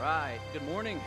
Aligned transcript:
Right. 0.00 0.38
Good 0.52 0.62
morning. 0.62 1.00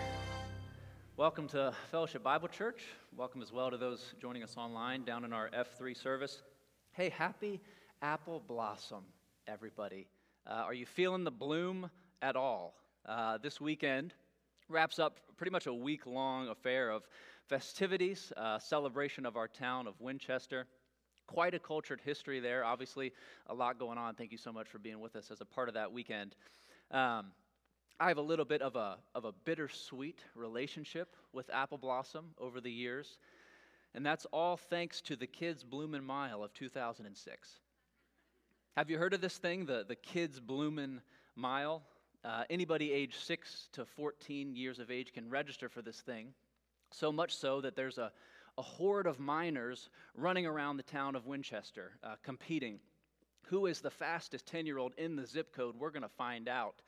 Welcome 1.16 1.48
to 1.50 1.74
Fellowship 1.92 2.24
Bible 2.24 2.50
Church. 2.50 2.82
Welcome 3.16 3.42
as 3.42 3.54
well 3.54 3.72
to 3.72 3.78
those 3.78 4.14
joining 4.20 4.44
us 4.44 4.58
online 4.58 5.06
down 5.06 5.24
in 5.24 5.32
our 5.32 5.50
F3 5.52 5.96
service. 5.96 6.44
Hey, 6.92 7.08
happy 7.08 7.62
apple 8.02 8.44
blossom, 8.46 9.06
everybody. 9.48 10.08
Uh, 10.46 10.64
are 10.66 10.74
you 10.74 10.86
feeling 10.86 11.24
the 11.24 11.32
bloom 11.32 11.90
at 12.22 12.36
all? 12.36 12.74
Uh, 13.06 13.38
this 13.38 13.62
weekend 13.62 14.14
wraps 14.68 15.00
up 15.00 15.22
pretty 15.38 15.52
much 15.52 15.68
a 15.68 15.74
week 15.74 16.06
long 16.06 16.50
affair 16.50 16.90
of 16.90 17.04
festivities, 17.48 18.34
uh, 18.36 18.60
celebration 18.60 19.26
of 19.26 19.38
our 19.38 19.48
town 19.48 19.88
of 19.88 19.94
Winchester. 20.02 20.68
Quite 21.28 21.54
a 21.54 21.60
cultured 21.60 22.02
history 22.04 22.42
there. 22.42 22.66
Obviously, 22.66 23.14
a 23.48 23.54
lot 23.54 23.80
going 23.80 23.98
on. 23.98 24.16
Thank 24.16 24.34
you 24.34 24.38
so 24.38 24.52
much 24.52 24.68
for 24.68 24.80
being 24.80 25.00
with 25.00 25.16
us 25.16 25.32
as 25.32 25.40
a 25.40 25.46
part 25.46 25.70
of 25.70 25.76
that 25.76 25.94
weekend. 25.94 26.36
Um, 26.92 27.28
I 28.00 28.08
have 28.08 28.18
a 28.18 28.22
little 28.22 28.46
bit 28.46 28.62
of 28.62 28.76
a, 28.76 28.98
of 29.14 29.26
a 29.26 29.32
bittersweet 29.32 30.20
relationship 30.36 31.16
with 31.34 31.50
Apple 31.54 31.78
Blossom 31.78 32.32
over 32.40 32.60
the 32.60 32.72
years, 32.72 33.20
and 33.94 34.06
that's 34.06 34.26
all 34.34 34.58
thanks 34.58 35.02
to 35.02 35.16
the 35.16 35.28
Kids 35.28 35.64
Bloomin' 35.64 36.04
Mile 36.04 36.44
of 36.44 36.54
2006. 36.54 37.60
Have 38.78 38.90
you 38.90 38.98
heard 38.98 39.14
of 39.14 39.22
this 39.22 39.38
thing, 39.38 39.66
the, 39.66 39.86
the 39.88 39.96
Kids 39.96 40.40
Bloomin' 40.40 41.02
Mile? 41.36 41.84
Uh, 42.24 42.44
anybody 42.50 42.92
age 42.92 43.18
6 43.18 43.70
to 43.74 43.86
14 43.86 44.56
years 44.56 44.80
of 44.80 44.92
age 44.92 45.12
can 45.14 45.30
register 45.30 45.70
for 45.70 45.82
this 45.82 46.02
thing, 46.02 46.34
so 46.92 47.12
much 47.12 47.36
so 47.36 47.62
that 47.62 47.76
there's 47.76 47.98
a, 47.98 48.12
a 48.58 48.62
horde 48.62 49.08
of 49.08 49.20
minors 49.20 49.90
running 50.16 50.46
around 50.46 50.78
the 50.78 50.84
town 50.84 51.16
of 51.16 51.26
Winchester 51.26 51.92
uh, 52.04 52.16
competing. 52.24 52.80
Who 53.48 53.66
is 53.66 53.82
the 53.82 53.90
fastest 53.90 54.46
10 54.48 54.66
year 54.66 54.78
old 54.78 54.94
in 54.98 55.16
the 55.16 55.26
zip 55.26 55.54
code? 55.56 55.76
We're 55.78 55.90
going 55.90 56.04
to 56.04 56.10
find 56.10 56.48
out 56.48 56.82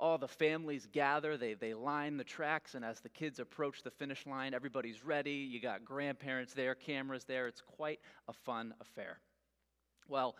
all 0.00 0.16
the 0.16 0.26
families 0.26 0.88
gather, 0.90 1.36
they, 1.36 1.54
they 1.54 1.74
line 1.74 2.16
the 2.16 2.24
tracks, 2.24 2.74
and 2.74 2.84
as 2.84 3.00
the 3.00 3.08
kids 3.08 3.38
approach 3.38 3.82
the 3.82 3.90
finish 3.90 4.26
line, 4.26 4.54
everybody's 4.54 5.04
ready. 5.04 5.32
You 5.32 5.60
got 5.60 5.84
grandparents 5.84 6.54
there, 6.54 6.74
cameras 6.74 7.24
there. 7.24 7.46
It's 7.46 7.60
quite 7.60 8.00
a 8.26 8.32
fun 8.32 8.74
affair. 8.80 9.18
Well, 10.08 10.36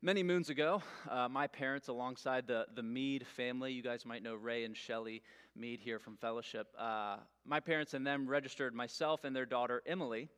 many 0.00 0.22
moons 0.22 0.48
ago, 0.48 0.82
uh, 1.10 1.28
my 1.28 1.46
parents, 1.46 1.88
alongside 1.88 2.46
the, 2.46 2.66
the 2.74 2.82
Mead 2.82 3.26
family, 3.26 3.72
you 3.72 3.82
guys 3.82 4.06
might 4.06 4.22
know 4.22 4.34
Ray 4.34 4.64
and 4.64 4.74
Shelly 4.74 5.22
Mead 5.54 5.78
here 5.78 5.98
from 5.98 6.16
Fellowship, 6.16 6.68
uh, 6.78 7.18
my 7.44 7.60
parents 7.60 7.92
and 7.92 8.06
them 8.06 8.26
registered 8.26 8.74
myself 8.74 9.24
and 9.24 9.36
their 9.36 9.46
daughter, 9.46 9.82
Emily, 9.86 10.30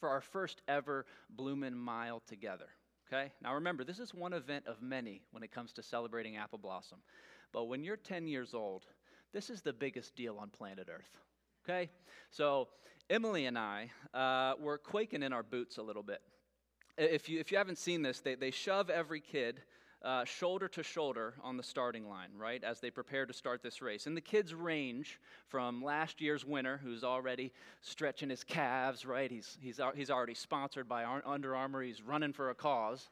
for 0.00 0.08
our 0.08 0.20
first 0.20 0.60
ever 0.66 1.06
Bloomin' 1.30 1.76
Mile 1.76 2.20
together. 2.26 2.66
Okay? 3.06 3.30
Now 3.40 3.54
remember, 3.54 3.84
this 3.84 4.00
is 4.00 4.12
one 4.12 4.32
event 4.32 4.66
of 4.66 4.82
many 4.82 5.22
when 5.30 5.44
it 5.44 5.52
comes 5.52 5.72
to 5.74 5.82
celebrating 5.82 6.36
Apple 6.36 6.58
Blossom. 6.58 6.98
But 7.52 7.64
when 7.64 7.84
you're 7.84 7.96
10 7.96 8.26
years 8.26 8.54
old, 8.54 8.84
this 9.32 9.50
is 9.50 9.62
the 9.62 9.72
biggest 9.72 10.16
deal 10.16 10.38
on 10.38 10.50
planet 10.50 10.88
Earth. 10.92 11.18
Okay? 11.64 11.90
So, 12.30 12.68
Emily 13.10 13.46
and 13.46 13.58
I 13.58 13.90
uh, 14.14 14.54
were 14.60 14.78
quaking 14.78 15.22
in 15.22 15.32
our 15.32 15.42
boots 15.42 15.78
a 15.78 15.82
little 15.82 16.02
bit. 16.02 16.20
If 16.96 17.28
you, 17.28 17.38
if 17.40 17.52
you 17.52 17.58
haven't 17.58 17.78
seen 17.78 18.02
this, 18.02 18.20
they, 18.20 18.34
they 18.34 18.50
shove 18.50 18.90
every 18.90 19.20
kid 19.20 19.60
uh, 20.02 20.24
shoulder 20.24 20.68
to 20.68 20.82
shoulder 20.82 21.34
on 21.42 21.56
the 21.56 21.62
starting 21.62 22.08
line, 22.08 22.30
right, 22.36 22.62
as 22.62 22.80
they 22.80 22.90
prepare 22.90 23.26
to 23.26 23.32
start 23.32 23.62
this 23.62 23.82
race. 23.82 24.06
And 24.06 24.16
the 24.16 24.20
kids 24.20 24.54
range 24.54 25.18
from 25.48 25.82
last 25.82 26.20
year's 26.20 26.44
winner, 26.44 26.80
who's 26.82 27.02
already 27.02 27.52
stretching 27.80 28.30
his 28.30 28.44
calves, 28.44 29.04
right? 29.04 29.30
He's, 29.30 29.58
he's, 29.60 29.80
he's 29.94 30.10
already 30.10 30.34
sponsored 30.34 30.88
by 30.88 31.04
Under 31.24 31.56
Armour, 31.56 31.82
he's 31.82 32.02
running 32.02 32.32
for 32.32 32.50
a 32.50 32.54
cause 32.54 33.08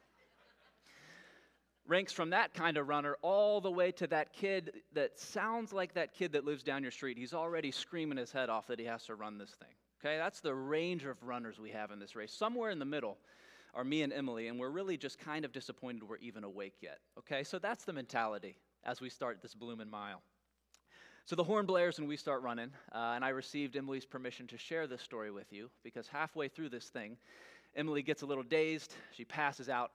ranks 1.87 2.11
from 2.11 2.29
that 2.31 2.53
kind 2.53 2.77
of 2.77 2.87
runner 2.87 3.17
all 3.21 3.61
the 3.61 3.71
way 3.71 3.91
to 3.93 4.07
that 4.07 4.33
kid 4.33 4.81
that 4.93 5.17
sounds 5.17 5.71
like 5.71 5.93
that 5.93 6.13
kid 6.13 6.33
that 6.33 6.45
lives 6.45 6.63
down 6.63 6.81
your 6.81 6.91
street. 6.91 7.17
He's 7.17 7.33
already 7.33 7.71
screaming 7.71 8.17
his 8.17 8.31
head 8.31 8.49
off 8.49 8.67
that 8.67 8.79
he 8.79 8.85
has 8.85 9.05
to 9.05 9.15
run 9.15 9.37
this 9.37 9.51
thing. 9.51 9.69
Okay, 9.99 10.17
that's 10.17 10.41
the 10.41 10.53
range 10.53 11.05
of 11.05 11.21
runners 11.23 11.59
we 11.59 11.71
have 11.71 11.91
in 11.91 11.99
this 11.99 12.15
race. 12.15 12.31
Somewhere 12.31 12.69
in 12.69 12.79
the 12.79 12.85
middle 12.85 13.17
are 13.73 13.83
me 13.83 14.03
and 14.03 14.13
Emily, 14.13 14.47
and 14.47 14.59
we're 14.59 14.69
really 14.69 14.97
just 14.97 15.17
kind 15.17 15.45
of 15.45 15.51
disappointed 15.51 16.03
we're 16.03 16.17
even 16.17 16.43
awake 16.43 16.75
yet. 16.81 16.99
Okay, 17.17 17.43
so 17.43 17.57
that's 17.57 17.83
the 17.83 17.93
mentality 17.93 18.57
as 18.83 19.01
we 19.01 19.09
start 19.09 19.41
this 19.41 19.55
Bloomin' 19.55 19.89
Mile. 19.89 20.21
So 21.25 21.35
the 21.35 21.43
horn 21.43 21.65
blares 21.65 21.99
and 21.99 22.07
we 22.07 22.15
start 22.15 22.41
running, 22.41 22.71
uh, 22.93 23.13
and 23.15 23.25
I 23.25 23.29
received 23.29 23.75
Emily's 23.75 24.05
permission 24.05 24.47
to 24.47 24.57
share 24.57 24.87
this 24.87 25.01
story 25.01 25.29
with 25.29 25.51
you 25.51 25.69
because 25.83 26.07
halfway 26.07 26.47
through 26.47 26.69
this 26.69 26.85
thing, 26.89 27.17
Emily 27.75 28.01
gets 28.01 28.21
a 28.21 28.25
little 28.25 28.43
dazed, 28.43 28.93
she 29.11 29.25
passes 29.25 29.67
out, 29.67 29.91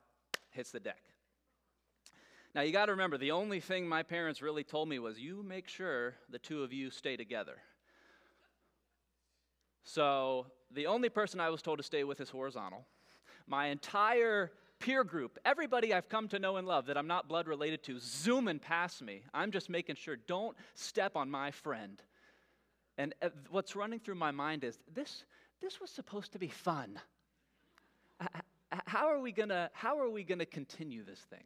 hits 0.51 0.71
the 0.71 0.81
deck. 0.81 1.01
Now, 2.55 2.61
you 2.61 2.73
got 2.73 2.87
to 2.87 2.93
remember, 2.93 3.17
the 3.17 3.31
only 3.31 3.61
thing 3.61 3.89
my 3.89 4.03
parents 4.03 4.43
really 4.43 4.63
told 4.63 4.89
me 4.89 4.99
was, 4.99 5.19
you 5.19 5.43
make 5.43 5.69
sure 5.69 6.15
the 6.29 6.39
two 6.39 6.63
of 6.63 6.73
you 6.73 6.91
stay 6.91 7.17
together. 7.17 7.57
So, 9.85 10.47
the 10.71 10.87
only 10.87 11.09
person 11.09 11.41
I 11.41 11.49
was 11.49 11.63
told 11.63 11.79
to 11.79 11.83
stay 11.83 12.05
with 12.05 12.21
is 12.21 12.29
horizontal. 12.29 12.87
My 13.47 13.67
entire 13.69 14.53
peer 14.79 15.03
group, 15.03 15.39
everybody 15.45 15.95
I've 15.95 16.11
come 16.11 16.29
to 16.29 16.39
know 16.39 16.57
and 16.57 16.67
love 16.67 16.87
that 16.87 16.99
I'm 16.99 17.07
not 17.07 17.27
blood 17.27 17.47
related 17.49 17.83
to, 17.85 17.99
zooming 17.99 18.59
past 18.59 19.01
me. 19.01 19.23
I'm 19.33 19.51
just 19.51 19.71
making 19.71 19.97
sure, 19.97 20.17
don't 20.17 20.57
step 20.75 21.17
on 21.17 21.31
my 21.31 21.53
friend. 21.53 22.03
And 22.99 23.15
uh, 23.23 23.31
what's 23.51 23.75
running 23.75 23.99
through 23.99 24.17
my 24.17 24.31
mind 24.31 24.63
is, 24.63 24.79
this, 24.93 25.25
this 25.63 25.81
was 25.81 25.91
supposed 25.91 26.33
to 26.33 26.39
be 26.39 26.49
fun. 26.49 27.01
How 28.87 29.09
are 29.09 29.21
we 29.21 29.33
gonna, 29.33 29.71
how 29.73 29.99
are 29.99 30.11
we 30.11 30.23
gonna 30.23 30.47
continue 30.47 31.03
this 31.03 31.21
thing? 31.21 31.45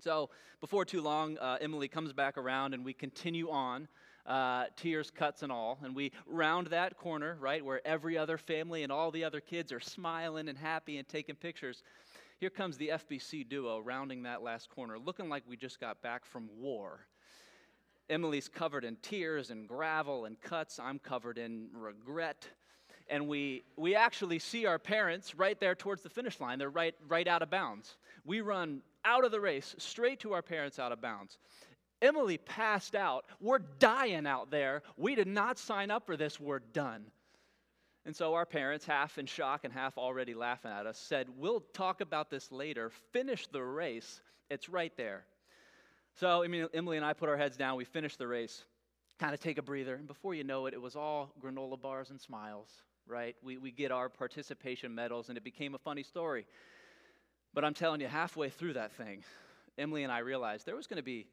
So, 0.00 0.30
before 0.60 0.84
too 0.84 1.02
long, 1.02 1.36
uh, 1.38 1.58
Emily 1.60 1.88
comes 1.88 2.12
back 2.12 2.38
around 2.38 2.74
and 2.74 2.84
we 2.84 2.92
continue 2.92 3.50
on, 3.50 3.88
uh, 4.26 4.66
tears, 4.76 5.10
cuts, 5.10 5.42
and 5.42 5.52
all. 5.52 5.78
And 5.82 5.94
we 5.94 6.12
round 6.26 6.68
that 6.68 6.96
corner, 6.96 7.36
right, 7.40 7.64
where 7.64 7.86
every 7.86 8.16
other 8.16 8.38
family 8.38 8.82
and 8.82 8.90
all 8.90 9.10
the 9.10 9.24
other 9.24 9.40
kids 9.40 9.72
are 9.72 9.80
smiling 9.80 10.48
and 10.48 10.56
happy 10.56 10.98
and 10.98 11.06
taking 11.06 11.34
pictures. 11.34 11.82
Here 12.38 12.50
comes 12.50 12.78
the 12.78 12.88
FBC 12.88 13.46
duo 13.48 13.78
rounding 13.78 14.22
that 14.22 14.42
last 14.42 14.70
corner, 14.70 14.98
looking 14.98 15.28
like 15.28 15.42
we 15.46 15.56
just 15.56 15.80
got 15.80 16.00
back 16.00 16.24
from 16.24 16.48
war. 16.58 17.06
Emily's 18.08 18.48
covered 18.48 18.84
in 18.84 18.96
tears 19.02 19.50
and 19.50 19.68
gravel 19.68 20.24
and 20.24 20.40
cuts. 20.40 20.78
I'm 20.78 20.98
covered 20.98 21.38
in 21.38 21.68
regret. 21.72 22.48
And 23.10 23.26
we, 23.28 23.64
we 23.76 23.94
actually 23.94 24.38
see 24.38 24.64
our 24.66 24.78
parents 24.78 25.34
right 25.34 25.58
there 25.58 25.74
towards 25.74 26.02
the 26.02 26.08
finish 26.08 26.40
line. 26.40 26.58
They're 26.58 26.70
right, 26.70 26.94
right 27.08 27.26
out 27.26 27.42
of 27.42 27.50
bounds. 27.50 27.96
We 28.24 28.40
run 28.40 28.80
out 29.04 29.24
of 29.24 29.32
the 29.32 29.40
race, 29.40 29.74
straight 29.78 30.20
to 30.20 30.32
our 30.32 30.42
parents 30.42 30.78
out 30.78 30.92
of 30.92 31.02
bounds. 31.02 31.36
Emily 32.00 32.38
passed 32.38 32.94
out. 32.94 33.26
We're 33.40 33.58
dying 33.58 34.26
out 34.26 34.50
there. 34.50 34.82
We 34.96 35.14
did 35.14 35.26
not 35.26 35.58
sign 35.58 35.90
up 35.90 36.06
for 36.06 36.16
this. 36.16 36.40
We're 36.40 36.60
done. 36.60 37.04
And 38.06 38.16
so 38.16 38.34
our 38.34 38.46
parents, 38.46 38.86
half 38.86 39.18
in 39.18 39.26
shock 39.26 39.64
and 39.64 39.72
half 39.72 39.98
already 39.98 40.32
laughing 40.32 40.70
at 40.70 40.86
us, 40.86 40.98
said, 40.98 41.26
We'll 41.36 41.60
talk 41.74 42.00
about 42.00 42.30
this 42.30 42.50
later. 42.50 42.90
Finish 43.12 43.46
the 43.48 43.62
race. 43.62 44.22
It's 44.48 44.68
right 44.68 44.92
there. 44.96 45.24
So 46.18 46.42
Emily 46.42 46.96
and 46.96 47.04
I 47.04 47.12
put 47.12 47.28
our 47.28 47.36
heads 47.36 47.56
down. 47.56 47.76
We 47.76 47.84
finished 47.84 48.18
the 48.18 48.26
race, 48.26 48.64
kind 49.18 49.34
of 49.34 49.40
take 49.40 49.58
a 49.58 49.62
breather. 49.62 49.94
And 49.94 50.06
before 50.06 50.34
you 50.34 50.44
know 50.44 50.66
it, 50.66 50.74
it 50.74 50.80
was 50.80 50.96
all 50.96 51.32
granola 51.42 51.80
bars 51.80 52.10
and 52.10 52.20
smiles, 52.20 52.68
right? 53.10 53.36
We, 53.42 53.58
we 53.58 53.70
get 53.70 53.90
our 53.90 54.08
participation 54.08 54.94
medals, 54.94 55.28
and 55.28 55.36
it 55.36 55.44
became 55.44 55.74
a 55.74 55.78
funny 55.78 56.02
story. 56.02 56.46
But 57.52 57.64
I'm 57.64 57.74
telling 57.74 58.00
you, 58.00 58.06
halfway 58.06 58.48
through 58.48 58.74
that 58.74 58.92
thing, 58.92 59.24
Emily 59.76 60.04
and 60.04 60.12
I 60.12 60.18
realized 60.18 60.66
there 60.66 60.76
was 60.76 60.86
going 60.86 60.98
to 60.98 61.02
be 61.02 61.26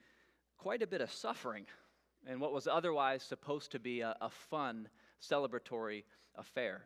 quite 0.57 0.81
a 0.81 0.87
bit 0.87 1.01
of 1.01 1.11
suffering 1.11 1.65
in 2.27 2.39
what 2.39 2.51
was 2.51 2.67
otherwise 2.67 3.21
supposed 3.23 3.71
to 3.71 3.79
be 3.79 4.01
a, 4.01 4.15
a 4.19 4.29
fun, 4.29 4.89
celebratory 5.21 6.03
affair. 6.35 6.81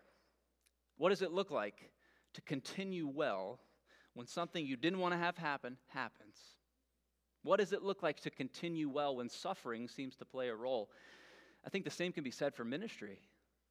What 0.97 1.09
does 1.09 1.21
it 1.21 1.31
look 1.31 1.49
like 1.49 1.89
to 2.33 2.41
continue 2.41 3.07
well 3.07 3.59
when 4.13 4.27
something 4.27 4.65
you 4.65 4.75
didn't 4.75 4.99
want 4.99 5.13
to 5.13 5.17
have 5.17 5.37
happen 5.37 5.77
happens? 5.87 6.37
What 7.43 7.59
does 7.59 7.73
it 7.73 7.81
look 7.81 8.03
like 8.03 8.19
to 8.21 8.29
continue 8.29 8.89
well 8.89 9.15
when 9.15 9.29
suffering 9.29 9.87
seems 9.87 10.15
to 10.17 10.25
play 10.25 10.49
a 10.49 10.55
role? 10.55 10.89
I 11.65 11.69
think 11.69 11.85
the 11.85 11.91
same 11.91 12.11
can 12.11 12.23
be 12.23 12.31
said 12.31 12.53
for 12.53 12.63
ministry 12.63 13.19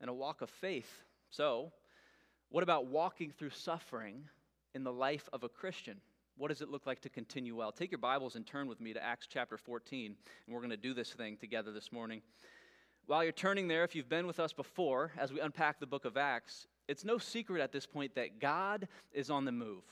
and 0.00 0.08
a 0.08 0.14
walk 0.14 0.42
of 0.42 0.50
faith. 0.50 1.04
So, 1.30 1.72
what 2.48 2.62
about 2.62 2.86
walking 2.86 3.30
through 3.30 3.50
suffering 3.50 4.28
in 4.74 4.84
the 4.84 4.92
life 4.92 5.28
of 5.32 5.42
a 5.42 5.48
Christian. 5.48 6.00
What 6.36 6.48
does 6.48 6.62
it 6.62 6.70
look 6.70 6.86
like 6.86 7.00
to 7.02 7.08
continue 7.08 7.56
well? 7.56 7.72
Take 7.72 7.90
your 7.90 7.98
Bibles 7.98 8.36
and 8.36 8.46
turn 8.46 8.66
with 8.66 8.80
me 8.80 8.92
to 8.92 9.02
Acts 9.02 9.26
chapter 9.28 9.58
14, 9.58 10.14
and 10.46 10.54
we're 10.54 10.60
going 10.60 10.70
to 10.70 10.76
do 10.76 10.94
this 10.94 11.12
thing 11.12 11.36
together 11.36 11.72
this 11.72 11.92
morning. 11.92 12.22
While 13.06 13.24
you're 13.24 13.32
turning 13.32 13.68
there, 13.68 13.84
if 13.84 13.94
you've 13.94 14.08
been 14.08 14.26
with 14.26 14.40
us 14.40 14.52
before, 14.52 15.12
as 15.18 15.32
we 15.32 15.40
unpack 15.40 15.80
the 15.80 15.86
book 15.86 16.04
of 16.04 16.16
Acts, 16.16 16.66
it's 16.88 17.04
no 17.04 17.18
secret 17.18 17.60
at 17.60 17.72
this 17.72 17.86
point 17.86 18.14
that 18.14 18.40
God 18.40 18.88
is 19.12 19.30
on 19.30 19.44
the 19.44 19.52
move. 19.52 19.82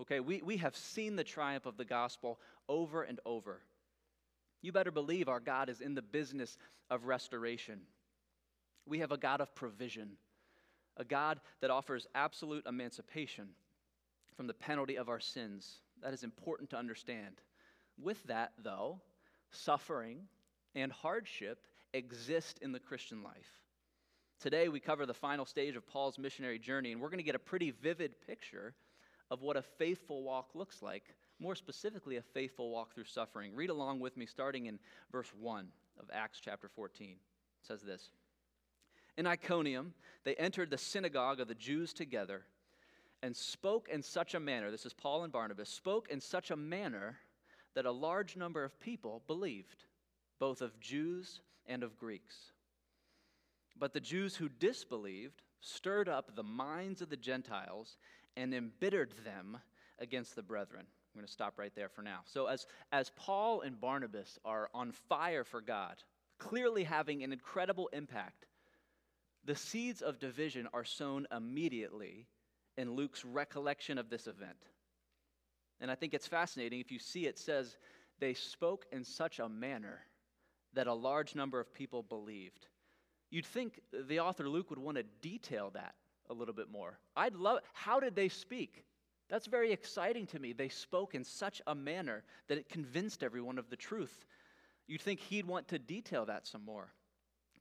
Okay, 0.00 0.20
we, 0.20 0.42
we 0.42 0.56
have 0.58 0.76
seen 0.76 1.16
the 1.16 1.24
triumph 1.24 1.66
of 1.66 1.76
the 1.76 1.84
gospel 1.84 2.38
over 2.68 3.02
and 3.02 3.20
over. 3.24 3.62
You 4.62 4.72
better 4.72 4.90
believe 4.90 5.28
our 5.28 5.40
God 5.40 5.68
is 5.68 5.80
in 5.80 5.94
the 5.94 6.02
business 6.02 6.58
of 6.90 7.04
restoration. 7.04 7.80
We 8.86 8.98
have 8.98 9.12
a 9.12 9.16
God 9.16 9.40
of 9.40 9.54
provision, 9.54 10.16
a 10.98 11.04
God 11.04 11.40
that 11.60 11.70
offers 11.70 12.06
absolute 12.14 12.66
emancipation 12.66 13.48
from 14.36 14.46
the 14.46 14.54
penalty 14.54 14.96
of 14.96 15.08
our 15.08 15.20
sins. 15.20 15.78
That 16.02 16.12
is 16.12 16.24
important 16.24 16.70
to 16.70 16.76
understand. 16.76 17.40
With 18.00 18.22
that, 18.24 18.52
though, 18.62 19.00
suffering 19.50 20.20
and 20.74 20.92
hardship 20.92 21.58
exist 21.92 22.58
in 22.60 22.72
the 22.72 22.78
Christian 22.78 23.22
life. 23.22 23.62
Today, 24.40 24.68
we 24.68 24.78
cover 24.78 25.06
the 25.06 25.14
final 25.14 25.44
stage 25.44 25.74
of 25.74 25.86
Paul's 25.86 26.18
missionary 26.18 26.58
journey, 26.58 26.92
and 26.92 27.00
we're 27.00 27.08
going 27.08 27.18
to 27.18 27.24
get 27.24 27.34
a 27.34 27.40
pretty 27.40 27.72
vivid 27.72 28.14
picture 28.26 28.74
of 29.30 29.42
what 29.42 29.56
a 29.56 29.62
faithful 29.62 30.22
walk 30.22 30.50
looks 30.54 30.80
like, 30.80 31.14
more 31.40 31.54
specifically, 31.54 32.16
a 32.16 32.22
faithful 32.22 32.70
walk 32.70 32.94
through 32.94 33.04
suffering. 33.04 33.54
Read 33.54 33.70
along 33.70 34.00
with 34.00 34.16
me, 34.16 34.26
starting 34.26 34.66
in 34.66 34.78
verse 35.10 35.30
1 35.40 35.66
of 35.98 36.08
Acts 36.12 36.40
chapter 36.40 36.68
14. 36.68 37.10
It 37.10 37.16
says 37.66 37.82
this 37.82 38.10
In 39.18 39.26
Iconium, 39.26 39.94
they 40.22 40.36
entered 40.36 40.70
the 40.70 40.78
synagogue 40.78 41.40
of 41.40 41.48
the 41.48 41.54
Jews 41.54 41.92
together 41.92 42.42
and 43.20 43.34
spoke 43.34 43.88
in 43.88 44.00
such 44.00 44.34
a 44.34 44.40
manner, 44.40 44.70
this 44.70 44.86
is 44.86 44.94
Paul 44.94 45.24
and 45.24 45.32
Barnabas, 45.32 45.68
spoke 45.68 46.08
in 46.08 46.20
such 46.20 46.52
a 46.52 46.56
manner 46.56 47.18
that 47.74 47.84
a 47.84 47.90
large 47.90 48.36
number 48.36 48.62
of 48.62 48.78
people 48.78 49.24
believed, 49.26 49.86
both 50.38 50.62
of 50.62 50.78
Jews 50.78 51.40
and 51.66 51.82
of 51.82 51.98
Greeks. 51.98 52.52
But 53.76 53.92
the 53.92 53.98
Jews 53.98 54.36
who 54.36 54.48
disbelieved 54.48 55.42
stirred 55.60 56.08
up 56.08 56.36
the 56.36 56.44
minds 56.44 57.02
of 57.02 57.10
the 57.10 57.16
Gentiles 57.16 57.96
and 58.36 58.54
embittered 58.54 59.12
them 59.24 59.58
against 59.98 60.36
the 60.36 60.44
brethren. 60.44 60.86
I'm 60.86 61.20
going 61.20 61.26
to 61.26 61.32
stop 61.32 61.58
right 61.58 61.74
there 61.74 61.88
for 61.88 62.02
now. 62.02 62.20
So, 62.24 62.46
as, 62.46 62.66
as 62.92 63.10
Paul 63.16 63.62
and 63.62 63.80
Barnabas 63.80 64.38
are 64.44 64.70
on 64.72 64.92
fire 64.92 65.42
for 65.42 65.60
God, 65.60 65.96
clearly 66.38 66.84
having 66.84 67.24
an 67.24 67.32
incredible 67.32 67.88
impact, 67.92 68.46
the 69.48 69.56
seeds 69.56 70.02
of 70.02 70.18
division 70.18 70.68
are 70.74 70.84
sown 70.84 71.26
immediately 71.34 72.26
in 72.76 72.92
Luke's 72.92 73.24
recollection 73.24 73.96
of 73.96 74.10
this 74.10 74.26
event. 74.26 74.66
And 75.80 75.90
I 75.90 75.94
think 75.94 76.12
it's 76.12 76.26
fascinating. 76.26 76.80
If 76.80 76.92
you 76.92 76.98
see, 76.98 77.24
it 77.24 77.38
says, 77.38 77.78
they 78.18 78.34
spoke 78.34 78.84
in 78.92 79.02
such 79.02 79.38
a 79.38 79.48
manner 79.48 80.00
that 80.74 80.86
a 80.86 80.92
large 80.92 81.34
number 81.34 81.58
of 81.58 81.72
people 81.72 82.02
believed. 82.02 82.66
You'd 83.30 83.46
think 83.46 83.80
the 84.06 84.20
author 84.20 84.46
Luke 84.46 84.68
would 84.68 84.78
want 84.78 84.98
to 84.98 85.04
detail 85.22 85.70
that 85.70 85.94
a 86.28 86.34
little 86.34 86.54
bit 86.54 86.70
more. 86.70 86.98
I'd 87.16 87.34
love, 87.34 87.60
how 87.72 88.00
did 88.00 88.14
they 88.14 88.28
speak? 88.28 88.84
That's 89.30 89.46
very 89.46 89.72
exciting 89.72 90.26
to 90.26 90.38
me. 90.38 90.52
They 90.52 90.68
spoke 90.68 91.14
in 91.14 91.24
such 91.24 91.62
a 91.66 91.74
manner 91.74 92.22
that 92.48 92.58
it 92.58 92.68
convinced 92.68 93.22
everyone 93.22 93.56
of 93.58 93.70
the 93.70 93.76
truth. 93.76 94.26
You'd 94.86 95.00
think 95.00 95.20
he'd 95.20 95.46
want 95.46 95.68
to 95.68 95.78
detail 95.78 96.26
that 96.26 96.46
some 96.46 96.66
more. 96.66 96.92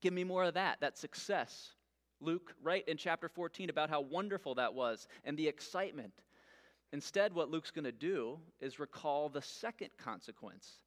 Give 0.01 0.13
me 0.13 0.25
more 0.25 0.44
of 0.44 0.56
that, 0.56 0.81
that 0.81 0.98
success. 0.98 1.75
Luke, 2.19 2.53
right 2.61 2.87
in 2.87 2.97
chapter 2.97 3.29
14, 3.29 3.69
about 3.69 3.89
how 3.89 4.01
wonderful 4.01 4.55
that 4.55 4.73
was 4.73 5.07
and 5.23 5.37
the 5.37 5.47
excitement. 5.47 6.13
Instead, 6.93 7.33
what 7.33 7.49
Luke's 7.49 7.71
going 7.71 7.85
to 7.85 7.91
do 7.91 8.39
is 8.59 8.79
recall 8.79 9.29
the 9.29 9.41
second 9.41 9.89
consequence 9.97 10.79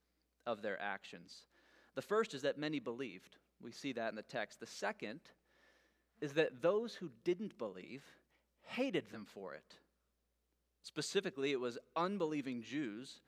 of 0.47 0.63
their 0.63 0.81
actions. 0.81 1.47
The 1.95 2.03
first 2.03 2.35
is 2.35 2.43
that 2.43 2.59
many 2.59 2.81
believed. 2.81 3.37
We 3.63 3.73
see 3.73 3.93
that 3.93 4.09
in 4.09 4.17
the 4.17 4.23
text. 4.23 4.61
The 4.61 4.67
second 4.67 5.21
is 6.21 6.33
that 6.35 6.63
those 6.63 6.95
who 6.95 7.11
didn't 7.25 7.59
believe 7.59 8.05
hated 8.63 9.11
them 9.11 9.27
for 9.27 9.55
it. 9.55 9.77
Specifically, 10.83 11.53
it 11.53 11.61
was 11.61 11.79
unbelieving 11.97 12.63
Jews 12.63 13.21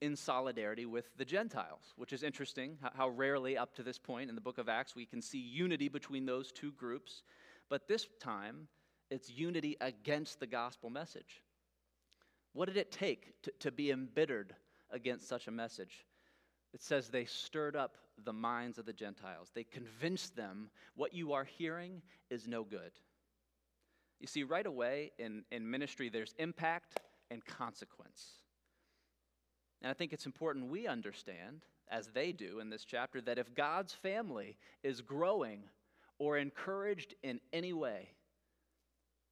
in 0.00 0.16
solidarity 0.16 0.84
with 0.84 1.16
the 1.16 1.24
Gentiles, 1.24 1.94
which 1.96 2.12
is 2.12 2.22
interesting 2.22 2.76
how 2.94 3.08
rarely 3.08 3.56
up 3.56 3.74
to 3.74 3.82
this 3.82 3.98
point 3.98 4.28
in 4.28 4.34
the 4.34 4.40
book 4.40 4.58
of 4.58 4.68
Acts 4.68 4.94
we 4.94 5.06
can 5.06 5.22
see 5.22 5.38
unity 5.38 5.88
between 5.88 6.26
those 6.26 6.52
two 6.52 6.72
groups. 6.72 7.22
But 7.68 7.88
this 7.88 8.06
time, 8.20 8.68
it's 9.10 9.30
unity 9.30 9.76
against 9.80 10.40
the 10.40 10.46
gospel 10.46 10.90
message. 10.90 11.42
What 12.52 12.66
did 12.66 12.76
it 12.76 12.90
take 12.90 13.40
to, 13.42 13.52
to 13.60 13.70
be 13.70 13.90
embittered 13.90 14.54
against 14.90 15.28
such 15.28 15.46
a 15.46 15.50
message? 15.50 16.06
It 16.72 16.82
says 16.82 17.08
they 17.08 17.24
stirred 17.24 17.76
up 17.76 17.96
the 18.24 18.32
minds 18.32 18.78
of 18.78 18.86
the 18.86 18.92
Gentiles. 18.92 19.50
They 19.54 19.64
convinced 19.64 20.36
them 20.36 20.70
what 20.94 21.14
you 21.14 21.32
are 21.32 21.44
hearing 21.44 22.02
is 22.30 22.48
no 22.48 22.64
good. 22.64 22.92
You 24.20 24.26
see, 24.26 24.42
right 24.42 24.66
away 24.66 25.12
in, 25.18 25.44
in 25.50 25.70
ministry, 25.70 26.08
there's 26.08 26.34
impact 26.38 27.00
and 27.30 27.44
consequence. 27.44 28.40
And 29.82 29.90
I 29.90 29.94
think 29.94 30.12
it's 30.12 30.26
important 30.26 30.70
we 30.70 30.86
understand, 30.86 31.62
as 31.88 32.08
they 32.08 32.32
do 32.32 32.60
in 32.60 32.70
this 32.70 32.84
chapter, 32.84 33.20
that 33.22 33.38
if 33.38 33.54
God's 33.54 33.92
family 33.92 34.56
is 34.82 35.02
growing 35.02 35.64
or 36.18 36.38
encouraged 36.38 37.14
in 37.22 37.40
any 37.52 37.72
way, 37.72 38.10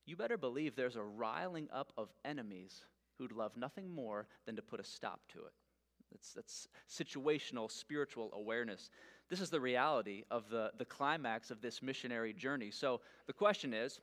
you 0.06 0.16
better 0.16 0.36
believe 0.36 0.76
there's 0.76 0.96
a 0.96 1.02
riling 1.02 1.69
up 1.72 1.92
of 1.96 2.10
enemies 2.25 2.84
who'd 3.19 3.32
love 3.32 3.56
nothing 3.56 3.90
more 3.90 4.26
than 4.46 4.56
to 4.56 4.62
put 4.62 4.81
a 4.81 4.84
stop 4.84 5.20
to 5.32 5.38
it. 5.38 5.52
That's, 6.12 6.32
that's 6.32 6.69
situational, 6.88 7.70
spiritual 7.70 8.31
awareness. 8.34 8.90
This 9.31 9.40
is 9.40 9.50
the 9.50 9.60
reality 9.60 10.25
of 10.31 10.48
the, 10.50 10.72
the 10.78 10.84
climax 10.84 11.50
of 11.50 11.60
this 11.60 11.82
missionary 11.82 12.32
journey. 12.32 12.70
So 12.70 13.00
the 13.26 13.32
question 13.32 13.72
is 13.72 14.00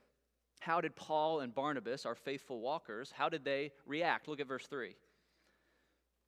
how 0.59 0.79
did 0.81 0.95
Paul 0.95 1.39
and 1.39 1.53
Barnabas, 1.53 2.05
our 2.05 2.15
faithful 2.15 2.61
walkers, 2.61 3.11
how 3.15 3.29
did 3.29 3.43
they 3.43 3.71
react? 3.85 4.27
Look 4.27 4.39
at 4.39 4.47
verse 4.47 4.67
3. 4.67 4.95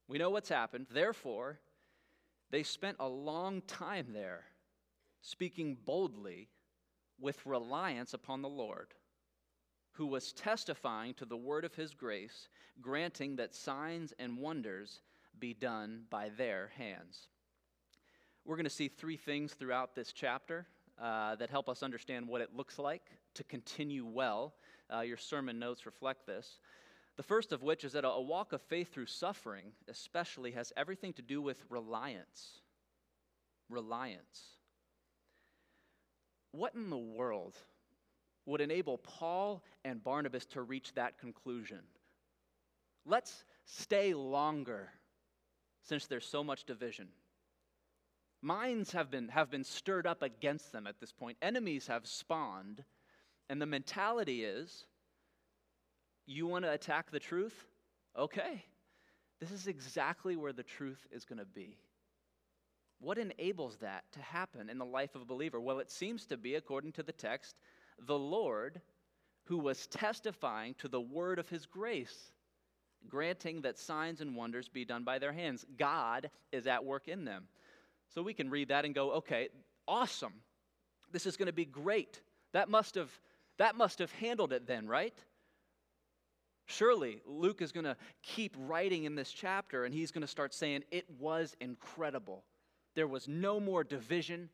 We 0.08 0.18
know 0.18 0.30
what's 0.30 0.50
happened. 0.50 0.88
Therefore, 0.92 1.60
they 2.50 2.64
spent 2.64 2.98
a 3.00 3.08
long 3.08 3.62
time 3.62 4.08
there, 4.14 4.44
speaking 5.24 5.78
boldly 5.86 6.50
with 7.20 7.46
reliance 7.46 8.14
upon 8.14 8.42
the 8.42 8.50
Lord, 8.50 8.94
who 9.94 10.06
was 10.06 10.34
testifying 10.34 11.14
to 11.16 11.26
the 11.26 11.38
word 11.38 11.64
of 11.64 11.74
his 11.74 11.94
grace, 11.94 12.50
granting 12.82 13.38
that 13.38 13.56
signs 13.56 14.14
and 14.20 14.38
wonders 14.38 15.00
be 15.40 15.54
done 15.54 16.04
by 16.10 16.30
their 16.38 16.72
hands. 16.78 17.30
We're 18.44 18.58
going 18.58 18.66
to 18.66 18.70
see 18.70 18.90
three 18.90 19.16
things 19.16 19.54
throughout 19.54 19.96
this 19.96 20.12
chapter 20.12 20.68
uh, 21.02 21.36
that 21.38 21.50
help 21.50 21.70
us 21.70 21.82
understand 21.82 22.28
what 22.28 22.42
it 22.42 22.56
looks 22.56 22.78
like 22.78 23.04
to 23.36 23.44
continue 23.46 24.06
well. 24.06 24.54
Uh, 24.94 25.02
your 25.02 25.18
sermon 25.18 25.58
notes 25.58 25.86
reflect 25.86 26.28
this. 26.28 26.60
The 27.16 27.24
first 27.24 27.54
of 27.54 27.64
which 27.64 27.86
is 27.86 27.94
that 27.94 28.04
a 28.04 28.20
walk 28.22 28.52
of 28.52 28.62
faith 28.62 28.92
through 28.92 29.06
suffering, 29.06 29.72
especially, 29.88 30.52
has 30.52 30.74
everything 30.76 31.14
to 31.14 31.22
do 31.22 31.42
with 31.42 31.64
reliance. 31.70 32.60
Reliance. 33.70 34.58
What 36.54 36.76
in 36.76 36.90
the 36.90 36.98
world 36.98 37.58
would 38.46 38.62
enable 38.62 39.00
Paul 39.00 39.64
and 39.84 40.04
Barnabas 40.04 40.46
to 40.48 40.62
reach 40.62 40.94
that 40.94 41.18
conclusion? 41.18 41.80
Let's 43.06 43.44
stay 43.66 44.14
longer 44.14 44.90
since 45.82 46.06
there's 46.06 46.28
so 46.28 46.44
much 46.44 46.64
division. 46.64 47.08
Minds 48.42 48.92
have 48.92 49.10
been, 49.10 49.30
have 49.30 49.50
been 49.50 49.64
stirred 49.64 50.06
up 50.06 50.22
against 50.22 50.72
them 50.72 50.86
at 50.86 51.00
this 51.00 51.12
point, 51.12 51.38
enemies 51.42 51.88
have 51.88 52.06
spawned, 52.06 52.84
and 53.50 53.62
the 53.62 53.66
mentality 53.66 54.44
is 54.44 54.86
you 56.26 56.46
want 56.48 56.66
to 56.66 56.72
attack 56.72 57.10
the 57.12 57.20
truth? 57.20 57.66
Okay. 58.18 58.64
This 59.40 59.52
is 59.52 59.68
exactly 59.68 60.36
where 60.36 60.54
the 60.54 60.64
truth 60.64 61.06
is 61.12 61.26
going 61.26 61.40
to 61.40 61.46
be. 61.46 61.78
What 63.04 63.18
enables 63.18 63.76
that 63.78 64.06
to 64.14 64.22
happen 64.22 64.70
in 64.70 64.78
the 64.78 64.86
life 64.86 65.14
of 65.14 65.22
a 65.22 65.26
believer? 65.26 65.60
Well, 65.60 65.80
it 65.80 65.92
seems 65.92 66.26
to 66.28 66.38
be, 66.38 66.56
according 66.56 66.94
to 66.94 67.04
the 67.04 67.12
text, 67.12 67.58
the 68.00 68.18
Lord 68.18 68.80
who 69.44 69.58
was 69.58 69.88
testifying 69.88 70.74
to 70.76 70.88
the 70.88 71.02
word 71.02 71.38
of 71.38 71.50
his 71.50 71.66
grace 71.66 72.32
granting 73.10 73.62
that 73.62 73.78
signs 73.78 74.22
and 74.22 74.38
wonders 74.38 74.70
be 74.70 74.86
done 74.86 75.04
by 75.04 75.20
their 75.20 75.34
hands. 75.34 75.66
God 75.78 76.30
is 76.54 76.66
at 76.66 76.86
work 76.86 77.10
in 77.10 77.26
them. 77.26 77.50
So 78.08 78.22
we 78.22 78.34
can 78.34 78.50
read 78.50 78.70
that 78.70 78.86
and 78.86 78.96
go, 78.96 79.12
okay, 79.16 79.50
awesome. 79.86 80.34
This 81.12 81.26
is 81.26 81.36
going 81.36 81.48
to 81.48 81.54
be 81.54 81.66
great. 81.66 82.22
That 82.54 82.70
must 82.70 82.96
have 82.96 83.12
that 83.58 83.76
must 83.76 84.00
have 84.00 84.12
handled 84.14 84.54
it 84.54 84.66
then, 84.66 84.88
right? 84.88 85.14
Surely 86.66 87.22
Luke 87.26 87.62
is 87.62 87.74
going 87.74 87.84
to 87.84 87.98
keep 88.24 88.56
writing 88.58 89.04
in 89.04 89.16
this 89.16 89.32
chapter 89.32 89.84
and 89.84 89.94
he's 89.94 90.12
going 90.12 90.22
to 90.22 90.28
start 90.28 90.54
saying 90.54 90.84
it 90.90 91.06
was 91.20 91.56
incredible. 91.60 92.46
There 92.96 93.08
was 93.08 93.28
no 93.28 93.60
more 93.60 93.84
division. 93.84 94.50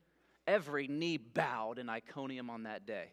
Every 0.47 0.87
knee 0.87 1.17
bowed 1.17 1.79
in 1.79 1.89
Iconium 1.89 2.49
on 2.49 2.63
that 2.63 2.85
day. 2.85 3.11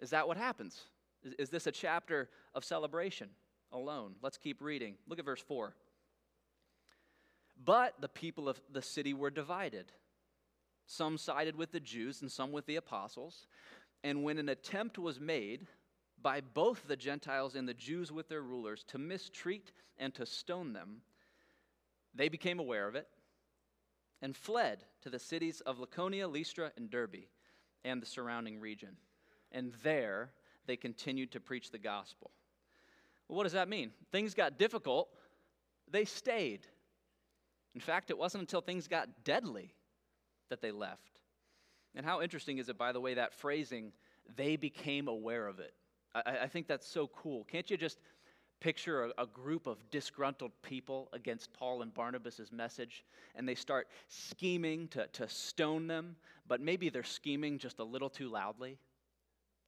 Is 0.00 0.10
that 0.10 0.26
what 0.26 0.36
happens? 0.36 0.80
Is, 1.22 1.34
is 1.34 1.50
this 1.50 1.66
a 1.66 1.72
chapter 1.72 2.28
of 2.54 2.64
celebration? 2.64 3.28
alone. 3.72 4.14
Let's 4.22 4.38
keep 4.38 4.60
reading. 4.60 4.94
Look 5.08 5.18
at 5.18 5.24
verse 5.24 5.40
4. 5.40 5.74
But 7.64 7.94
the 8.00 8.08
people 8.08 8.48
of 8.48 8.60
the 8.70 8.82
city 8.82 9.14
were 9.14 9.30
divided. 9.30 9.92
Some 10.86 11.16
sided 11.16 11.56
with 11.56 11.72
the 11.72 11.80
Jews 11.80 12.22
and 12.22 12.30
some 12.30 12.52
with 12.52 12.66
the 12.66 12.76
apostles. 12.76 13.46
And 14.04 14.24
when 14.24 14.38
an 14.38 14.48
attempt 14.48 14.98
was 14.98 15.20
made 15.20 15.66
by 16.20 16.40
both 16.40 16.86
the 16.86 16.96
Gentiles 16.96 17.54
and 17.54 17.68
the 17.68 17.74
Jews 17.74 18.12
with 18.12 18.28
their 18.28 18.42
rulers 18.42 18.84
to 18.88 18.98
mistreat 18.98 19.72
and 19.98 20.14
to 20.14 20.26
stone 20.26 20.72
them, 20.72 21.02
they 22.14 22.28
became 22.28 22.58
aware 22.58 22.88
of 22.88 22.94
it 22.94 23.08
and 24.22 24.36
fled 24.36 24.84
to 25.02 25.10
the 25.10 25.18
cities 25.18 25.60
of 25.62 25.78
Lycaonia, 25.78 26.30
Lystra, 26.30 26.72
and 26.76 26.88
Derbe 26.88 27.26
and 27.84 28.00
the 28.00 28.06
surrounding 28.06 28.60
region. 28.60 28.96
And 29.50 29.72
there 29.82 30.30
they 30.66 30.76
continued 30.76 31.32
to 31.32 31.40
preach 31.40 31.70
the 31.70 31.78
gospel. 31.78 32.30
Well, 33.28 33.36
what 33.36 33.42
does 33.42 33.52
that 33.52 33.68
mean? 33.68 33.90
Things 34.12 34.32
got 34.32 34.58
difficult, 34.58 35.08
they 35.90 36.04
stayed. 36.04 36.66
In 37.74 37.80
fact, 37.80 38.10
it 38.10 38.18
wasn't 38.18 38.42
until 38.42 38.60
things 38.60 38.86
got 38.86 39.24
deadly 39.24 39.74
that 40.50 40.60
they 40.60 40.70
left. 40.70 41.20
And 41.94 42.06
how 42.06 42.22
interesting 42.22 42.58
is 42.58 42.68
it, 42.68 42.78
by 42.78 42.92
the 42.92 43.00
way, 43.00 43.14
that 43.14 43.34
phrasing, 43.34 43.92
they 44.36 44.56
became 44.56 45.08
aware 45.08 45.46
of 45.46 45.58
it? 45.58 45.74
I, 46.14 46.38
I 46.42 46.46
think 46.46 46.66
that's 46.66 46.86
so 46.86 47.08
cool. 47.08 47.44
Can't 47.44 47.70
you 47.70 47.76
just 47.76 47.98
picture 48.62 49.06
a, 49.06 49.22
a, 49.22 49.26
group 49.26 49.66
of 49.66 49.78
disgruntled 49.90 50.52
people 50.62 51.08
against 51.12 51.52
Paul 51.52 51.82
and 51.82 51.92
Barnabas' 51.92 52.52
message, 52.52 53.04
and 53.34 53.48
they 53.48 53.56
start 53.56 53.88
scheming 54.08 54.86
to, 54.88 55.08
to 55.08 55.28
stone 55.28 55.88
them, 55.88 56.14
but 56.46 56.60
maybe 56.60 56.88
they're 56.88 57.02
scheming 57.02 57.58
just 57.58 57.80
a 57.80 57.84
little 57.84 58.10
too 58.10 58.28
loudly? 58.28 58.78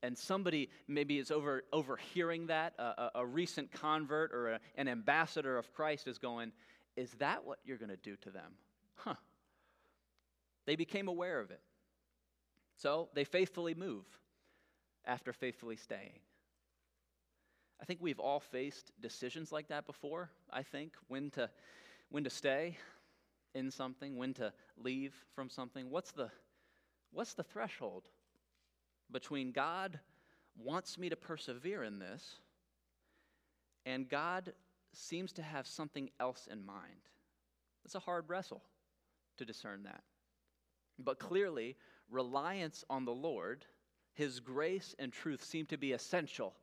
and 0.03 0.15
somebody 0.15 0.69
maybe 0.87 1.17
is 1.17 1.31
over, 1.31 1.63
overhearing 1.73 2.45
that, 2.45 2.73
a, 2.77 3.09
a 3.15 3.25
recent 3.25 3.71
convert 3.71 4.31
or 4.33 4.51
a, 4.51 4.59
an 4.75 4.87
ambassador 4.87 5.57
of 5.57 5.73
Christ 5.73 6.07
is 6.07 6.19
going, 6.19 6.51
Is 6.95 7.11
that 7.17 7.43
what 7.43 7.57
you're 7.65 7.77
going 7.77 7.89
to 7.89 7.97
do 7.97 8.15
to 8.17 8.29
them? 8.29 8.51
Huh. 8.97 9.15
They 10.67 10.75
became 10.75 11.07
aware 11.07 11.39
of 11.39 11.49
it. 11.49 11.61
So 12.77 13.09
they 13.15 13.23
faithfully 13.23 13.73
move 13.73 14.05
after 15.05 15.33
faithfully 15.33 15.77
staying. 15.77 16.19
I 17.81 17.85
think 17.85 17.99
we've 18.01 18.19
all 18.19 18.39
faced 18.39 18.91
decisions 19.01 19.51
like 19.51 19.67
that 19.67 19.85
before, 19.85 20.29
I 20.51 20.63
think, 20.63 20.93
when 21.07 21.29
to, 21.31 21.49
when 22.09 22.23
to 22.23 22.29
stay 22.29 22.77
in 23.53 23.71
something, 23.71 24.17
when 24.17 24.33
to 24.35 24.53
leave 24.77 25.13
from 25.33 25.49
something. 25.49 25.89
What's 25.89 26.11
the, 26.11 26.29
what's 27.11 27.33
the 27.33 27.43
threshold? 27.43 28.09
between 29.11 29.51
God 29.51 29.99
wants 30.57 30.97
me 30.97 31.09
to 31.09 31.15
persevere 31.15 31.83
in 31.83 31.99
this 31.99 32.39
and 33.85 34.09
God 34.09 34.53
seems 34.93 35.31
to 35.33 35.41
have 35.43 35.67
something 35.67 36.09
else 36.19 36.47
in 36.51 36.65
mind. 36.65 37.09
It's 37.83 37.95
a 37.95 37.99
hard 37.99 38.25
wrestle 38.27 38.63
to 39.37 39.45
discern 39.45 39.83
that. 39.83 40.01
But 40.97 41.19
clearly, 41.19 41.75
reliance 42.09 42.83
on 42.89 43.05
the 43.05 43.13
Lord, 43.13 43.65
His 44.13 44.39
grace 44.39 44.95
and 44.97 45.11
truth 45.11 45.43
seem 45.43 45.65
to 45.67 45.77
be 45.77 45.91
essential, 45.91 46.53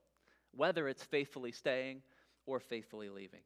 whether 0.54 0.88
it's 0.88 1.02
faithfully 1.02 1.52
staying 1.52 2.02
or 2.46 2.60
faithfully 2.60 3.08
leaving. 3.08 3.40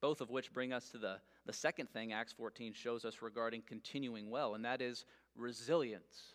Both 0.00 0.20
of 0.20 0.30
which 0.30 0.52
bring 0.52 0.72
us 0.72 0.90
to 0.90 0.98
the, 0.98 1.16
the 1.46 1.52
second 1.52 1.90
thing 1.90 2.12
Acts 2.12 2.32
14 2.32 2.72
shows 2.72 3.04
us 3.04 3.22
regarding 3.22 3.62
continuing 3.66 4.30
well, 4.30 4.54
and 4.54 4.64
that 4.64 4.80
is 4.80 5.04
resilience. 5.36 6.34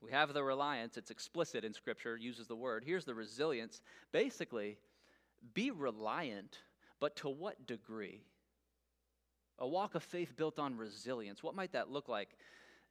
We 0.00 0.10
have 0.10 0.34
the 0.34 0.42
reliance, 0.42 0.96
it's 0.96 1.10
explicit 1.10 1.64
in 1.64 1.72
Scripture, 1.72 2.16
uses 2.16 2.46
the 2.46 2.56
word. 2.56 2.84
Here's 2.84 3.04
the 3.04 3.14
resilience. 3.14 3.80
Basically, 4.12 4.78
be 5.54 5.70
reliant, 5.70 6.58
but 7.00 7.16
to 7.16 7.28
what 7.28 7.66
degree? 7.66 8.22
A 9.58 9.66
walk 9.66 9.94
of 9.94 10.02
faith 10.02 10.36
built 10.36 10.58
on 10.58 10.76
resilience. 10.76 11.42
What 11.42 11.54
might 11.54 11.72
that 11.72 11.90
look 11.90 12.08
like? 12.08 12.36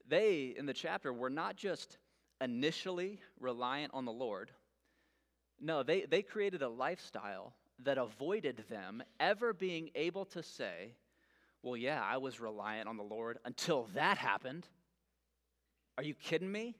They, 0.07 0.55
in 0.57 0.65
the 0.65 0.73
chapter, 0.73 1.13
were 1.13 1.29
not 1.29 1.55
just 1.55 1.97
initially 2.41 3.19
reliant 3.39 3.93
on 3.93 4.05
the 4.05 4.11
Lord. 4.11 4.51
No, 5.59 5.83
they, 5.83 6.01
they 6.01 6.21
created 6.21 6.61
a 6.61 6.69
lifestyle 6.69 7.53
that 7.83 7.97
avoided 7.97 8.63
them 8.69 9.03
ever 9.19 9.53
being 9.53 9.89
able 9.95 10.25
to 10.25 10.43
say, 10.43 10.95
Well, 11.63 11.77
yeah, 11.77 12.01
I 12.03 12.17
was 12.17 12.39
reliant 12.39 12.87
on 12.87 12.97
the 12.97 13.03
Lord 13.03 13.39
until 13.45 13.87
that 13.93 14.17
happened. 14.17 14.67
Are 15.97 16.03
you 16.03 16.13
kidding 16.13 16.51
me? 16.51 16.75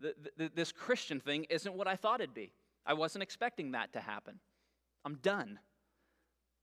the, 0.00 0.14
the, 0.36 0.50
this 0.54 0.72
Christian 0.72 1.20
thing 1.20 1.44
isn't 1.44 1.74
what 1.74 1.86
I 1.86 1.96
thought 1.96 2.20
it'd 2.20 2.34
be. 2.34 2.52
I 2.86 2.94
wasn't 2.94 3.22
expecting 3.22 3.72
that 3.72 3.92
to 3.92 4.00
happen. 4.00 4.40
I'm 5.04 5.16
done. 5.16 5.58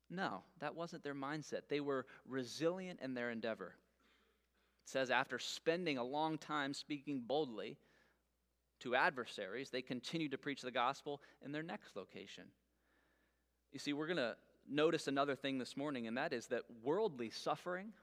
No, 0.10 0.44
that 0.60 0.76
wasn't 0.76 1.04
their 1.04 1.16
mindset. 1.16 1.62
They 1.70 1.80
were 1.80 2.06
resilient 2.28 3.00
in 3.02 3.14
their 3.14 3.30
endeavor. 3.30 3.76
It 4.86 4.90
says, 4.90 5.12
after 5.12 5.38
spending 5.38 5.98
a 5.98 6.04
long 6.04 6.38
time 6.38 6.74
speaking 6.74 7.22
boldly 7.26 7.78
to 8.82 8.96
adversaries, 8.96 9.70
they 9.70 9.82
continued 9.82 10.32
to 10.32 10.38
preach 10.38 10.62
the 10.62 10.72
gospel 10.72 11.22
in 11.44 11.52
their 11.52 11.64
next 11.64 11.96
location. 11.96 12.46
You 13.72 13.80
see, 13.80 13.94
we're 13.94 14.08
going 14.08 14.18
to 14.18 14.36
notice 14.70 15.08
another 15.08 15.36
thing 15.36 15.58
this 15.58 15.76
morning, 15.78 16.08
and 16.08 16.18
that 16.18 16.34
is 16.34 16.48
that 16.48 16.64
worldly 16.84 17.30
suffering 17.30 17.94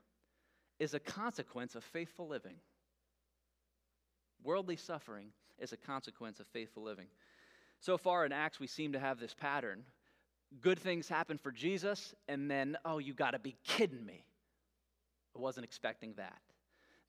is 0.78 0.94
a 0.94 1.00
consequence 1.00 1.74
of 1.74 1.84
faithful 1.84 2.28
living. 2.28 2.56
Worldly 4.42 4.76
suffering 4.76 5.28
is 5.58 5.72
a 5.72 5.76
consequence 5.76 6.40
of 6.40 6.46
faithful 6.48 6.82
living. 6.82 7.06
So 7.80 7.96
far 7.96 8.26
in 8.26 8.32
Acts, 8.32 8.60
we 8.60 8.66
seem 8.66 8.92
to 8.92 8.98
have 8.98 9.18
this 9.18 9.34
pattern. 9.34 9.84
Good 10.60 10.78
things 10.78 11.08
happen 11.08 11.38
for 11.38 11.52
Jesus, 11.52 12.14
and 12.28 12.50
then, 12.50 12.76
oh, 12.84 12.98
you 12.98 13.14
got 13.14 13.32
to 13.32 13.38
be 13.38 13.56
kidding 13.64 14.04
me. 14.04 14.24
I 15.36 15.40
wasn't 15.40 15.64
expecting 15.64 16.14
that. 16.16 16.40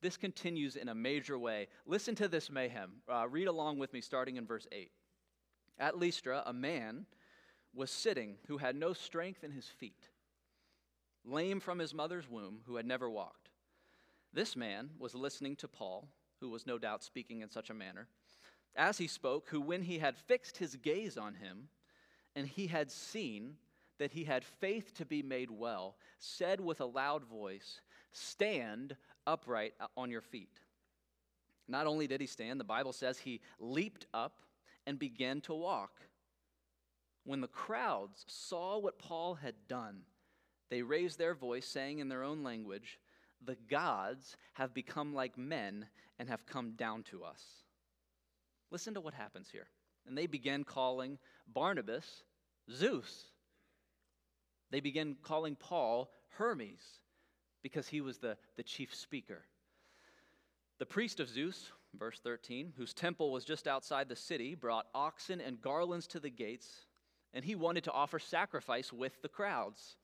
This 0.02 0.18
continues 0.18 0.76
in 0.76 0.90
a 0.90 0.96
major 0.96 1.38
way. 1.38 1.68
Listen 1.86 2.16
to 2.16 2.28
this 2.28 2.50
mayhem. 2.50 3.02
Uh, 3.12 3.28
read 3.28 3.48
along 3.48 3.80
with 3.80 3.94
me, 3.94 4.02
starting 4.02 4.38
in 4.38 4.46
verse 4.46 4.68
8. 4.72 4.92
At 5.80 5.98
Lystra, 5.98 6.44
a 6.46 6.54
man 6.54 7.06
was 7.74 7.92
sitting 7.92 8.36
who 8.48 8.58
had 8.58 8.76
no 8.76 8.94
strength 8.94 9.44
in 9.44 9.52
his 9.52 9.68
feet, 9.68 10.10
lame 11.26 11.60
from 11.60 11.80
his 11.80 11.94
mother's 11.94 12.30
womb, 12.30 12.62
who 12.66 12.76
had 12.76 12.86
never 12.86 13.10
walked. 13.10 13.50
This 14.32 14.56
man 14.56 14.92
was 15.00 15.16
listening 15.16 15.56
to 15.58 15.68
Paul 15.68 16.08
who 16.40 16.50
was 16.50 16.68
no 16.68 16.78
doubt 16.78 17.04
speaking 17.04 17.42
in 17.42 17.50
such 17.50 17.70
a 17.70 17.74
manner, 17.74 18.08
as 18.76 18.98
he 18.98 19.08
spoke, 19.08 19.48
who, 19.50 19.62
when 19.62 19.84
he 19.84 20.00
had 20.00 20.18
fixed 20.18 20.58
his 20.58 20.76
gaze 20.76 21.18
on 21.18 21.36
him, 21.36 21.70
and 22.36 22.48
he 22.48 22.68
had 22.68 22.92
seen 22.92 23.56
that 24.00 24.12
he 24.12 24.24
had 24.24 24.44
faith 24.44 24.94
to 24.96 25.06
be 25.06 25.22
made 25.22 25.52
well, 25.52 25.96
said 26.20 26.60
with 26.60 26.82
a 26.82 26.86
loud 26.86 27.24
voice, 27.24 27.82
Stand 28.12 28.96
upright 29.28 29.74
on 29.98 30.10
your 30.10 30.22
feet. 30.22 30.60
Not 31.68 31.88
only 31.88 32.08
did 32.08 32.22
he 32.22 32.28
stand, 32.28 32.60
the 32.60 32.66
Bible 32.66 32.94
says 32.94 33.18
he 33.18 33.42
leaped 33.60 34.06
up 34.14 34.40
and 34.86 35.00
began 35.00 35.42
to 35.42 35.54
walk. 35.54 36.02
When 37.24 37.42
the 37.42 37.48
crowds 37.48 38.24
saw 38.28 38.78
what 38.78 39.00
Paul 39.00 39.36
had 39.36 39.56
done, 39.68 40.02
they 40.70 40.84
raised 40.84 41.18
their 41.18 41.34
voice, 41.34 41.66
saying 41.66 42.00
in 42.00 42.10
their 42.10 42.24
own 42.24 42.44
language, 42.44 43.00
the 43.44 43.58
gods 43.70 44.38
have 44.54 44.74
become 44.74 45.14
like 45.14 45.38
men 45.38 45.88
and 46.20 46.30
have 46.30 46.46
come 46.46 46.72
down 46.72 47.04
to 47.04 47.24
us. 47.24 47.44
Listen 48.72 48.94
to 48.94 49.02
what 49.02 49.14
happens 49.14 49.50
here. 49.52 49.68
And 50.08 50.18
they 50.18 50.28
began 50.28 50.64
calling 50.64 51.18
Barnabas 51.48 52.24
Zeus. 52.72 53.26
They 54.72 54.80
began 54.80 55.16
calling 55.24 55.56
Paul 55.56 56.12
Hermes 56.38 57.00
because 57.64 57.88
he 57.88 58.02
was 58.02 58.18
the, 58.18 58.38
the 58.58 58.64
chief 58.64 58.94
speaker. 58.94 59.44
The 60.78 60.86
priest 60.86 61.20
of 61.20 61.30
Zeus, 61.30 61.72
verse 61.98 62.20
13, 62.24 62.74
whose 62.78 62.94
temple 62.94 63.32
was 63.32 63.46
just 63.46 63.68
outside 63.68 64.10
the 64.10 64.16
city, 64.16 64.56
brought 64.56 64.88
oxen 64.94 65.40
and 65.40 65.62
garlands 65.62 66.08
to 66.08 66.20
the 66.20 66.30
gates, 66.30 66.86
and 67.34 67.46
he 67.46 67.56
wanted 67.56 67.84
to 67.86 67.92
offer 67.92 68.20
sacrifice 68.20 68.92
with 68.92 69.22
the 69.22 69.30
crowds. 69.30 69.96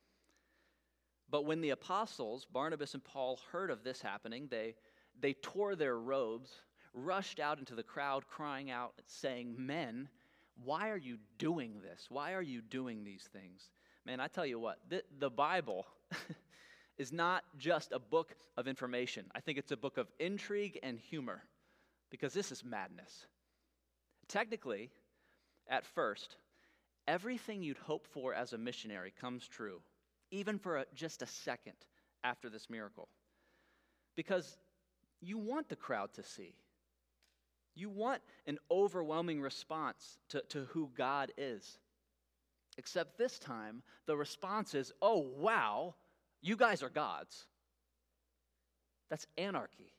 But 1.30 1.46
when 1.46 1.62
the 1.62 1.70
apostles, 1.70 2.46
Barnabas 2.46 2.94
and 2.94 3.04
Paul, 3.04 3.40
heard 3.52 3.72
of 3.72 3.84
this 3.84 4.02
happening, 4.02 4.48
they, 4.50 4.76
they 5.20 5.34
tore 5.34 5.76
their 5.76 5.98
robes, 5.98 6.52
rushed 6.94 7.40
out 7.40 7.60
into 7.60 7.76
the 7.76 7.84
crowd, 7.84 8.28
crying 8.28 8.70
out, 8.70 8.94
saying, 9.06 9.56
Men, 9.58 10.10
why 10.64 10.90
are 10.90 10.98
you 10.98 11.18
doing 11.38 11.82
this? 11.82 12.08
Why 12.10 12.34
are 12.34 12.42
you 12.42 12.62
doing 12.62 13.04
these 13.04 13.30
things? 13.32 13.70
Man, 14.06 14.20
I 14.20 14.28
tell 14.28 14.46
you 14.46 14.60
what, 14.60 14.80
the, 14.90 15.04
the 15.20 15.30
Bible 15.30 15.86
is 16.98 17.12
not 17.12 17.44
just 17.58 17.92
a 17.92 18.00
book 18.00 18.36
of 18.58 18.68
information. 18.68 19.26
I 19.36 19.40
think 19.40 19.58
it's 19.58 19.72
a 19.72 19.78
book 19.78 19.98
of 19.98 20.08
intrigue 20.20 20.80
and 20.82 20.98
humor 20.98 21.44
because 22.10 22.34
this 22.34 22.52
is 22.52 22.64
madness. 22.64 23.28
Technically, 24.28 24.90
at 25.70 25.86
first, 25.86 26.36
everything 27.08 27.64
you'd 27.64 27.78
hope 27.78 28.08
for 28.08 28.34
as 28.34 28.54
a 28.54 28.58
missionary 28.58 29.14
comes 29.20 29.48
true 29.48 29.82
even 30.32 30.58
for 30.58 30.78
a, 30.78 30.86
just 30.96 31.22
a 31.22 31.28
second 31.28 31.76
after 32.24 32.50
this 32.50 32.70
miracle. 32.70 33.10
Because 34.16 34.58
you 35.22 35.38
want 35.38 35.70
the 35.70 35.76
crowd 35.76 36.14
to 36.14 36.24
see. 36.24 36.56
You 37.76 37.90
want 37.90 38.22
an 38.48 38.58
overwhelming 38.70 39.42
response 39.42 40.18
to, 40.30 40.42
to 40.50 40.66
who 40.72 40.90
God 40.98 41.32
is. 41.38 41.78
Except 42.78 43.18
this 43.18 43.38
time, 43.38 43.84
the 44.06 44.16
response 44.16 44.74
is, 44.74 44.92
oh, 45.02 45.20
wow, 45.38 45.96
you 46.42 46.56
guys 46.56 46.82
are 46.82 46.90
gods. 46.90 47.46
That's 49.10 49.28
anarchy. 49.38 49.92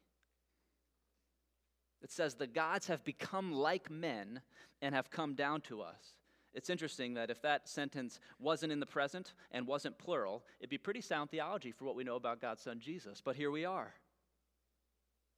It 2.02 2.10
says, 2.10 2.34
the 2.34 2.46
gods 2.46 2.88
have 2.88 3.04
become 3.04 3.52
like 3.52 3.90
men 3.90 4.40
and 4.80 4.94
have 4.94 5.10
come 5.10 5.34
down 5.34 5.60
to 5.62 5.82
us. 5.82 6.14
It's 6.54 6.70
interesting 6.70 7.14
that 7.14 7.30
if 7.30 7.40
that 7.42 7.68
sentence 7.68 8.20
wasn't 8.38 8.72
in 8.72 8.80
the 8.80 8.86
present 8.86 9.32
and 9.52 9.66
wasn't 9.66 9.98
plural, 9.98 10.44
it'd 10.60 10.68
be 10.68 10.78
pretty 10.78 11.00
sound 11.00 11.30
theology 11.30 11.72
for 11.72 11.84
what 11.84 11.94
we 11.94 12.04
know 12.04 12.16
about 12.16 12.40
God's 12.40 12.62
Son 12.62 12.80
Jesus. 12.80 13.22
But 13.24 13.36
here 13.36 13.50
we 13.50 13.64
are. 13.64 13.94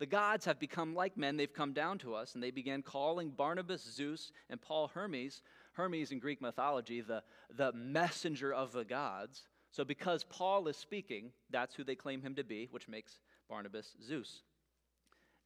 The 0.00 0.06
gods 0.06 0.44
have 0.46 0.58
become 0.58 0.94
like 0.94 1.16
men. 1.16 1.36
They've 1.36 1.52
come 1.52 1.72
down 1.72 1.98
to 1.98 2.14
us, 2.14 2.34
and 2.34 2.42
they 2.42 2.50
began 2.50 2.82
calling 2.82 3.30
Barnabas 3.30 3.82
Zeus 3.82 4.32
and 4.50 4.60
Paul 4.60 4.88
Hermes. 4.88 5.40
Hermes 5.75 6.11
in 6.11 6.19
Greek 6.19 6.40
mythology, 6.40 7.00
the, 7.00 7.23
the 7.57 7.73
messenger 7.73 8.52
of 8.52 8.73
the 8.73 8.85
gods. 8.85 9.43
So, 9.71 9.85
because 9.85 10.25
Paul 10.25 10.69
is 10.69 10.76
speaking, 10.76 11.31
that's 11.50 11.75
who 11.75 11.85
they 11.85 11.97
claim 11.97 12.23
him 12.23 12.35
to 12.37 12.45
be, 12.45 12.69
which 12.71 12.88
makes 12.88 13.21
Barnabas 13.49 13.95
Zeus. 14.02 14.43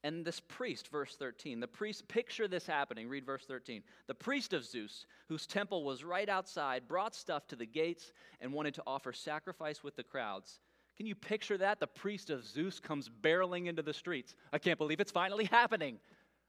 And 0.05 0.25
this 0.25 0.41
priest, 0.41 0.89
verse 0.89 1.17
13, 1.17 1.59
the 1.59 1.67
priest, 1.67 2.07
picture 2.07 2.47
this 2.47 2.67
happening. 2.67 3.09
Read 3.09 3.27
verse 3.27 3.45
13. 3.47 3.83
The 4.07 4.15
priest 4.15 4.53
of 4.53 4.65
Zeus, 4.65 5.07
whose 5.29 5.47
temple 5.47 5.83
was 5.83 6.05
right 6.05 6.29
outside, 6.29 6.87
brought 6.87 7.17
stuff 7.17 7.49
to 7.49 7.57
the 7.57 7.67
gates 7.67 8.13
and 8.41 8.53
wanted 8.53 8.75
to 8.75 8.83
offer 8.87 9.13
sacrifice 9.13 9.83
with 9.83 9.97
the 9.97 10.05
crowds. 10.05 10.61
Can 10.97 11.07
you 11.07 11.15
picture 11.15 11.59
that? 11.59 11.81
The 11.81 11.87
priest 11.87 12.31
of 12.31 12.45
Zeus 12.45 12.79
comes 12.79 13.09
barreling 13.09 13.67
into 13.67 13.83
the 13.83 13.93
streets. 13.93 14.35
I 14.53 14.59
can't 14.59 14.79
believe 14.79 15.01
it's 15.01 15.13
finally 15.13 15.45
happening. 15.45 15.99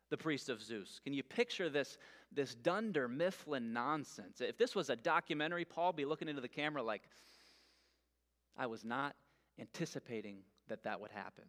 The 0.09 0.17
priest 0.17 0.49
of 0.49 0.61
Zeus. 0.61 0.99
Can 1.03 1.13
you 1.13 1.21
picture 1.21 1.69
this, 1.69 1.97
this 2.31 2.55
Dunder 2.55 3.07
Mifflin 3.07 3.73
nonsense? 3.73 4.41
If 4.41 4.57
this 4.57 4.75
was 4.75 4.89
a 4.89 4.95
documentary, 4.95 5.65
Paul 5.65 5.93
be 5.93 6.05
looking 6.05 6.27
into 6.27 6.41
the 6.41 6.47
camera 6.47 6.83
like, 6.83 7.03
I 8.57 8.67
was 8.67 8.83
not 8.83 9.15
anticipating 9.59 10.39
that 10.67 10.83
that 10.83 10.99
would 10.99 11.11
happen. 11.11 11.45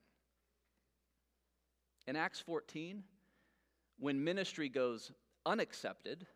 In 2.07 2.17
Acts 2.17 2.41
14, 2.41 3.03
when 3.99 4.23
ministry 4.23 4.69
goes 4.69 5.13
unaccepted, 5.47 6.27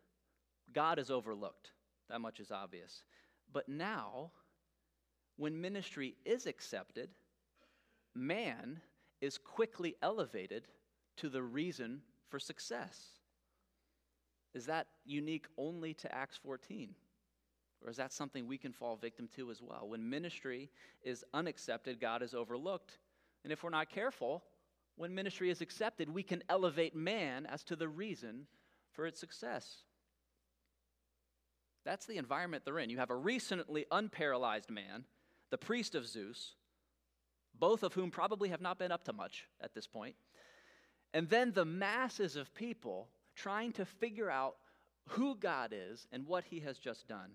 God 0.73 0.99
is 0.99 1.11
overlooked. 1.11 1.71
That 2.11 2.21
much 2.21 2.41
is 2.41 2.51
obvious. 2.51 3.03
But 3.53 3.69
now, 3.69 4.31
when 5.37 5.61
ministry 5.61 6.17
is 6.25 6.47
accepted, 6.47 7.11
man 8.15 8.81
is 9.21 9.39
quickly 9.39 9.97
elevated 10.03 10.69
to 11.17 11.29
the 11.29 11.43
reason 11.43 12.03
for 12.29 12.39
success. 12.39 13.19
Is 14.55 14.67
that 14.67 14.87
unique 15.05 15.47
only 15.59 15.95
to 15.95 16.15
Acts 16.15 16.37
14? 16.37 16.95
Or 17.83 17.91
is 17.91 17.97
that 17.97 18.13
something 18.13 18.47
we 18.47 18.57
can 18.57 18.73
fall 18.73 18.97
victim 18.97 19.29
to 19.37 19.51
as 19.51 19.61
well? 19.61 19.89
When 19.89 20.09
ministry 20.09 20.71
is 21.03 21.25
unaccepted, 21.35 22.01
God 22.01 22.23
is 22.23 22.35
overlooked. 22.35 22.99
And 23.43 23.53
if 23.53 23.63
we're 23.63 23.71
not 23.71 23.91
careful, 23.91 24.43
when 24.97 25.15
ministry 25.15 25.51
is 25.51 25.61
accepted, 25.61 26.09
we 26.09 26.23
can 26.23 26.43
elevate 26.49 26.95
man 26.95 27.47
as 27.47 27.63
to 27.65 27.77
the 27.77 27.89
reason 27.89 28.47
for 28.93 29.07
its 29.07 29.21
success. 29.21 29.83
That's 31.85 32.07
the 32.07 32.17
environment 32.17 32.65
they're 32.65 32.79
in. 32.79 32.91
You 32.91 32.99
have 32.99 33.11
a 33.11 33.17
recently 33.17 33.85
unparalyzed 33.93 34.71
man, 34.71 35.05
the 35.51 35.59
priest 35.59 35.95
of 35.95 36.07
Zeus, 36.07 36.55
both 37.59 37.83
of 37.83 37.93
whom 37.93 38.11
probably 38.11 38.49
have 38.49 38.63
not 38.63 38.79
been 38.79 38.93
up 38.93 39.05
to 39.05 39.13
much 39.13 39.47
at 39.61 39.75
this 39.75 39.87
point, 39.87 40.17
and 41.13 41.29
then 41.29 41.53
the 41.53 41.65
masses 41.65 42.37
of 42.37 42.55
people 42.55 43.09
trying 43.35 43.73
to 43.73 43.85
figure 43.85 44.31
out 44.31 44.57
who 45.09 45.37
God 45.37 45.73
is 45.73 46.07
and 46.13 46.27
what 46.27 46.45
he 46.45 46.61
has 46.61 46.79
just 46.79 47.09
done, 47.09 47.31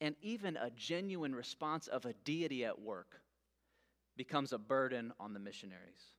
and 0.00 0.14
even 0.20 0.56
a 0.56 0.70
genuine 0.70 1.34
response 1.34 1.86
of 1.86 2.04
a 2.04 2.12
deity 2.24 2.64
at 2.64 2.80
work 2.80 3.20
becomes 4.16 4.52
a 4.52 4.58
burden 4.58 5.12
on 5.18 5.32
the 5.32 5.40
missionaries. 5.40 6.12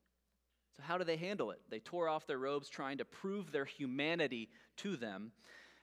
So, 0.75 0.83
how 0.83 0.97
do 0.97 1.03
they 1.03 1.17
handle 1.17 1.51
it? 1.51 1.59
They 1.69 1.79
tore 1.79 2.09
off 2.09 2.25
their 2.25 2.39
robes 2.39 2.69
trying 2.69 2.97
to 2.97 3.05
prove 3.05 3.51
their 3.51 3.65
humanity 3.65 4.49
to 4.77 4.95
them. 4.95 5.31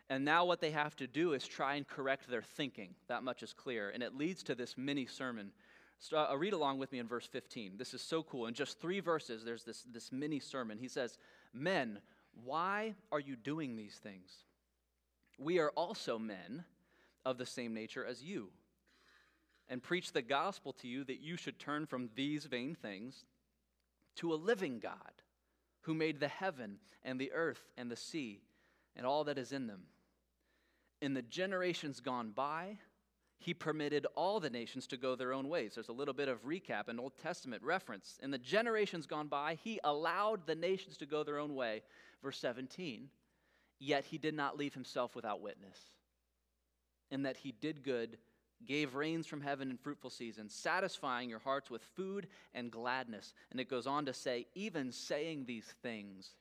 And 0.09 0.25
now, 0.25 0.45
what 0.45 0.61
they 0.61 0.73
have 0.73 0.97
to 0.97 1.07
do 1.07 1.35
is 1.35 1.47
try 1.47 1.77
and 1.77 1.87
correct 1.87 2.29
their 2.29 2.43
thinking. 2.43 2.95
That 3.09 3.23
much 3.23 3.43
is 3.43 3.53
clear. 3.53 3.91
And 3.91 4.03
it 4.03 4.17
leads 4.17 4.43
to 4.45 4.57
this 4.57 4.77
mini 4.77 5.07
sermon. 5.07 5.53
So, 6.01 6.17
uh, 6.19 6.35
read 6.37 6.55
along 6.55 6.79
with 6.79 6.91
me 6.91 6.99
in 6.99 7.07
verse 7.07 7.27
15. 7.27 7.75
This 7.77 7.95
is 7.95 8.03
so 8.03 8.23
cool. 8.25 8.47
In 8.47 8.55
just 8.55 8.81
three 8.81 9.01
verses, 9.01 9.45
there's 9.45 9.63
this, 9.63 9.85
this 9.93 10.11
mini 10.11 10.41
sermon. 10.41 10.79
He 10.79 10.89
says, 10.89 11.19
Men, 11.53 12.01
why 12.45 12.95
are 13.13 13.21
you 13.21 13.37
doing 13.37 13.77
these 13.77 13.95
things? 13.95 14.31
We 15.39 15.59
are 15.59 15.71
also 15.71 16.19
men 16.19 16.65
of 17.25 17.39
the 17.39 17.47
same 17.47 17.75
nature 17.75 18.05
as 18.05 18.23
you, 18.23 18.49
and 19.69 19.83
preach 19.83 20.13
the 20.13 20.23
gospel 20.23 20.73
to 20.75 20.89
you 20.89 21.05
that 21.05 21.21
you 21.21 21.37
should 21.37 21.59
turn 21.59 21.87
from 21.87 22.11
these 22.15 22.45
vain 22.47 22.75
things 22.75 23.25
to 24.17 24.33
a 24.33 24.35
living 24.35 24.81
God 24.81 25.23
who 25.83 25.95
made 25.95 26.21
the 26.21 26.29
heaven 26.29 26.79
and 27.03 27.19
the 27.19 27.33
earth 27.33 27.71
and 27.77 27.91
the 27.91 27.97
sea 27.97 28.41
and 28.97 29.07
all 29.07 29.25
that 29.25 29.39
is 29.39 29.53
in 29.53 29.67
them. 29.67 29.83
In 31.01 31.15
the 31.15 31.23
generations 31.23 32.01
gone 32.01 32.33
by, 32.33 32.79
he 33.39 33.55
permitted 33.55 34.07
all 34.15 34.39
the 34.39 34.51
nations 34.51 34.87
to 34.89 34.99
go 34.99 35.15
their 35.15 35.33
own 35.33 35.49
ways. 35.49 35.73
There's 35.75 35.89
a 35.89 35.93
little 35.93 36.13
bit 36.13 36.29
of 36.29 36.45
recap, 36.45 36.89
an 36.89 37.01
Old 37.01 37.17
Testament 37.17 37.63
reference. 37.63 38.19
In 38.23 38.31
the 38.31 38.37
generations 38.37 39.07
gone 39.07 39.29
by, 39.29 39.57
he 39.65 39.81
allowed 39.83 40.47
the 40.47 40.55
nations 40.55 40.99
to 40.99 41.07
go 41.07 41.25
their 41.25 41.39
own 41.39 41.55
way. 41.55 41.83
Verse 42.23 42.39
17, 42.39 43.09
yet 43.79 44.05
he 44.05 44.19
did 44.19 44.35
not 44.35 44.59
leave 44.59 44.75
himself 44.75 45.17
without 45.17 45.41
witness, 45.41 45.79
in 47.11 47.23
that 47.23 47.39
he 47.39 47.53
did 47.53 47.83
good 47.83 48.19
gave 48.67 48.95
rains 48.95 49.27
from 49.27 49.41
heaven 49.41 49.71
in 49.71 49.79
fruitful 49.79 50.11
seasons, 50.11 50.55
satisfying 50.55 51.31
your 51.31 51.39
hearts 51.39 51.71
with 51.71 51.83
food 51.97 52.27
and 52.55 52.71
gladness. 52.71 53.33
And 53.51 53.61
it 53.61 53.71
goes 53.71 53.87
on 53.87 54.05
to 54.07 54.13
say, 54.13 54.47
even 54.55 54.93
saying 54.93 55.45
these 55.47 55.65
things, 55.83 56.35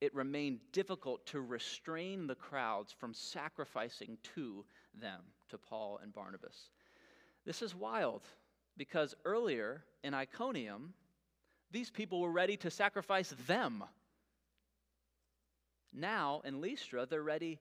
it 0.00 0.14
remained 0.14 0.60
difficult 0.72 1.26
to 1.26 1.40
restrain 1.40 2.26
the 2.26 2.34
crowds 2.34 2.92
from 2.92 3.14
sacrificing 3.14 4.18
to 4.34 4.64
them, 4.98 5.20
to 5.50 5.58
Paul 5.58 6.00
and 6.02 6.12
Barnabas. 6.12 6.70
This 7.44 7.62
is 7.62 7.74
wild 7.74 8.22
because 8.76 9.14
earlier 9.24 9.84
in 10.02 10.14
Iconium, 10.14 10.94
these 11.70 11.90
people 11.90 12.20
were 12.20 12.32
ready 12.32 12.56
to 12.58 12.70
sacrifice 12.70 13.34
them. 13.46 13.84
Now 15.92 16.42
in 16.44 16.60
Lystra, 16.60 17.06
they're 17.06 17.22
ready 17.22 17.60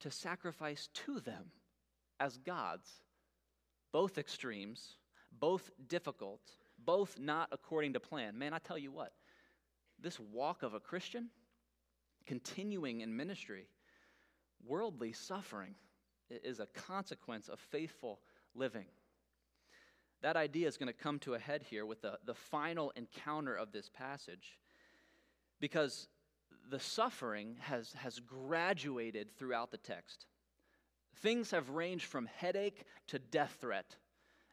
to 0.00 0.10
sacrifice 0.10 0.88
to 0.92 1.20
them 1.20 1.50
as 2.20 2.36
gods 2.38 2.90
both 3.92 4.18
extremes, 4.18 4.96
both 5.38 5.70
difficult, 5.88 6.40
both 6.84 7.18
not 7.18 7.48
according 7.52 7.92
to 7.92 8.00
plan. 8.00 8.36
Man, 8.36 8.52
I 8.52 8.58
tell 8.58 8.76
you 8.76 8.90
what, 8.90 9.12
this 10.00 10.18
walk 10.18 10.64
of 10.64 10.74
a 10.74 10.80
Christian, 10.80 11.28
continuing 12.26 13.02
in 13.02 13.16
ministry, 13.16 13.68
worldly 14.66 15.12
suffering 15.12 15.76
is 16.28 16.58
a 16.58 16.66
consequence 16.66 17.48
of 17.48 17.60
faithful 17.60 18.20
living. 18.54 18.86
That 20.22 20.36
idea 20.36 20.66
is 20.66 20.76
going 20.76 20.88
to 20.88 20.92
come 20.92 21.18
to 21.20 21.34
a 21.34 21.38
head 21.38 21.62
here 21.62 21.86
with 21.86 22.02
the, 22.02 22.18
the 22.24 22.34
final 22.34 22.92
encounter 22.96 23.54
of 23.54 23.72
this 23.72 23.88
passage 23.88 24.58
because 25.60 26.08
the 26.70 26.80
suffering 26.80 27.56
has, 27.60 27.92
has 27.94 28.20
graduated 28.20 29.30
throughout 29.36 29.70
the 29.70 29.78
text. 29.78 30.26
Things 31.16 31.50
have 31.50 31.70
ranged 31.70 32.06
from 32.06 32.26
headache 32.26 32.84
to 33.08 33.18
death 33.18 33.56
threat. 33.60 33.96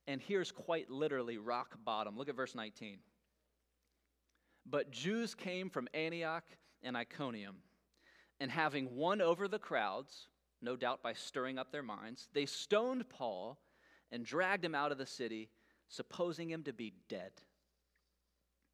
And 0.08 0.21
here's 0.21 0.52
quite 0.52 0.89
literally 0.89 1.38
rock 1.38 1.78
bottom. 1.84 2.17
Look 2.17 2.30
at 2.30 2.36
verse 2.36 2.56
19. 2.56 3.00
But 4.65 4.91
Jews 4.91 5.34
came 5.34 5.69
from 5.69 5.88
Antioch 5.93 6.45
and 6.84 6.95
Iconium, 6.95 7.58
and 8.39 8.52
having 8.52 8.95
won 8.95 9.21
over 9.21 9.47
the 9.47 9.60
crowds, 9.60 10.28
no 10.62 10.76
doubt 10.76 11.02
by 11.02 11.13
stirring 11.13 11.58
up 11.58 11.71
their 11.71 11.84
minds, 11.84 12.28
they 12.34 12.45
stoned 12.45 13.10
Paul 13.10 13.60
and 14.12 14.26
dragged 14.26 14.63
him 14.63 14.76
out 14.76 14.91
of 14.91 14.97
the 14.97 15.06
city, 15.06 15.50
supposing 15.88 16.50
him 16.50 16.63
to 16.63 16.74
be 16.74 16.93
dead. 17.10 17.32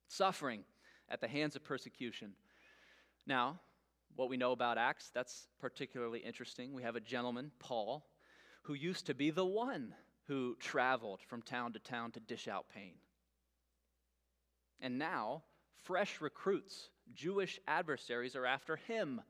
Suffering 0.08 0.64
at 1.10 1.22
the 1.22 1.28
hands 1.28 1.56
of 1.56 1.64
persecution. 1.64 2.34
Now, 3.28 3.60
what 4.16 4.30
we 4.30 4.38
know 4.38 4.54
about 4.54 4.78
Acts, 4.78 5.12
that's 5.14 5.48
particularly 5.60 6.20
interesting. 6.20 6.74
We 6.74 6.84
have 6.84 6.96
a 6.96 7.02
gentleman, 7.02 7.52
Paul, 7.60 8.08
who 8.64 8.74
used 8.74 9.06
to 9.08 9.14
be 9.14 9.32
the 9.32 9.46
one 9.46 9.94
who 10.28 10.56
traveled 10.60 11.20
from 11.28 11.42
town 11.42 11.74
to 11.74 11.80
town 11.80 12.12
to 12.12 12.20
dish 12.22 12.48
out 12.48 12.66
pain. 12.74 12.94
And 14.80 14.98
now, 14.98 15.44
fresh 15.84 16.22
recruits, 16.22 16.90
Jewish 17.14 17.60
adversaries, 17.68 18.36
are 18.36 18.46
after 18.46 18.78
him 18.78 19.22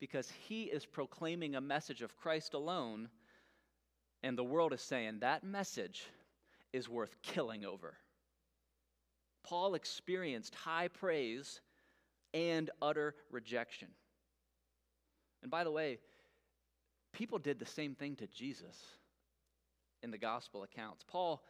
because 0.00 0.30
he 0.48 0.64
is 0.64 0.86
proclaiming 0.86 1.56
a 1.56 1.60
message 1.60 2.02
of 2.02 2.16
Christ 2.16 2.54
alone, 2.54 3.08
and 4.22 4.38
the 4.38 4.44
world 4.44 4.72
is 4.72 4.80
saying 4.80 5.18
that 5.20 5.42
message 5.42 6.06
is 6.72 6.88
worth 6.88 7.20
killing 7.22 7.64
over. 7.64 7.94
Paul 9.42 9.74
experienced 9.74 10.54
high 10.54 10.88
praise 10.88 11.60
and 12.34 12.70
utter 12.82 13.14
rejection. 13.30 13.88
And 15.42 15.50
by 15.50 15.64
the 15.64 15.70
way, 15.70 15.98
people 17.12 17.38
did 17.38 17.58
the 17.58 17.66
same 17.66 17.94
thing 17.94 18.16
to 18.16 18.26
Jesus 18.26 18.76
in 20.02 20.10
the 20.10 20.18
gospel 20.18 20.62
accounts. 20.62 21.04
Paul 21.06 21.42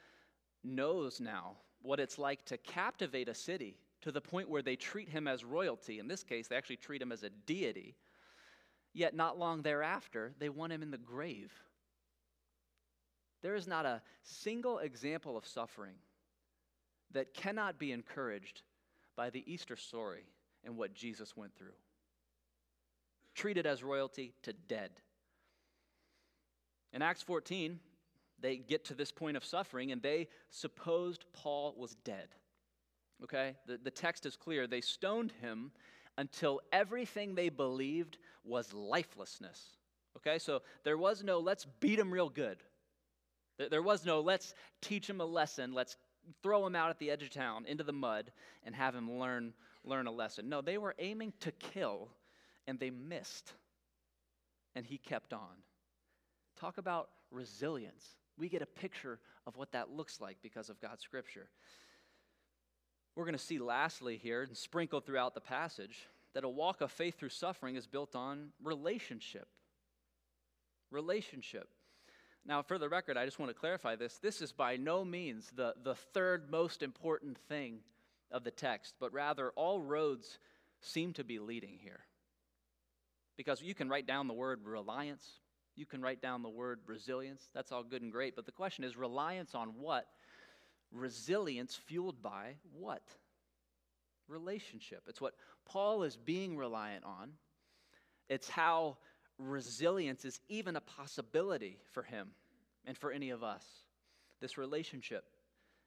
knows 0.65 1.21
now 1.21 1.57
what 1.83 2.01
it's 2.01 2.19
like 2.19 2.45
to 2.47 2.57
captivate 2.59 3.29
a 3.29 3.35
city 3.35 3.79
to 4.03 4.13
the 4.13 4.21
point 4.21 4.49
where 4.49 4.63
they 4.63 4.77
treat 4.77 5.09
him 5.09 5.27
as 5.27 5.45
royalty. 5.45 5.99
In 5.99 6.09
this 6.09 6.23
case, 6.23 6.49
they 6.49 6.57
actually 6.57 6.77
treat 6.77 7.03
him 7.03 7.13
as 7.13 7.23
a 7.23 7.31
deity. 7.31 7.97
Yet, 8.95 9.15
not 9.15 9.39
long 9.39 9.63
thereafter, 9.63 10.33
they 10.39 10.49
want 10.49 10.73
him 10.73 10.83
in 10.83 10.91
the 10.91 10.99
grave. 10.99 11.53
There 13.43 13.55
is 13.55 13.67
not 13.67 13.87
a 13.87 14.03
single 14.23 14.79
example 14.79 15.37
of 15.37 15.47
suffering 15.47 15.95
that 17.13 17.35
cannot 17.35 17.79
be 17.79 17.93
encouraged 17.93 18.63
by 19.17 19.31
the 19.31 19.45
Easter 19.53 19.77
story 19.77 20.25
and 20.65 20.77
what 20.77 20.95
Jesus 20.95 21.37
went 21.37 21.55
through. 21.57 21.77
Treated 23.35 23.67
as 23.67 23.83
royalty 23.83 24.35
to 24.43 24.53
dead. 24.53 24.91
In 26.93 27.03
Acts 27.03 27.23
14, 27.23 27.79
they 28.41 28.57
get 28.57 28.85
to 28.87 28.95
this 28.95 29.13
point 29.13 29.37
of 29.37 29.45
suffering 29.45 29.93
and 29.93 30.03
they 30.03 30.29
supposed 30.51 31.25
Paul 31.33 31.75
was 31.77 31.97
dead. 32.05 32.29
Okay? 33.25 33.55
The, 33.67 33.79
the 33.83 33.91
text 33.91 34.27
is 34.27 34.37
clear. 34.37 34.67
They 34.67 34.81
stoned 34.81 35.33
him 35.41 35.73
until 36.17 36.61
everything 36.73 37.35
they 37.35 37.49
believed 37.49 38.19
was 38.45 38.73
lifelessness. 38.73 39.77
Okay? 40.17 40.39
So 40.39 40.63
there 40.85 40.99
was 40.99 41.23
no, 41.23 41.39
let's 41.39 41.67
beat 41.81 41.99
him 41.99 42.11
real 42.11 42.29
good. 42.29 42.59
There 43.71 43.83
was 43.83 44.05
no, 44.05 44.21
let's 44.21 44.55
teach 44.81 45.11
him 45.11 45.21
a 45.21 45.25
lesson, 45.25 45.73
let's 45.73 45.97
throw 46.43 46.65
him 46.65 46.77
out 46.77 46.91
at 46.91 46.99
the 46.99 47.11
edge 47.11 47.23
of 47.23 47.31
town 47.31 47.65
into 47.67 47.83
the 47.83 47.93
mud 47.93 48.31
and 48.65 48.75
have 48.75 48.95
him 48.95 49.19
learn, 49.19 49.53
learn 49.89 50.07
a 50.07 50.13
lesson. 50.13 50.49
No, 50.49 50.61
they 50.61 50.79
were 50.79 50.95
aiming 50.99 51.33
to 51.41 51.53
kill 51.53 52.09
and 52.67 52.79
they 52.79 52.91
missed. 52.91 53.53
And 54.77 54.85
he 54.87 54.99
kept 54.99 55.33
on. 55.33 55.63
Talk 56.59 56.79
about 56.79 57.09
resilience. 57.31 58.05
We 58.37 58.49
get 58.49 58.63
a 58.63 58.67
picture 58.67 59.19
of 59.47 59.57
what 59.57 59.73
that 59.73 59.91
looks 59.91 60.21
like 60.21 60.37
because 60.43 60.69
of 60.69 60.81
God's 60.81 61.03
scripture. 61.03 61.49
We're 63.17 63.25
going 63.25 63.33
to 63.33 63.39
see 63.39 63.59
lastly 63.59 64.17
here 64.17 64.43
and 64.43 64.57
sprinkled 64.57 65.05
throughout 65.05 65.35
the 65.35 65.41
passage 65.41 66.07
that 66.35 66.45
a 66.45 66.49
walk 66.49 66.81
of 66.81 66.93
faith 66.93 67.19
through 67.19 67.31
suffering 67.31 67.75
is 67.75 67.87
built 67.87 68.15
on 68.15 68.51
relationship. 68.63 69.49
Relationship. 70.91 71.69
Now, 72.47 72.63
for 72.63 72.79
the 72.79 72.89
record, 72.89 73.17
I 73.17 73.25
just 73.25 73.39
want 73.39 73.51
to 73.51 73.59
clarify 73.59 73.97
this. 73.97 74.19
This 74.19 74.41
is 74.41 74.53
by 74.53 74.77
no 74.77 75.05
means 75.05 75.51
the, 75.55 75.75
the 75.83 75.95
third 75.95 76.51
most 76.51 76.83
important 76.83 77.37
thing 77.49 77.81
of 78.31 78.45
the 78.45 78.51
text, 78.51 78.95
but 79.01 79.13
rather 79.13 79.51
all 79.57 79.81
roads 79.81 80.39
seem 80.81 81.13
to 81.15 81.25
be 81.25 81.39
leading 81.39 81.79
here. 81.83 82.01
Because 83.37 83.63
you 83.63 83.75
can 83.75 83.89
write 83.89 84.07
down 84.07 84.27
the 84.27 84.35
word 84.35 84.61
reliance, 84.65 85.25
you 85.77 85.87
can 85.87 86.03
write 86.03 86.21
down 86.21 86.43
the 86.43 86.49
word 86.49 86.81
resilience. 86.87 87.49
That's 87.55 87.71
all 87.71 87.85
good 87.85 88.03
and 88.03 88.11
great. 88.11 88.35
But 88.35 88.47
the 88.47 88.53
question 88.53 88.83
is 88.83 88.97
reliance 88.97 89.55
on 89.55 89.69
what? 89.79 90.07
Resilience 90.91 91.77
fueled 91.77 92.21
by 92.21 92.57
what? 92.73 93.03
Relationship. 94.27 95.03
It's 95.07 95.21
what 95.21 95.35
Paul 95.65 96.03
is 96.03 96.17
being 96.17 96.57
reliant 96.57 97.05
on. 97.05 97.31
It's 98.29 98.49
how 98.49 98.97
resilience 99.39 100.25
is 100.25 100.41
even 100.49 100.75
a 100.75 100.81
possibility 100.81 101.79
for 101.93 102.03
him 102.03 102.31
and 102.85 102.99
for 102.99 103.13
any 103.13 103.31
of 103.31 103.45
us. 103.45 103.65
This 104.41 104.59
relationship. 104.59 105.25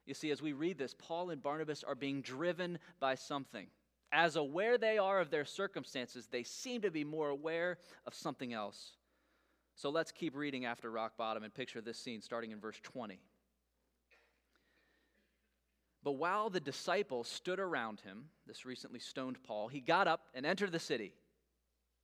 You 0.06 0.14
see, 0.14 0.30
as 0.30 0.42
we 0.42 0.52
read 0.52 0.78
this, 0.78 0.94
Paul 0.98 1.30
and 1.30 1.42
Barnabas 1.42 1.84
are 1.84 1.94
being 1.94 2.22
driven 2.22 2.78
by 2.98 3.14
something. 3.14 3.66
As 4.10 4.36
aware 4.36 4.76
they 4.76 4.98
are 4.98 5.20
of 5.20 5.30
their 5.30 5.44
circumstances, 5.44 6.26
they 6.26 6.42
seem 6.42 6.82
to 6.82 6.90
be 6.90 7.04
more 7.04 7.30
aware 7.30 7.78
of 8.06 8.14
something 8.14 8.52
else. 8.52 8.96
So 9.74 9.90
let's 9.90 10.12
keep 10.12 10.36
reading 10.36 10.64
after 10.66 10.90
rock 10.90 11.16
bottom 11.16 11.44
and 11.44 11.54
picture 11.54 11.80
this 11.80 11.98
scene 11.98 12.20
starting 12.20 12.50
in 12.50 12.60
verse 12.60 12.78
20. 12.82 13.20
But 16.04 16.12
while 16.12 16.50
the 16.50 16.60
disciples 16.60 17.28
stood 17.28 17.60
around 17.60 18.00
him, 18.00 18.24
this 18.46 18.66
recently 18.66 18.98
stoned 18.98 19.42
Paul, 19.44 19.68
he 19.68 19.80
got 19.80 20.08
up 20.08 20.26
and 20.34 20.44
entered 20.44 20.72
the 20.72 20.78
city. 20.78 21.14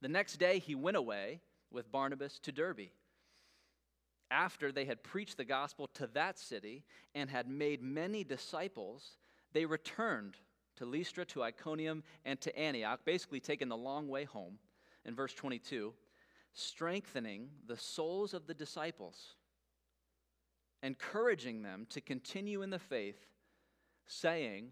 The 0.01 0.09
next 0.09 0.37
day 0.37 0.61
he 0.61 0.77
went 0.77 0.97
away 0.97 1.41
with 1.71 1.91
Barnabas 1.91 2.39
to 2.41 2.53
Derbe. 2.53 2.91
After 4.31 4.71
they 4.71 4.85
had 4.85 5.03
preached 5.03 5.37
the 5.37 5.45
gospel 5.45 5.89
to 5.95 6.07
that 6.09 6.39
city 6.39 6.85
and 7.15 7.31
had 7.31 7.49
made 7.49 7.83
many 7.83 8.25
disciples, 8.25 9.17
they 9.53 9.65
returned 9.65 10.37
to 10.77 10.85
Lystra, 10.85 11.25
to 11.27 11.43
Iconium, 11.43 12.05
and 12.25 12.41
to 12.41 12.57
Antioch, 12.57 13.01
basically 13.05 13.41
taking 13.41 13.69
the 13.69 13.77
long 13.77 14.09
way 14.09 14.25
home. 14.25 14.59
In 15.05 15.15
verse 15.15 15.33
22, 15.35 15.95
strengthening 16.53 17.49
the 17.67 17.77
souls 17.77 18.35
of 18.35 18.47
the 18.47 18.55
disciples, 18.55 19.35
encouraging 20.83 21.63
them 21.63 21.87
to 21.91 22.01
continue 22.01 22.63
in 22.63 22.71
the 22.71 22.79
faith, 22.79 23.27
saying, 24.07 24.71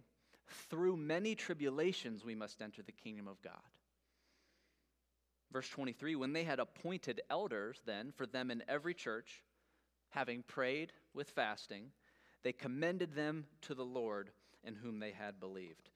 Through 0.68 0.98
many 0.98 1.34
tribulations 1.34 2.24
we 2.24 2.34
must 2.34 2.60
enter 2.60 2.82
the 2.82 2.92
kingdom 2.92 3.26
of 3.26 3.40
God. 3.40 3.52
Verse 5.52 5.68
23 5.68 6.16
When 6.16 6.32
they 6.32 6.44
had 6.44 6.60
appointed 6.60 7.22
elders, 7.30 7.80
then, 7.86 8.12
for 8.12 8.26
them 8.26 8.50
in 8.50 8.62
every 8.68 8.94
church, 8.94 9.42
having 10.10 10.42
prayed 10.42 10.92
with 11.14 11.30
fasting, 11.30 11.90
they 12.42 12.52
commended 12.52 13.14
them 13.14 13.46
to 13.62 13.74
the 13.74 13.84
Lord 13.84 14.30
in 14.64 14.74
whom 14.74 14.98
they 14.98 15.12
had 15.12 15.40
believed. 15.40 15.90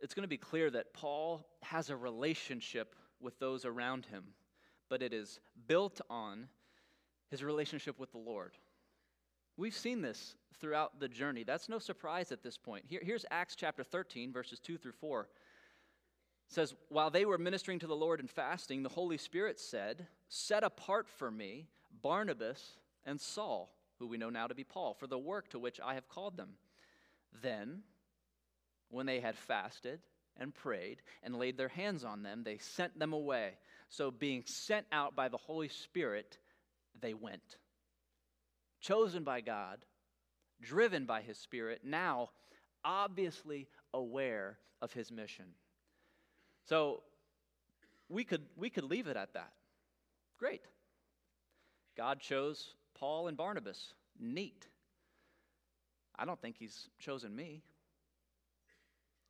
It's 0.00 0.14
going 0.14 0.22
to 0.22 0.28
be 0.28 0.36
clear 0.36 0.70
that 0.70 0.92
Paul 0.92 1.44
has 1.62 1.90
a 1.90 1.96
relationship 1.96 2.94
with 3.20 3.38
those 3.38 3.64
around 3.64 4.06
him 4.06 4.24
but 4.88 5.02
it 5.02 5.12
is 5.12 5.40
built 5.66 6.00
on 6.08 6.48
his 7.30 7.44
relationship 7.44 7.98
with 7.98 8.12
the 8.12 8.18
Lord. 8.18 8.56
We've 9.56 9.74
seen 9.74 10.00
this 10.00 10.36
throughout 10.60 10.98
the 11.00 11.08
journey. 11.08 11.44
That's 11.44 11.68
no 11.68 11.78
surprise 11.78 12.32
at 12.32 12.42
this 12.42 12.56
point. 12.56 12.84
Here, 12.88 13.00
here's 13.02 13.26
Acts 13.30 13.56
chapter 13.56 13.84
13, 13.84 14.32
verses 14.32 14.60
2 14.60 14.78
through 14.78 14.92
4. 14.92 15.22
It 15.22 16.54
says, 16.54 16.74
While 16.88 17.10
they 17.10 17.24
were 17.24 17.38
ministering 17.38 17.78
to 17.80 17.86
the 17.86 17.96
Lord 17.96 18.20
and 18.20 18.30
fasting, 18.30 18.82
the 18.82 18.88
Holy 18.88 19.18
Spirit 19.18 19.60
said, 19.60 20.06
Set 20.28 20.64
apart 20.64 21.08
for 21.08 21.30
me 21.30 21.68
Barnabas 22.02 22.76
and 23.04 23.20
Saul, 23.20 23.72
who 23.98 24.06
we 24.06 24.18
know 24.18 24.30
now 24.30 24.46
to 24.46 24.54
be 24.54 24.64
Paul, 24.64 24.94
for 24.94 25.06
the 25.06 25.18
work 25.18 25.50
to 25.50 25.58
which 25.58 25.80
I 25.84 25.94
have 25.94 26.08
called 26.08 26.36
them. 26.36 26.50
Then, 27.42 27.82
when 28.90 29.06
they 29.06 29.20
had 29.20 29.36
fasted 29.36 30.00
and 30.36 30.54
prayed 30.54 31.02
and 31.22 31.36
laid 31.36 31.56
their 31.56 31.68
hands 31.68 32.04
on 32.04 32.22
them, 32.22 32.42
they 32.44 32.58
sent 32.58 32.98
them 32.98 33.12
away. 33.12 33.54
So, 33.88 34.10
being 34.10 34.42
sent 34.46 34.86
out 34.92 35.16
by 35.16 35.28
the 35.28 35.36
Holy 35.36 35.68
Spirit, 35.68 36.38
they 37.00 37.14
went. 37.14 37.58
Chosen 38.80 39.24
by 39.24 39.40
God, 39.40 39.78
driven 40.60 41.04
by 41.04 41.22
His 41.22 41.38
Spirit, 41.38 41.80
now 41.84 42.30
obviously 42.84 43.68
aware 43.92 44.58
of 44.80 44.92
His 44.92 45.10
mission. 45.10 45.46
So, 46.66 47.02
we 48.08 48.24
could, 48.24 48.42
we 48.56 48.70
could 48.70 48.84
leave 48.84 49.06
it 49.06 49.16
at 49.16 49.34
that. 49.34 49.52
Great. 50.38 50.62
God 51.96 52.20
chose 52.20 52.74
Paul 52.98 53.28
and 53.28 53.36
Barnabas. 53.36 53.94
Neat. 54.18 54.66
I 56.18 56.24
don't 56.24 56.40
think 56.40 56.56
He's 56.58 56.88
chosen 56.98 57.34
me. 57.34 57.62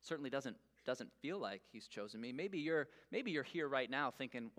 Certainly 0.01 0.29
doesn't 0.29 0.55
doesn't 0.89 1.11
feel 1.21 1.37
like 1.37 1.61
he's 1.71 1.87
chosen 1.87 2.19
me. 2.19 2.31
Maybe 2.31 2.57
you're, 2.57 2.87
maybe 3.11 3.29
you're 3.29 3.43
here 3.43 3.67
right 3.67 3.89
now 3.89 4.11
thinking, 4.11 4.49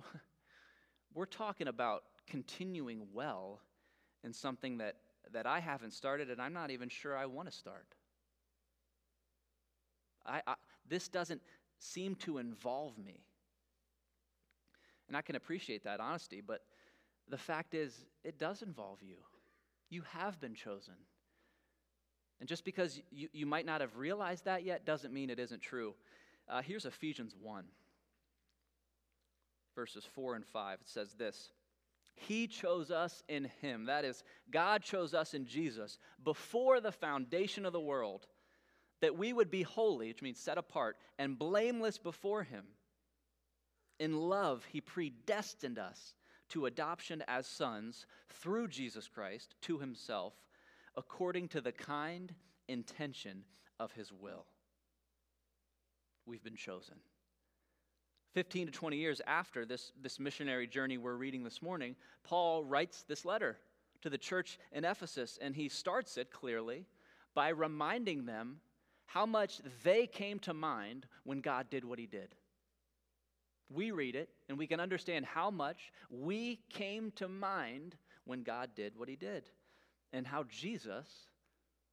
we're 1.15 1.27
talking 1.27 1.67
about 1.67 2.05
continuing 2.29 3.09
well 3.13 3.61
in 4.23 4.33
something 4.33 4.79
that, 4.79 4.95
that 5.33 5.47
I 5.47 5.59
haven't 5.59 5.93
started 5.93 6.31
and 6.31 6.41
I'm 6.41 6.53
not 6.53 6.71
even 6.71 6.89
sure 6.89 7.17
I 7.17 7.27
want 7.27 7.51
to 7.51 7.57
start. 7.57 7.97
I, 10.25 10.41
I, 10.47 10.55
this 10.89 11.09
doesn't 11.09 11.43
seem 11.81 12.15
to 12.17 12.39
involve 12.39 12.97
me. 12.97 13.25
And 15.09 15.17
I 15.17 15.23
can 15.23 15.35
appreciate 15.35 15.83
that 15.83 15.99
honesty, 15.99 16.41
but 16.47 16.61
the 17.31 17.39
fact 17.39 17.75
is, 17.75 17.95
it 18.25 18.39
does 18.39 18.63
involve 18.63 19.03
you. 19.03 19.17
You 19.89 20.03
have 20.13 20.41
been 20.41 20.55
chosen. 20.55 20.95
And 22.41 22.49
just 22.49 22.65
because 22.65 23.01
you, 23.11 23.29
you 23.33 23.47
might 23.47 23.67
not 23.67 23.81
have 23.81 23.97
realized 23.97 24.45
that 24.47 24.65
yet 24.65 24.87
doesn't 24.87 25.13
mean 25.13 25.31
it 25.31 25.39
isn't 25.39 25.61
true. 25.61 25.95
Uh, 26.49 26.63
here's 26.63 26.87
Ephesians 26.87 27.35
1, 27.41 27.65
verses 29.75 30.05
4 30.15 30.37
and 30.37 30.47
5. 30.47 30.79
It 30.81 30.89
says 30.89 31.13
this 31.15 31.51
He 32.15 32.47
chose 32.47 32.91
us 32.91 33.23
in 33.29 33.51
Him. 33.61 33.87
That 33.87 34.05
is, 34.05 34.25
God 34.51 34.83
chose 34.83 35.15
us 35.15 35.35
in 35.35 35.47
Jesus 35.47 35.99
before 36.25 36.81
the 36.81 36.93
foundation 36.93 37.67
of 37.67 37.73
the 37.73 37.81
world, 37.81 38.27
that 39.03 39.17
we 39.17 39.33
would 39.33 39.51
be 39.51 39.63
holy, 39.63 40.09
which 40.09 40.23
means 40.23 40.41
set 40.41 40.59
apart, 40.59 40.97
and 41.19 41.39
blameless 41.39 41.99
before 41.99 42.43
Him. 42.43 42.65
In 43.99 44.17
love, 44.17 44.65
He 44.73 44.81
predestined 44.81 45.79
us 45.79 46.15
to 46.51 46.67
adoption 46.67 47.25
as 47.27 47.47
sons 47.47 48.07
through 48.29 48.69
Jesus 48.69 49.09
Christ 49.09 49.55
to 49.63 49.79
Himself, 49.79 50.35
according 50.97 51.49
to 51.49 51.61
the 51.61 51.73
kind 51.73 52.35
intention 52.69 53.45
of 53.79 53.93
His 53.93 54.13
will 54.13 54.47
we've 56.27 56.45
been 56.45 56.57
chosen. 56.57 56.95
15 58.35 58.67
to 58.67 58.73
20 58.73 58.97
years 58.97 59.21
after 59.27 59.67
this, 59.67 59.93
this 60.01 60.21
missionary 60.21 60.67
journey 60.67 60.97
we're 60.97 61.17
reading 61.17 61.43
this 61.43 61.61
morning, 61.61 61.97
Paul 62.23 62.65
writes 62.65 63.03
this 63.03 63.25
letter 63.25 63.59
to 64.03 64.11
the 64.11 64.19
church 64.19 64.59
in 64.73 64.85
Ephesus, 64.85 65.39
and 65.43 65.55
he 65.55 65.69
starts 65.69 66.17
it 66.17 66.31
clearly 66.31 66.87
by 67.35 67.49
reminding 67.49 68.27
them 68.27 68.61
how 69.07 69.27
much 69.27 69.61
they 69.83 70.07
came 70.07 70.39
to 70.39 70.55
mind 70.55 71.07
when 71.25 71.41
God 71.41 71.69
did 71.71 71.85
what 71.85 71.99
he 71.99 72.07
did. 72.07 72.35
We 73.73 73.91
read 73.93 74.17
it, 74.17 74.31
and 74.49 74.59
we 74.59 74.67
can 74.67 74.81
understand 74.81 75.25
how 75.25 75.51
much 75.51 75.93
we 76.11 76.61
came 76.71 77.13
to 77.13 77.29
mind 77.29 77.97
when 78.25 78.43
God 78.43 78.71
did 78.75 78.97
what 78.97 79.09
he 79.09 79.17
did, 79.17 79.49
and 80.13 80.27
how 80.27 80.45
Jesus 80.45 81.07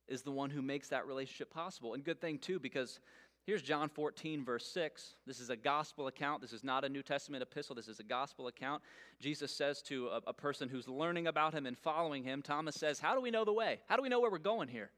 is 0.08 0.22
the 0.22 0.32
one 0.32 0.50
who 0.50 0.62
makes 0.62 0.90
that 0.90 1.06
relationship 1.06 1.54
possible. 1.54 1.94
And 1.94 2.04
good 2.04 2.22
thing, 2.22 2.40
too, 2.40 2.60
because 2.60 3.00
Here's 3.48 3.62
John 3.62 3.88
14, 3.88 4.44
verse 4.44 4.68
6. 4.74 5.16
This 5.26 5.40
is 5.40 5.50
a 5.50 5.56
gospel 5.56 6.08
account. 6.08 6.42
This 6.42 6.52
is 6.52 6.66
not 6.66 6.84
a 6.84 6.90
New 6.90 7.02
Testament 7.02 7.42
epistle. 7.42 7.78
This 7.78 7.88
is 7.88 8.02
a 8.02 8.04
gospel 8.04 8.48
account. 8.48 8.84
Jesus 9.22 9.54
says 9.54 9.82
to 9.84 10.08
a, 10.08 10.22
a, 10.28 10.34
person 10.34 10.68
who's 10.68 10.90
learning 10.90 11.28
about 11.28 11.54
him 11.54 11.66
and 11.66 11.78
following 11.78 12.26
him, 12.26 12.42
Thomas 12.42 12.76
says, 12.76 13.00
How 13.00 13.16
do 13.16 13.22
we 13.22 13.32
know 13.32 13.46
the 13.46 13.54
way? 13.54 13.80
How 13.88 13.96
do 13.96 14.02
we 14.02 14.10
know 14.10 14.20
where 14.20 14.30
we're 14.30 14.38
going 14.38 14.68
here? 14.68 14.92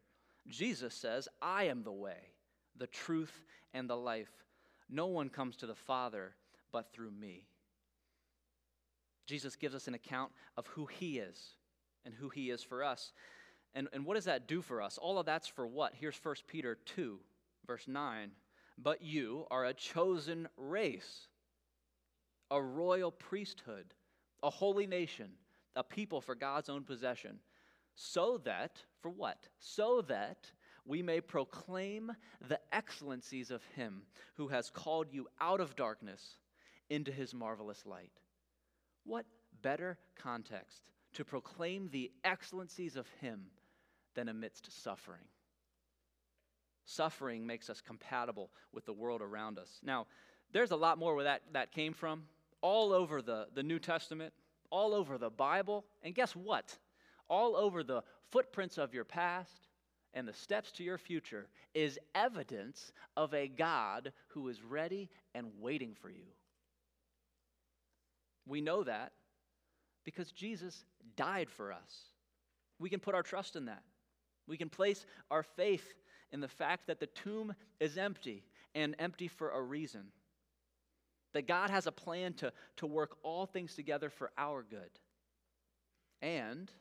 Jesus 0.48 0.96
says, 0.96 1.28
I 1.40 1.66
am 1.66 1.84
the 1.84 1.92
way, 1.92 2.34
the 2.76 2.88
truth, 2.88 3.46
and 3.76 3.88
the 3.88 3.96
life. 3.96 4.32
No 4.90 5.06
one 5.06 5.30
comes 5.30 5.56
to 5.58 5.68
the 5.68 5.76
Father 5.76 6.34
but 6.72 6.92
through 6.94 7.12
me. 7.12 7.46
Jesus 9.28 9.56
gives 9.56 9.76
us 9.76 9.88
an 9.88 9.94
account 9.94 10.32
of 10.58 10.66
who 10.68 10.88
he 10.88 11.20
is 11.20 11.56
and 12.04 12.14
who 12.14 12.30
he 12.30 12.50
is 12.50 12.64
for 12.64 12.84
us. 12.84 13.14
And, 13.76 13.88
and 13.94 14.06
what 14.06 14.16
does 14.16 14.26
that 14.26 14.48
do 14.48 14.62
for 14.62 14.82
us? 14.82 14.98
All 14.98 15.20
of 15.20 15.26
that's 15.26 15.48
for 15.48 15.68
what? 15.68 15.94
Here's 15.94 16.20
1 16.22 16.36
Peter 16.48 16.80
2, 16.86 17.20
verse 17.68 17.88
9. 17.88 18.32
But 18.78 19.04
you 19.04 19.46
are 19.52 19.66
a 19.66 19.74
chosen 19.74 20.48
race, 20.58 21.28
a 22.50 22.62
royal 22.62 23.12
priesthood, 23.12 23.94
a 24.42 24.50
holy 24.50 24.88
nation, 24.88 25.30
a 25.76 25.84
people 25.84 26.22
for 26.22 26.34
God's 26.34 26.70
own 26.70 26.84
possession. 26.84 27.40
So 27.96 28.42
that, 28.46 28.82
for 29.02 29.10
what? 29.10 29.48
So 29.60 30.02
that 30.08 30.50
we 30.86 31.04
may 31.04 31.22
proclaim 31.22 32.12
the 32.48 32.60
excellencies 32.72 33.52
of 33.52 33.64
him 33.76 34.02
who 34.36 34.48
has 34.48 34.72
called 34.72 35.08
you 35.12 35.28
out 35.40 35.60
of 35.60 35.76
darkness 35.76 36.38
into 36.90 37.12
his 37.12 37.34
marvelous 37.34 37.86
light. 37.86 38.12
What 39.06 39.26
better 39.62 39.98
context 40.16 40.82
to 41.14 41.26
proclaim 41.26 41.90
the 41.90 42.12
excellencies 42.24 42.96
of 42.96 43.08
him 43.22 43.46
than 44.16 44.30
amidst 44.30 44.84
suffering? 44.84 45.26
Suffering 46.86 47.46
makes 47.46 47.70
us 47.70 47.82
compatible 47.82 48.50
with 48.74 48.86
the 48.86 48.94
world 48.94 49.22
around 49.22 49.60
us. 49.60 49.80
Now, 49.84 50.08
there's 50.52 50.72
a 50.72 50.76
lot 50.76 50.98
more 50.98 51.14
where 51.16 51.26
that, 51.26 51.44
that 51.54 51.72
came 51.72 51.94
from, 51.94 52.24
all 52.62 52.92
over 52.92 53.22
the, 53.22 53.48
the 53.54 53.64
New 53.64 53.80
Testament, 53.80 54.34
all 54.72 54.94
over 54.94 55.18
the 55.18 55.30
Bible, 55.30 55.86
and 56.04 56.16
guess 56.16 56.36
what? 56.36 56.78
All 57.30 57.56
over 57.56 57.84
the 57.84 58.04
footprints 58.32 58.78
of 58.78 58.94
your 58.94 59.04
past 59.04 59.68
and 60.14 60.28
the 60.28 60.34
steps 60.34 60.72
to 60.74 60.84
your 60.84 60.98
future 60.98 61.48
is 61.74 62.00
evidence 62.16 62.92
of 63.16 63.34
a 63.34 63.48
God 63.48 64.12
who 64.30 64.48
is 64.48 64.64
ready 64.64 65.10
and 65.36 65.48
waiting 65.60 65.94
for 65.94 66.10
you. 66.10 66.26
We 68.50 68.62
know 68.62 68.84
that 68.84 69.14
because 70.04 70.32
Jesus 70.32 70.84
died 71.16 71.50
for 71.50 71.72
us. 71.72 72.10
We 72.80 72.90
can 72.90 73.00
put 73.00 73.16
our 73.16 73.24
trust 73.24 73.56
in 73.56 73.66
that. 73.66 73.84
We 74.48 74.58
can 74.58 74.70
place 74.70 75.06
our 75.30 75.44
faith 75.44 75.86
in 76.32 76.42
the 76.42 76.48
fact 76.48 76.88
that 76.88 77.00
the 77.00 77.08
tomb 77.08 77.54
is 77.80 77.98
empty 77.98 78.44
and 78.74 78.96
empty 78.98 79.28
for 79.28 79.52
a 79.52 79.62
reason. 79.62 80.06
That 81.34 81.48
God 81.48 81.70
has 81.70 81.86
a 81.86 81.92
plan 81.92 82.34
to, 82.34 82.52
to 82.78 82.88
work 82.88 83.18
all 83.22 83.46
things 83.46 83.76
together 83.76 84.10
for 84.10 84.32
our 84.38 84.64
good. 84.64 84.90
And 86.22 86.72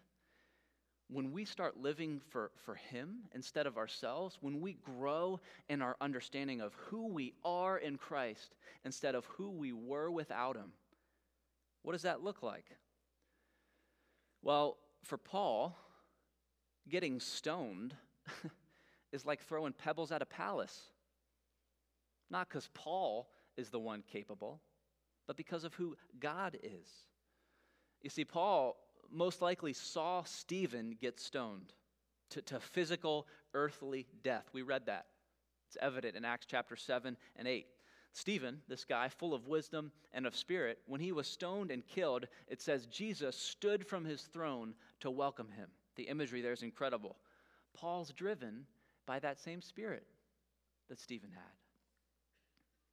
when 1.11 1.33
we 1.33 1.45
start 1.45 1.81
living 1.81 2.21
for, 2.31 2.51
for 2.65 2.75
Him 2.77 3.19
instead 3.35 3.67
of 3.67 3.77
ourselves, 3.77 4.39
when 4.41 4.61
we 4.61 4.75
grow 4.75 5.41
in 5.69 5.83
our 5.83 5.97
understanding 6.01 6.63
of 6.63 6.75
who 6.75 7.09
we 7.09 7.35
are 7.45 7.77
in 7.79 7.99
Christ 7.99 8.55
instead 8.85 9.15
of 9.15 9.27
who 9.27 9.51
we 9.51 9.73
were 9.73 10.11
without 10.11 10.57
Him, 10.57 10.73
what 11.83 11.93
does 11.93 12.03
that 12.03 12.23
look 12.23 12.43
like? 12.43 12.67
Well, 14.43 14.77
for 15.05 15.19
Paul, 15.19 15.77
getting 16.89 17.21
stoned 17.21 17.95
is 19.13 19.25
like 19.25 19.43
throwing 19.43 19.73
pebbles 19.73 20.13
at 20.13 20.23
a 20.23 20.27
palace. 20.27 20.81
Not 22.31 22.49
because 22.49 22.69
Paul 22.75 23.29
is 23.57 23.71
the 23.71 23.79
one 23.79 24.03
capable, 24.11 24.61
but 25.27 25.37
because 25.37 25.65
of 25.65 25.75
who 25.75 25.97
God 26.21 26.59
is. 26.63 26.89
You 28.03 28.11
see, 28.11 28.25
Paul 28.25 28.77
most 29.11 29.43
likely 29.43 29.73
saw 29.73 30.23
Stephen 30.25 30.97
get 31.01 31.19
stoned 31.19 31.73
to, 32.31 32.43
to 32.43 32.61
physical, 32.61 33.27
earthly 33.55 34.07
death. 34.23 34.49
We 34.53 34.63
read 34.63 34.87
that. 34.87 35.07
It's 35.67 35.77
evident 35.81 36.17
in 36.17 36.25
Acts 36.25 36.47
chapter 36.49 36.77
7 36.77 37.17
and 37.37 37.49
8. 37.49 37.67
Stephen, 38.13 38.61
this 38.69 38.85
guy 38.85 39.09
full 39.09 39.35
of 39.35 39.47
wisdom 39.47 39.93
and 40.13 40.27
of 40.27 40.37
spirit, 40.37 40.79
when 40.87 41.01
he 41.01 41.13
was 41.13 41.27
stoned 41.27 41.71
and 41.71 41.87
killed, 41.87 42.27
it 42.49 42.61
says 42.61 42.87
Jesus 42.87 43.37
stood 43.37 43.87
from 43.87 44.05
his 44.05 44.23
throne 44.23 44.75
to 45.01 45.11
welcome 45.11 45.51
him. 45.51 45.69
The 45.97 46.05
imagery 46.05 46.43
there 46.43 46.53
is 46.53 46.63
incredible. 46.63 47.17
Paul's 47.75 48.13
driven 48.13 48.67
by 49.07 49.19
that 49.21 49.41
same 49.41 49.63
spirit 49.63 50.07
that 50.89 50.99
Stephen 50.99 51.31
had. 51.31 51.43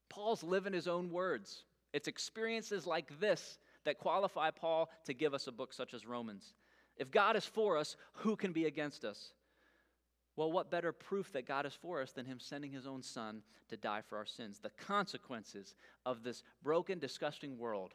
Paul's 0.10 0.44
living 0.44 0.74
his 0.74 0.88
own 0.88 1.12
words. 1.12 1.64
It's 1.94 2.08
experiences 2.08 2.86
like 2.86 3.20
this 3.20 3.58
that 3.84 4.00
qualify 4.00 4.52
Paul 4.52 4.90
to 5.06 5.14
give 5.14 5.34
us 5.34 5.48
a 5.48 5.52
book 5.52 5.74
such 5.74 5.94
as 5.94 6.06
Romans. 6.06 6.54
If 6.98 7.12
God 7.12 7.36
is 7.36 7.46
for 7.46 7.78
us, 7.78 7.96
who 8.14 8.36
can 8.36 8.52
be 8.52 8.66
against 8.66 9.04
us? 9.06 9.34
Well, 10.36 10.52
what 10.52 10.70
better 10.70 10.92
proof 10.92 11.32
that 11.32 11.48
God 11.48 11.66
is 11.66 11.74
for 11.74 12.02
us 12.02 12.12
than 12.12 12.26
Him 12.26 12.40
sending 12.40 12.72
His 12.72 12.86
own 12.86 13.02
Son 13.02 13.42
to 13.70 13.78
die 13.78 14.02
for 14.02 14.18
our 14.18 14.26
sins? 14.26 14.60
The 14.60 14.70
consequences 14.72 15.76
of 16.06 16.24
this 16.24 16.44
broken, 16.62 17.00
disgusting 17.00 17.58
world 17.58 17.94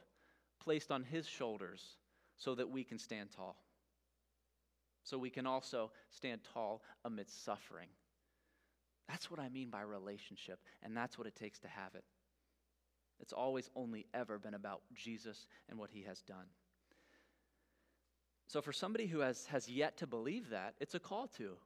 placed 0.58 0.90
on 0.90 1.04
His 1.04 1.28
shoulders 1.28 1.96
so 2.36 2.54
that 2.54 2.70
we 2.70 2.82
can 2.82 2.98
stand 2.98 3.30
tall. 3.30 3.56
So 5.04 5.18
we 5.18 5.30
can 5.30 5.46
also 5.46 5.90
stand 6.10 6.40
tall 6.54 6.82
amidst 7.04 7.44
suffering. 7.44 7.88
That's 9.08 9.30
what 9.30 9.40
I 9.40 9.48
mean 9.48 9.70
by 9.70 9.82
relationship, 9.82 10.60
and 10.82 10.96
that's 10.96 11.18
what 11.18 11.26
it 11.26 11.34
takes 11.34 11.58
to 11.60 11.68
have 11.68 11.94
it. 11.94 12.04
It's 13.18 13.32
always 13.32 13.68
only 13.76 14.06
ever 14.14 14.38
been 14.38 14.54
about 14.54 14.82
Jesus 14.94 15.46
and 15.68 15.78
what 15.78 15.90
he 15.92 16.04
has 16.04 16.22
done. 16.22 16.46
So, 18.46 18.62
for 18.62 18.72
somebody 18.72 19.06
who 19.06 19.20
has, 19.20 19.46
has 19.46 19.68
yet 19.68 19.96
to 19.98 20.06
believe 20.06 20.50
that, 20.50 20.74
it's 20.80 20.94
a 20.94 21.00
call 21.00 21.28
to. 21.36 21.56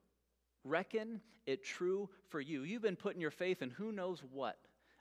Reckon 0.65 1.21
it 1.47 1.63
true 1.63 2.09
for 2.29 2.41
you. 2.41 2.63
You've 2.63 2.83
been 2.83 2.97
putting 2.97 3.21
your 3.21 3.31
faith 3.31 3.63
in 3.63 3.71
who 3.71 3.93
knows 3.93 4.23
what. 4.33 4.57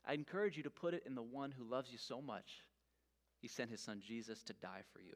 I 0.05 0.13
encourage 0.13 0.57
you 0.57 0.63
to 0.63 0.69
put 0.69 0.93
it 0.93 1.03
in 1.05 1.15
the 1.15 1.21
one 1.21 1.51
who 1.51 1.63
loves 1.63 1.91
you 1.91 1.97
so 1.97 2.21
much. 2.21 2.63
He 3.39 3.47
sent 3.47 3.71
his 3.71 3.81
son 3.81 4.01
Jesus 4.05 4.43
to 4.43 4.53
die 4.53 4.81
for 4.91 5.01
you. 5.01 5.13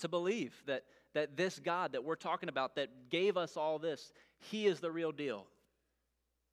To 0.00 0.08
believe 0.08 0.54
that, 0.66 0.84
that 1.14 1.36
this 1.36 1.58
God 1.58 1.92
that 1.92 2.04
we're 2.04 2.16
talking 2.16 2.48
about, 2.48 2.76
that 2.76 3.08
gave 3.08 3.36
us 3.36 3.56
all 3.56 3.78
this, 3.78 4.12
he 4.38 4.66
is 4.66 4.80
the 4.80 4.90
real 4.90 5.12
deal 5.12 5.46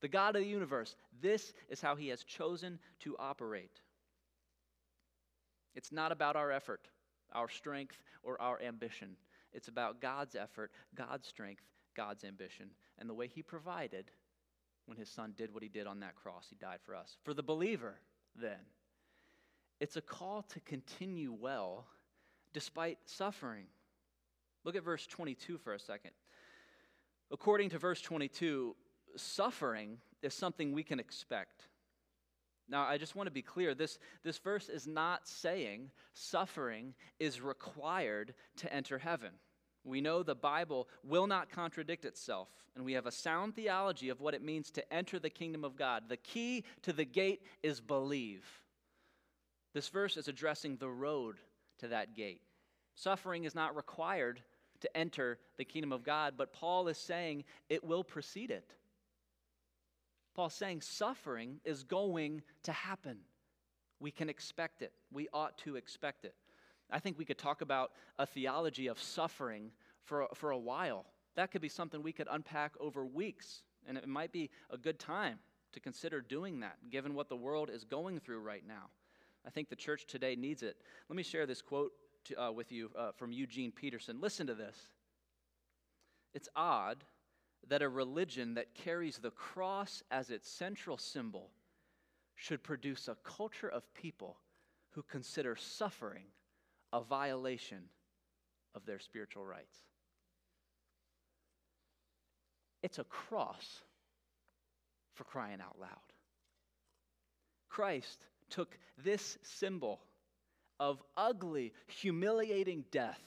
the 0.02 0.10
God 0.10 0.36
of 0.36 0.42
the 0.42 0.48
universe. 0.48 0.98
This 1.22 1.54
is 1.70 1.80
how 1.80 1.96
he 1.96 2.10
has 2.10 2.26
chosen 2.26 2.78
to 3.00 3.16
operate. 3.18 3.80
It's 5.76 5.94
not 5.94 6.12
about 6.12 6.36
our 6.36 6.52
effort, 6.52 6.90
our 7.32 7.48
strength, 7.48 7.96
or 8.22 8.40
our 8.42 8.62
ambition. 8.62 9.16
It's 9.54 9.70
about 9.70 10.02
God's 10.02 10.36
effort, 10.36 10.72
God's 10.94 11.26
strength, 11.26 11.64
God's 11.96 12.24
ambition, 12.24 12.70
and 13.00 13.10
the 13.10 13.14
way 13.14 13.28
he 13.28 13.42
provided 13.42 14.12
when 14.86 14.98
his 14.98 15.10
son 15.10 15.34
did 15.38 15.54
what 15.54 15.64
he 15.64 15.70
did 15.70 15.88
on 15.88 16.00
that 16.02 16.16
cross. 16.16 16.48
He 16.50 16.56
died 16.56 16.80
for 16.84 16.96
us. 16.96 17.18
For 17.24 17.34
the 17.34 17.44
believer, 17.44 17.96
then, 18.36 18.60
it's 19.80 19.96
a 19.96 20.02
call 20.02 20.44
to 20.50 20.60
continue 20.60 21.32
well 21.32 21.86
despite 22.54 22.98
suffering. 23.06 23.66
Look 24.64 24.76
at 24.76 24.84
verse 24.84 25.08
22 25.08 25.58
for 25.58 25.74
a 25.74 25.80
second. 25.80 26.12
According 27.32 27.70
to 27.72 27.80
verse 27.80 28.02
22, 28.02 28.76
suffering 29.16 29.98
is 30.22 30.34
something 30.34 30.72
we 30.72 30.84
can 30.84 31.00
expect. 31.00 31.68
Now, 32.70 32.84
I 32.84 32.98
just 32.98 33.16
want 33.16 33.28
to 33.28 33.32
be 33.32 33.42
clear 33.42 33.76
this, 33.76 34.00
this 34.24 34.38
verse 34.38 34.70
is 34.70 34.88
not 34.88 35.28
saying 35.28 35.92
suffering 36.14 36.94
is 37.20 37.42
required 37.42 38.34
to 38.58 38.74
enter 38.74 38.98
heaven. 38.98 39.32
We 39.84 40.02
know 40.02 40.24
the 40.24 40.36
Bible 40.36 40.88
will 41.04 41.28
not 41.28 41.50
contradict 41.50 42.06
itself, 42.06 42.48
and 42.76 42.86
we 42.86 42.94
have 42.94 43.06
a 43.06 43.12
sound 43.12 43.56
theology 43.56 44.10
of 44.10 44.22
what 44.22 44.34
it 44.34 44.44
means 44.44 44.72
to 44.72 44.94
enter 44.94 45.20
the 45.20 45.30
kingdom 45.30 45.66
of 45.66 45.76
God. 45.76 46.04
The 46.08 46.18
key 46.18 46.64
to 46.84 46.94
the 46.94 47.06
gate 47.06 47.42
is 47.62 47.82
believe. 47.82 48.46
This 49.74 49.90
verse 49.90 50.18
is 50.18 50.28
addressing 50.28 50.78
the 50.78 50.90
road 50.90 51.38
to 51.80 51.90
that 51.90 52.16
gate. 52.16 52.42
Suffering 52.96 53.44
is 53.44 53.56
not 53.56 53.76
required 53.76 54.42
to 54.82 54.98
enter 54.98 55.40
the 55.58 55.66
kingdom 55.66 55.92
of 55.92 56.04
God, 56.04 56.36
but 56.38 56.54
Paul 56.54 56.88
is 56.88 56.98
saying 56.98 57.44
it 57.70 57.84
will 57.84 58.04
precede 58.04 58.52
it. 58.52 58.74
Paul's 60.36 60.54
saying 60.54 60.82
suffering 60.82 61.60
is 61.64 61.84
going 61.84 62.42
to 62.64 62.72
happen. 62.72 63.18
We 64.00 64.12
can 64.12 64.30
expect 64.30 64.82
it. 64.82 64.94
We 65.12 65.28
ought 65.34 65.58
to 65.60 65.76
expect 65.76 66.26
it. 66.26 66.36
I 66.92 67.00
think 67.00 67.18
we 67.18 67.26
could 67.26 67.38
talk 67.38 67.62
about 67.62 67.92
a 68.20 68.26
theology 68.26 68.88
of 68.88 69.00
suffering 69.00 69.72
for, 70.04 70.28
for 70.34 70.52
a 70.52 70.58
while. 70.58 71.06
That 71.36 71.52
could 71.52 71.62
be 71.62 71.70
something 71.70 72.04
we 72.04 72.12
could 72.12 72.28
unpack 72.30 72.74
over 72.80 73.06
weeks, 73.06 73.64
and 73.88 73.98
it 73.98 74.08
might 74.08 74.32
be 74.32 74.50
a 74.70 74.78
good 74.78 75.00
time 75.00 75.40
to 75.74 75.80
consider 75.80 76.22
doing 76.22 76.60
that, 76.60 76.78
given 76.90 77.16
what 77.16 77.30
the 77.30 77.36
world 77.36 77.70
is 77.70 77.84
going 77.84 78.20
through 78.20 78.40
right 78.40 78.64
now. 78.68 78.90
I 79.46 79.50
think 79.50 79.70
the 79.70 79.76
church 79.76 80.06
today 80.06 80.36
needs 80.36 80.64
it. 80.64 80.78
Let 81.10 81.18
me 81.18 81.24
share 81.24 81.46
this 81.46 81.62
quote 81.62 81.92
to, 82.26 82.42
uh, 82.42 82.52
with 82.52 82.72
you 82.72 82.92
uh, 82.98 83.12
from 83.12 83.32
Eugene 83.32 83.72
Peterson. 83.72 84.22
Listen 84.22 84.48
to 84.48 84.54
this. 84.54 84.78
It's 86.34 86.50
odd 86.56 87.04
that 87.68 87.82
a 87.82 87.90
religion 87.90 88.54
that 88.56 88.74
carries 88.74 89.18
the 89.18 89.32
cross 89.32 90.04
as 90.12 90.30
its 90.30 90.50
central 90.50 90.98
symbol 90.98 91.50
should 92.36 92.64
produce 92.64 93.08
a 93.08 93.18
culture 93.24 93.70
of 93.70 93.94
people 93.94 94.38
who 94.92 95.04
consider 95.04 95.56
suffering 95.56 96.26
a 96.94 97.02
violation 97.02 97.80
of 98.76 98.86
their 98.86 99.00
spiritual 99.00 99.46
rights. 99.46 99.78
It's 102.84 103.00
a 103.00 103.04
cross 103.06 103.82
for 105.14 105.24
crying 105.24 105.60
out 105.60 105.80
loud. 105.80 105.90
Christ 107.70 108.28
took 108.50 108.78
this 109.04 109.38
symbol 109.42 110.02
of 110.80 111.02
ugly, 111.18 111.74
humiliating 111.88 112.86
death, 112.92 113.20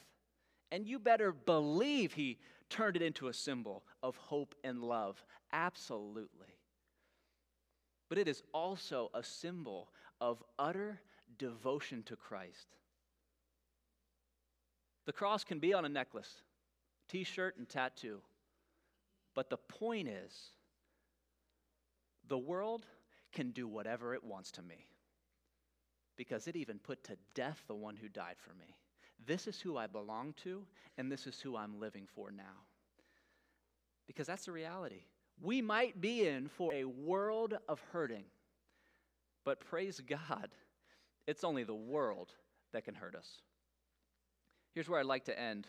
and 0.71 0.85
you 0.85 0.99
better 0.99 1.31
believe 1.31 2.13
he 2.13 2.37
turned 2.69 2.95
it 2.95 3.01
into 3.01 3.27
a 3.27 3.33
symbol 3.33 3.83
of 4.03 4.15
hope 4.17 4.55
and 4.63 4.81
love. 4.81 5.21
Absolutely. 5.51 6.55
But 8.09 8.17
it 8.17 8.27
is 8.27 8.43
also 8.53 9.09
a 9.13 9.23
symbol 9.23 9.89
of 10.21 10.43
utter 10.59 10.99
devotion 11.37 12.03
to 12.03 12.15
Christ. 12.15 12.67
The 15.07 15.13
cross 15.13 15.45
can 15.45 15.59
be 15.59 15.73
on 15.73 15.85
a 15.85 15.89
necklace, 15.89 16.41
t 17.07 17.23
shirt, 17.23 17.57
and 17.57 17.67
tattoo. 17.67 18.19
But 19.33 19.49
the 19.49 19.57
point 19.57 20.09
is, 20.09 20.51
the 22.27 22.37
world 22.37 22.85
can 23.31 23.51
do 23.51 23.69
whatever 23.69 24.13
it 24.13 24.23
wants 24.23 24.51
to 24.51 24.61
me 24.61 24.85
because 26.17 26.47
it 26.47 26.57
even 26.57 26.77
put 26.77 27.05
to 27.05 27.17
death 27.35 27.63
the 27.67 27.75
one 27.75 27.95
who 27.95 28.09
died 28.09 28.35
for 28.37 28.53
me. 28.55 28.75
This 29.25 29.47
is 29.47 29.61
who 29.61 29.77
I 29.77 29.87
belong 29.87 30.33
to, 30.43 30.63
and 30.97 31.09
this 31.09 31.25
is 31.25 31.39
who 31.39 31.55
I'm 31.55 31.79
living 31.79 32.05
for 32.13 32.29
now. 32.29 32.65
Because 34.07 34.27
that's 34.27 34.45
the 34.45 34.51
reality. 34.51 35.03
We 35.41 35.61
might 35.61 36.01
be 36.01 36.27
in 36.27 36.49
for 36.49 36.73
a 36.73 36.83
world 36.83 37.53
of 37.69 37.79
hurting, 37.93 38.25
but 39.45 39.61
praise 39.61 40.01
God, 40.01 40.49
it's 41.27 41.45
only 41.45 41.63
the 41.63 41.73
world 41.73 42.33
that 42.73 42.83
can 42.83 42.95
hurt 42.95 43.15
us. 43.15 43.41
Here's 44.77 44.87
where 44.87 44.99
I'd 44.99 45.07
like 45.07 45.25
to 45.25 45.39
end. 45.39 45.65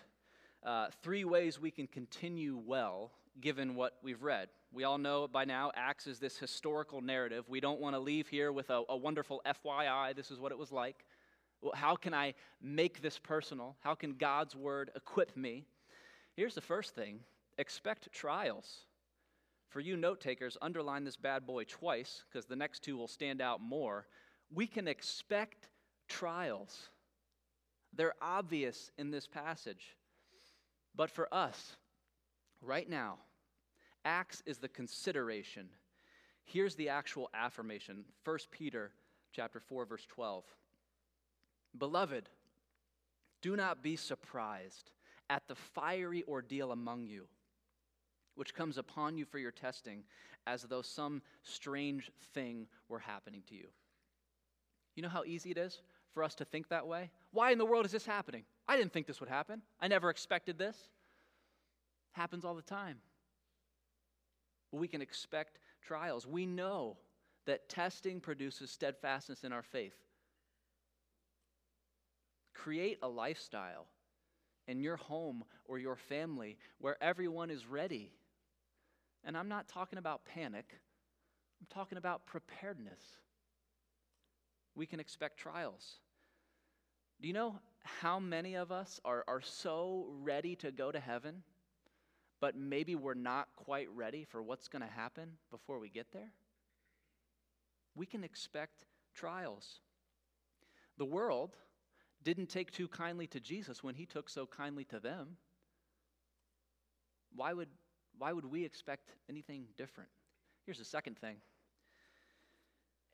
Uh, 0.62 0.88
three 1.02 1.24
ways 1.24 1.58
we 1.58 1.70
can 1.70 1.86
continue 1.86 2.60
well 2.62 3.10
given 3.40 3.74
what 3.74 3.94
we've 4.02 4.22
read. 4.22 4.50
We 4.70 4.84
all 4.84 4.98
know 4.98 5.26
by 5.26 5.46
now 5.46 5.72
Acts 5.74 6.06
is 6.06 6.18
this 6.18 6.36
historical 6.36 7.00
narrative. 7.00 7.46
We 7.48 7.58
don't 7.58 7.80
want 7.80 7.94
to 7.94 8.00
leave 8.00 8.28
here 8.28 8.52
with 8.52 8.68
a, 8.68 8.82
a 8.86 8.94
wonderful 8.94 9.40
FYI, 9.46 10.14
this 10.14 10.30
is 10.30 10.38
what 10.38 10.52
it 10.52 10.58
was 10.58 10.72
like. 10.72 11.06
Well, 11.62 11.72
how 11.74 11.96
can 11.96 12.12
I 12.12 12.34
make 12.60 13.00
this 13.00 13.18
personal? 13.18 13.76
How 13.80 13.94
can 13.94 14.12
God's 14.12 14.54
word 14.54 14.90
equip 14.94 15.34
me? 15.38 15.64
Here's 16.36 16.54
the 16.54 16.60
first 16.60 16.94
thing 16.94 17.20
expect 17.56 18.12
trials. 18.12 18.80
For 19.70 19.80
you 19.80 19.96
note 19.96 20.20
takers, 20.20 20.58
underline 20.60 21.04
this 21.04 21.16
bad 21.16 21.46
boy 21.46 21.64
twice 21.64 22.24
because 22.30 22.44
the 22.44 22.56
next 22.56 22.82
two 22.82 22.98
will 22.98 23.08
stand 23.08 23.40
out 23.40 23.62
more. 23.62 24.06
We 24.52 24.66
can 24.66 24.86
expect 24.86 25.70
trials. 26.08 26.90
They're 27.94 28.14
obvious 28.20 28.90
in 28.98 29.10
this 29.10 29.26
passage. 29.26 29.96
But 30.94 31.10
for 31.10 31.32
us, 31.32 31.76
right 32.60 32.88
now, 32.88 33.18
Acts 34.04 34.42
is 34.46 34.58
the 34.58 34.68
consideration. 34.68 35.68
Here's 36.44 36.74
the 36.74 36.88
actual 36.88 37.28
affirmation. 37.34 38.04
1 38.24 38.38
Peter 38.50 38.92
chapter 39.32 39.60
4 39.60 39.84
verse 39.84 40.06
12. 40.08 40.44
Beloved, 41.76 42.28
do 43.42 43.56
not 43.56 43.82
be 43.82 43.96
surprised 43.96 44.90
at 45.28 45.46
the 45.46 45.54
fiery 45.54 46.24
ordeal 46.26 46.72
among 46.72 47.06
you 47.06 47.26
which 48.38 48.54
comes 48.54 48.78
upon 48.78 49.18
you 49.18 49.24
for 49.24 49.40
your 49.40 49.50
testing 49.50 50.04
as 50.46 50.62
though 50.62 50.80
some 50.80 51.20
strange 51.42 52.08
thing 52.34 52.68
were 52.88 53.00
happening 53.00 53.42
to 53.48 53.56
you. 53.56 53.66
You 54.94 55.02
know 55.02 55.08
how 55.08 55.24
easy 55.24 55.50
it 55.50 55.58
is 55.58 55.82
for 56.14 56.22
us 56.22 56.34
to 56.36 56.44
think 56.44 56.68
that 56.68 56.86
way? 56.86 57.10
Why 57.32 57.52
in 57.52 57.58
the 57.58 57.64
world 57.64 57.86
is 57.86 57.92
this 57.92 58.06
happening? 58.06 58.44
I 58.66 58.76
didn't 58.76 58.92
think 58.92 59.06
this 59.06 59.20
would 59.20 59.28
happen. 59.28 59.62
I 59.80 59.88
never 59.88 60.10
expected 60.10 60.58
this. 60.58 60.76
Happens 62.12 62.44
all 62.44 62.54
the 62.54 62.62
time. 62.62 62.98
But 64.70 64.78
we 64.78 64.88
can 64.88 65.02
expect 65.02 65.58
trials. 65.82 66.26
We 66.26 66.46
know 66.46 66.96
that 67.46 67.68
testing 67.68 68.20
produces 68.20 68.70
steadfastness 68.70 69.44
in 69.44 69.52
our 69.52 69.62
faith. 69.62 69.94
Create 72.54 72.98
a 73.02 73.08
lifestyle 73.08 73.86
in 74.66 74.80
your 74.80 74.96
home 74.96 75.44
or 75.64 75.78
your 75.78 75.96
family 75.96 76.58
where 76.78 77.02
everyone 77.02 77.50
is 77.50 77.66
ready. 77.66 78.12
And 79.24 79.36
I'm 79.36 79.48
not 79.48 79.68
talking 79.68 79.98
about 79.98 80.24
panic, 80.24 80.78
I'm 81.60 81.66
talking 81.72 81.98
about 81.98 82.26
preparedness. 82.26 83.00
We 84.78 84.86
can 84.86 84.98
expect 84.98 85.38
trials. 85.38 85.98
Do 87.20 87.28
you 87.28 87.34
know 87.34 87.58
how 87.82 88.18
many 88.18 88.54
of 88.54 88.72
us 88.72 88.98
are, 89.04 89.24
are 89.28 89.42
so 89.42 90.06
ready 90.22 90.56
to 90.56 90.70
go 90.70 90.90
to 90.90 91.00
heaven? 91.00 91.42
but 92.40 92.56
maybe 92.56 92.94
we're 92.94 93.14
not 93.14 93.48
quite 93.56 93.88
ready 93.94 94.24
for 94.24 94.42
what's 94.42 94.68
going 94.68 94.82
to 94.82 94.92
happen 94.92 95.32
before 95.50 95.78
we 95.78 95.88
get 95.88 96.12
there? 96.12 96.32
We 97.94 98.06
can 98.06 98.22
expect 98.22 98.84
trials. 99.14 99.80
The 100.98 101.04
world 101.04 101.56
didn't 102.22 102.48
take 102.48 102.70
too 102.70 102.88
kindly 102.88 103.26
to 103.28 103.40
Jesus 103.40 103.82
when 103.82 103.94
he 103.94 104.06
took 104.06 104.28
so 104.28 104.46
kindly 104.46 104.84
to 104.84 105.00
them. 105.00 105.36
Why 107.34 107.52
would, 107.52 107.68
why 108.18 108.32
would 108.32 108.46
we 108.46 108.64
expect 108.64 109.10
anything 109.28 109.66
different? 109.76 110.10
Here's 110.64 110.78
the 110.78 110.84
second 110.84 111.18
thing 111.18 111.36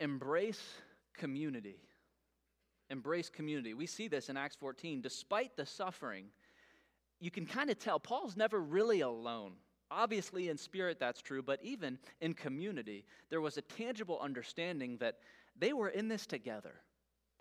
embrace 0.00 0.62
community. 1.14 1.78
Embrace 2.90 3.30
community. 3.30 3.74
We 3.74 3.86
see 3.86 4.08
this 4.08 4.28
in 4.28 4.36
Acts 4.36 4.56
14. 4.56 5.00
Despite 5.00 5.56
the 5.56 5.66
suffering, 5.66 6.26
you 7.20 7.30
can 7.30 7.46
kind 7.46 7.70
of 7.70 7.78
tell 7.78 7.98
Paul's 7.98 8.36
never 8.36 8.60
really 8.60 9.00
alone. 9.00 9.52
Obviously, 9.90 10.48
in 10.48 10.58
spirit, 10.58 10.98
that's 10.98 11.22
true, 11.22 11.42
but 11.42 11.60
even 11.62 11.98
in 12.20 12.34
community, 12.34 13.04
there 13.30 13.40
was 13.40 13.56
a 13.56 13.62
tangible 13.62 14.18
understanding 14.20 14.96
that 14.98 15.18
they 15.56 15.72
were 15.72 15.88
in 15.88 16.08
this 16.08 16.26
together. 16.26 16.74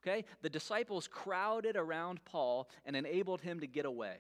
Okay? 0.02 0.26
The 0.42 0.50
disciples 0.50 1.08
crowded 1.08 1.76
around 1.76 2.24
Paul 2.26 2.70
and 2.86 2.96
enabled 2.96 3.42
him 3.42 3.60
to 3.62 3.68
get 3.68 3.86
away. 3.86 4.18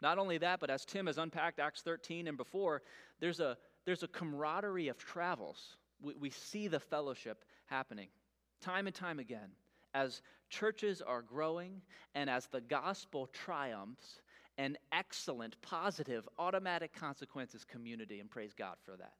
Not 0.00 0.18
only 0.18 0.38
that, 0.38 0.58
but 0.58 0.68
as 0.68 0.84
Tim 0.84 1.06
has 1.06 1.16
unpacked 1.16 1.60
Acts 1.60 1.82
13 1.82 2.26
and 2.26 2.36
before, 2.36 2.82
there's 3.20 3.38
a, 3.38 3.56
there's 3.86 4.02
a 4.02 4.08
camaraderie 4.08 4.88
of 4.88 4.98
travels. 4.98 5.76
We, 6.02 6.14
we 6.18 6.30
see 6.30 6.68
the 6.68 6.80
fellowship 6.80 7.44
happening 7.66 8.08
time 8.60 8.86
and 8.86 8.94
time 8.94 9.18
again 9.18 9.50
as 9.94 10.22
churches 10.48 11.02
are 11.02 11.22
growing 11.22 11.82
and 12.14 12.30
as 12.30 12.46
the 12.46 12.60
gospel 12.60 13.26
triumphs, 13.26 14.20
an 14.58 14.76
excellent, 14.92 15.60
positive, 15.62 16.28
automatic 16.38 16.92
consequences 16.94 17.64
community, 17.64 18.20
and 18.20 18.30
praise 18.30 18.54
God 18.54 18.76
for 18.84 18.96
that. 18.96 19.14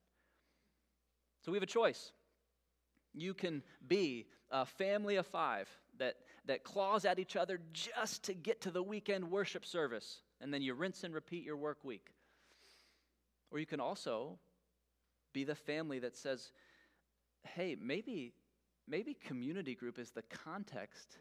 So 1.45 1.51
we 1.53 1.57
have 1.57 1.63
a 1.63 1.67
choice. 1.67 2.13
You 3.15 3.35
can 3.35 3.63
be 3.87 4.27
a 4.51 4.65
family 4.65 5.17
of 5.17 5.27
five 5.27 5.69
that, 5.99 6.17
that 6.47 6.65
claws 6.65 7.05
at 7.05 7.19
each 7.19 7.37
other 7.37 7.61
just 7.73 8.23
to 8.25 8.35
get 8.35 8.61
to 8.63 8.71
the 8.71 8.83
weekend 8.83 9.31
worship 9.31 9.65
service, 9.65 10.23
and 10.41 10.53
then 10.53 10.63
you 10.63 10.75
rinse 10.75 11.05
and 11.05 11.15
repeat 11.15 11.45
your 11.45 11.57
work 11.57 11.85
week. 11.85 12.13
Or 13.51 13.59
you 13.59 13.67
can 13.67 13.81
also 13.81 14.39
be 15.33 15.45
the 15.45 15.55
family 15.55 15.99
that 15.99 16.17
says, 16.17 16.53
hey, 17.45 17.77
maybe 17.81 18.35
maybe 18.89 19.15
community 19.15 19.75
group 19.75 19.99
is 19.99 20.11
the 20.11 20.23
context 20.45 21.19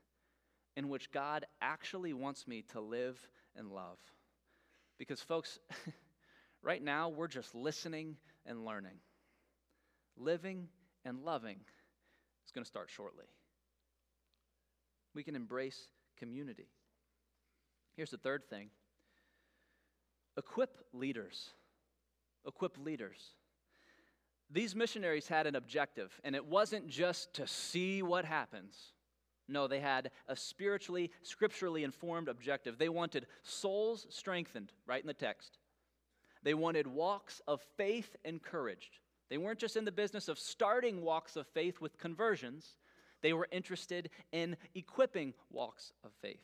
in 0.76 0.90
which 0.90 1.12
God 1.12 1.46
actually 1.62 2.14
wants 2.14 2.48
me 2.48 2.64
to 2.70 2.80
live 2.80 3.20
and 3.56 3.70
love. 3.70 3.98
Because, 4.98 5.22
folks, 5.22 5.60
right 6.62 6.82
now 6.82 7.10
we're 7.10 7.28
just 7.28 7.54
listening 7.56 8.16
and 8.46 8.66
learning. 8.66 9.00
Living 10.18 10.68
and 11.06 11.24
loving 11.24 11.60
is 12.46 12.52
going 12.54 12.64
to 12.64 12.68
start 12.68 12.90
shortly. 12.90 13.26
We 15.14 15.24
can 15.24 15.36
embrace 15.36 15.88
community. 16.18 16.68
Here's 17.96 18.12
the 18.12 18.18
third 18.18 18.44
thing 18.50 18.70
equip 20.38 20.78
leaders. 20.94 21.50
Equip 22.48 22.78
leaders. 22.78 23.20
These 24.54 24.76
missionaries 24.76 25.28
had 25.28 25.48
an 25.48 25.56
objective, 25.56 26.20
and 26.24 26.36
it 26.36 26.46
wasn't 26.46 26.88
just 26.88 27.34
to 27.36 27.48
see 27.48 28.04
what 28.04 28.26
happens. 28.26 28.92
No, 29.48 29.68
they 29.68 29.80
had 29.80 30.12
a 30.28 30.36
spiritually, 30.36 31.12
scripturally 31.24 31.84
informed 31.84 32.28
objective. 32.28 32.78
They 32.78 32.90
wanted 32.90 33.28
souls 33.44 34.08
strengthened, 34.10 34.74
right 34.86 35.02
in 35.02 35.08
the 35.08 35.14
text. 35.14 35.58
They 36.44 36.54
wanted 36.54 36.88
walks 36.88 37.42
of 37.48 37.62
faith 37.78 38.16
encouraged. 38.26 39.00
They 39.30 39.38
weren't 39.38 39.60
just 39.60 39.78
in 39.78 39.86
the 39.86 39.92
business 39.92 40.28
of 40.28 40.38
starting 40.38 41.02
walks 41.02 41.38
of 41.38 41.48
faith 41.48 41.80
with 41.80 41.98
conversions, 41.98 42.76
they 43.22 43.34
were 43.34 43.48
interested 43.52 44.10
in 44.32 44.58
equipping 44.74 45.34
walks 45.50 45.94
of 46.04 46.12
faith. 46.22 46.44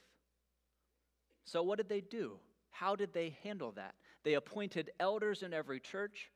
So, 1.44 1.64
what 1.64 1.78
did 1.78 1.90
they 1.90 2.02
do? 2.02 2.40
How 2.70 2.96
did 2.96 3.14
they 3.14 3.36
handle 3.44 3.72
that? 3.72 3.96
They 4.24 4.36
appointed 4.36 4.92
elders 5.00 5.42
in 5.42 5.54
every 5.54 5.80
church 5.80 6.32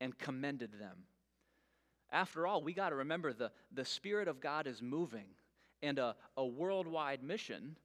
and 0.00 0.16
commended 0.18 0.72
them. 0.78 0.96
After 2.12 2.46
all, 2.46 2.62
we 2.62 2.72
got 2.72 2.88
to 2.90 2.96
remember 2.96 3.32
the, 3.32 3.52
the 3.72 3.84
Spirit 3.84 4.28
of 4.28 4.40
God 4.40 4.66
is 4.66 4.82
moving, 4.82 5.26
and 5.82 5.98
a, 5.98 6.16
a 6.36 6.44
worldwide 6.44 7.22
mission, 7.22 7.76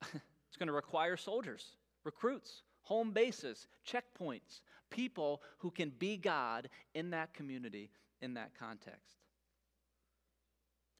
it's 0.02 0.56
going 0.58 0.68
to 0.68 0.72
require 0.72 1.16
soldiers, 1.16 1.76
recruits, 2.04 2.62
home 2.82 3.12
bases, 3.12 3.66
checkpoints, 3.86 4.62
people 4.90 5.42
who 5.58 5.70
can 5.70 5.90
be 5.98 6.16
God 6.16 6.70
in 6.94 7.10
that 7.10 7.34
community, 7.34 7.90
in 8.22 8.34
that 8.34 8.52
context. 8.58 9.18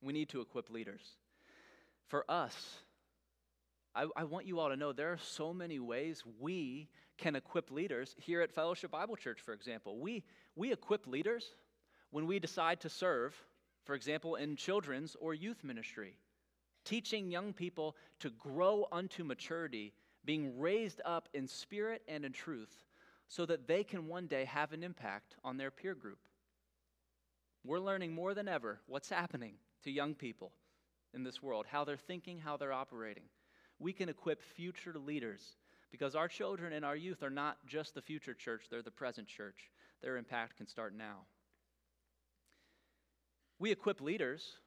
We 0.02 0.12
need 0.12 0.28
to 0.30 0.40
equip 0.40 0.70
leaders. 0.70 1.02
For 2.08 2.24
us, 2.28 2.76
I, 3.94 4.06
I, 4.16 4.24
want 4.24 4.46
you 4.46 4.60
all 4.60 4.68
to 4.68 4.76
know 4.76 4.92
there 4.92 5.12
are 5.12 5.18
so 5.18 5.52
many 5.52 5.78
ways 5.78 6.22
we 6.38 6.88
can 7.18 7.36
equip 7.36 7.70
leaders. 7.70 8.14
Here 8.18 8.40
at 8.40 8.52
Fellowship 8.52 8.90
Bible 8.90 9.16
Church, 9.16 9.40
for 9.40 9.52
example, 9.52 9.98
we, 9.98 10.24
we 10.56 10.72
equip 10.72 11.06
leaders 11.06 11.54
when 12.10 12.26
we 12.26 12.38
decide 12.38 12.80
to 12.80 12.88
serve, 12.88 13.36
for 13.84 13.94
example, 13.94 14.36
in 14.36 14.56
children's 14.56 15.16
or 15.20 15.34
youth 15.34 15.62
ministry, 15.62 16.16
teaching 16.84 17.30
young 17.30 17.52
people 17.52 17.96
to 18.20 18.30
grow 18.30 18.86
unto 18.90 19.24
maturity, 19.24 19.92
being 20.24 20.58
raised 20.58 21.00
up 21.04 21.28
in 21.34 21.46
spirit 21.46 22.02
and 22.08 22.24
in 22.24 22.32
truth, 22.32 22.84
so 23.28 23.44
that 23.44 23.66
they 23.66 23.84
can 23.84 24.08
one 24.08 24.26
day 24.26 24.44
have 24.46 24.72
an 24.72 24.82
impact 24.82 25.36
on 25.44 25.58
their 25.58 25.70
peer 25.70 25.94
group. 25.94 26.18
We're 27.64 27.80
learning 27.80 28.14
more 28.14 28.32
than 28.32 28.48
ever 28.48 28.80
what's 28.86 29.10
happening 29.10 29.54
to 29.84 29.90
young 29.90 30.14
people 30.14 30.52
in 31.12 31.24
this 31.24 31.42
world, 31.42 31.66
how 31.68 31.84
they're 31.84 31.96
thinking, 31.96 32.38
how 32.38 32.56
they're 32.56 32.72
operating. 32.72 33.24
We 33.78 33.92
can 33.92 34.08
equip 34.08 34.42
future 34.42 34.94
leaders 34.94 35.57
because 35.90 36.14
our 36.14 36.28
children 36.28 36.72
and 36.72 36.84
our 36.84 36.96
youth 36.96 37.22
are 37.22 37.30
not 37.30 37.56
just 37.66 37.94
the 37.94 38.02
future 38.02 38.34
church, 38.34 38.66
they're 38.70 38.82
the 38.82 38.90
present 38.90 39.26
church. 39.26 39.70
Their 40.02 40.16
impact 40.16 40.56
can 40.56 40.66
start 40.66 40.94
now. 40.94 41.26
We 43.58 43.72
equip 43.72 44.00
leaders 44.00 44.58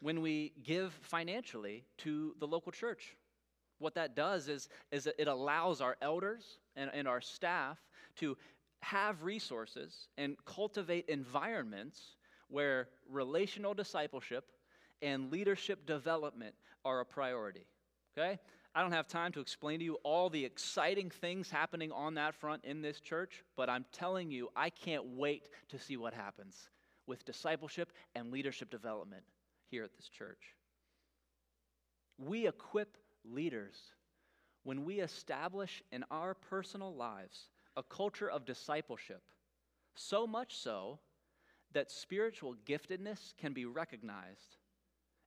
when 0.00 0.20
we 0.20 0.52
give 0.62 0.92
financially 1.02 1.84
to 1.98 2.34
the 2.38 2.46
local 2.46 2.72
church. 2.72 3.16
What 3.78 3.94
that 3.94 4.14
does 4.14 4.48
is, 4.48 4.68
is 4.92 5.08
it 5.18 5.28
allows 5.28 5.80
our 5.80 5.96
elders 6.02 6.58
and, 6.76 6.90
and 6.92 7.08
our 7.08 7.20
staff 7.20 7.78
to 8.16 8.36
have 8.82 9.22
resources 9.22 10.08
and 10.18 10.36
cultivate 10.44 11.08
environments 11.08 12.16
where 12.48 12.88
relational 13.08 13.74
discipleship 13.74 14.44
and 15.00 15.30
leadership 15.30 15.86
development 15.86 16.54
are 16.84 17.00
a 17.00 17.04
priority. 17.04 17.66
Okay? 18.16 18.38
I 18.74 18.82
don't 18.82 18.92
have 18.92 19.06
time 19.06 19.30
to 19.32 19.40
explain 19.40 19.78
to 19.78 19.84
you 19.84 19.98
all 20.02 20.28
the 20.28 20.44
exciting 20.44 21.08
things 21.08 21.48
happening 21.48 21.92
on 21.92 22.14
that 22.14 22.34
front 22.34 22.64
in 22.64 22.82
this 22.82 22.98
church, 22.98 23.44
but 23.56 23.70
I'm 23.70 23.84
telling 23.92 24.32
you, 24.32 24.48
I 24.56 24.70
can't 24.70 25.04
wait 25.16 25.48
to 25.68 25.78
see 25.78 25.96
what 25.96 26.12
happens 26.12 26.68
with 27.06 27.24
discipleship 27.24 27.92
and 28.16 28.32
leadership 28.32 28.70
development 28.70 29.22
here 29.70 29.84
at 29.84 29.94
this 29.94 30.08
church. 30.08 30.56
We 32.18 32.48
equip 32.48 32.96
leaders 33.24 33.76
when 34.64 34.84
we 34.84 35.00
establish 35.00 35.82
in 35.92 36.04
our 36.10 36.34
personal 36.34 36.94
lives 36.96 37.50
a 37.76 37.82
culture 37.82 38.30
of 38.30 38.44
discipleship, 38.44 39.22
so 39.94 40.26
much 40.26 40.56
so 40.56 40.98
that 41.72 41.90
spiritual 41.90 42.54
giftedness 42.66 43.34
can 43.38 43.52
be 43.52 43.66
recognized 43.66 44.56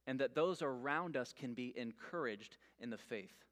and 0.08 0.20
that 0.20 0.34
those 0.34 0.62
around 0.62 1.16
us 1.18 1.34
can 1.38 1.54
be 1.54 1.74
encouraged 1.78 2.58
in 2.80 2.90
the 2.90 2.98
faith. 2.98 3.44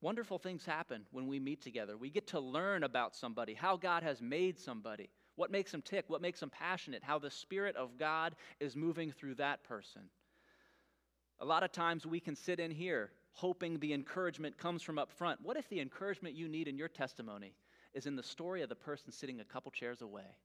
Wonderful 0.00 0.38
things 0.38 0.64
happen 0.64 1.04
when 1.12 1.26
we 1.26 1.38
meet 1.38 1.60
together. 1.60 1.98
We 1.98 2.08
get 2.08 2.26
to 2.28 2.40
learn 2.40 2.84
about 2.84 3.14
somebody, 3.14 3.52
how 3.52 3.76
God 3.76 4.02
has 4.02 4.22
made 4.22 4.58
somebody, 4.58 5.10
what 5.36 5.50
makes 5.50 5.70
them 5.70 5.82
tick, 5.82 6.06
what 6.08 6.22
makes 6.22 6.40
them 6.40 6.50
passionate, 6.50 7.04
how 7.04 7.18
the 7.18 7.30
Spirit 7.30 7.76
of 7.76 7.98
God 7.98 8.34
is 8.58 8.74
moving 8.74 9.12
through 9.12 9.34
that 9.34 9.62
person. 9.62 10.02
A 11.40 11.44
lot 11.44 11.62
of 11.62 11.70
times 11.70 12.06
we 12.06 12.18
can 12.18 12.34
sit 12.34 12.58
in 12.58 12.70
here 12.70 13.10
hoping 13.32 13.78
the 13.78 13.92
encouragement 13.92 14.58
comes 14.58 14.82
from 14.82 14.98
up 14.98 15.10
front. 15.10 15.40
What 15.42 15.56
if 15.56 15.68
the 15.68 15.80
encouragement 15.80 16.34
you 16.34 16.48
need 16.48 16.66
in 16.66 16.76
your 16.76 16.88
testimony 16.88 17.54
is 17.94 18.06
in 18.06 18.16
the 18.16 18.22
story 18.22 18.62
of 18.62 18.68
the 18.68 18.74
person 18.74 19.12
sitting 19.12 19.40
a 19.40 19.44
couple 19.44 19.70
chairs 19.70 20.02
away? 20.02 20.36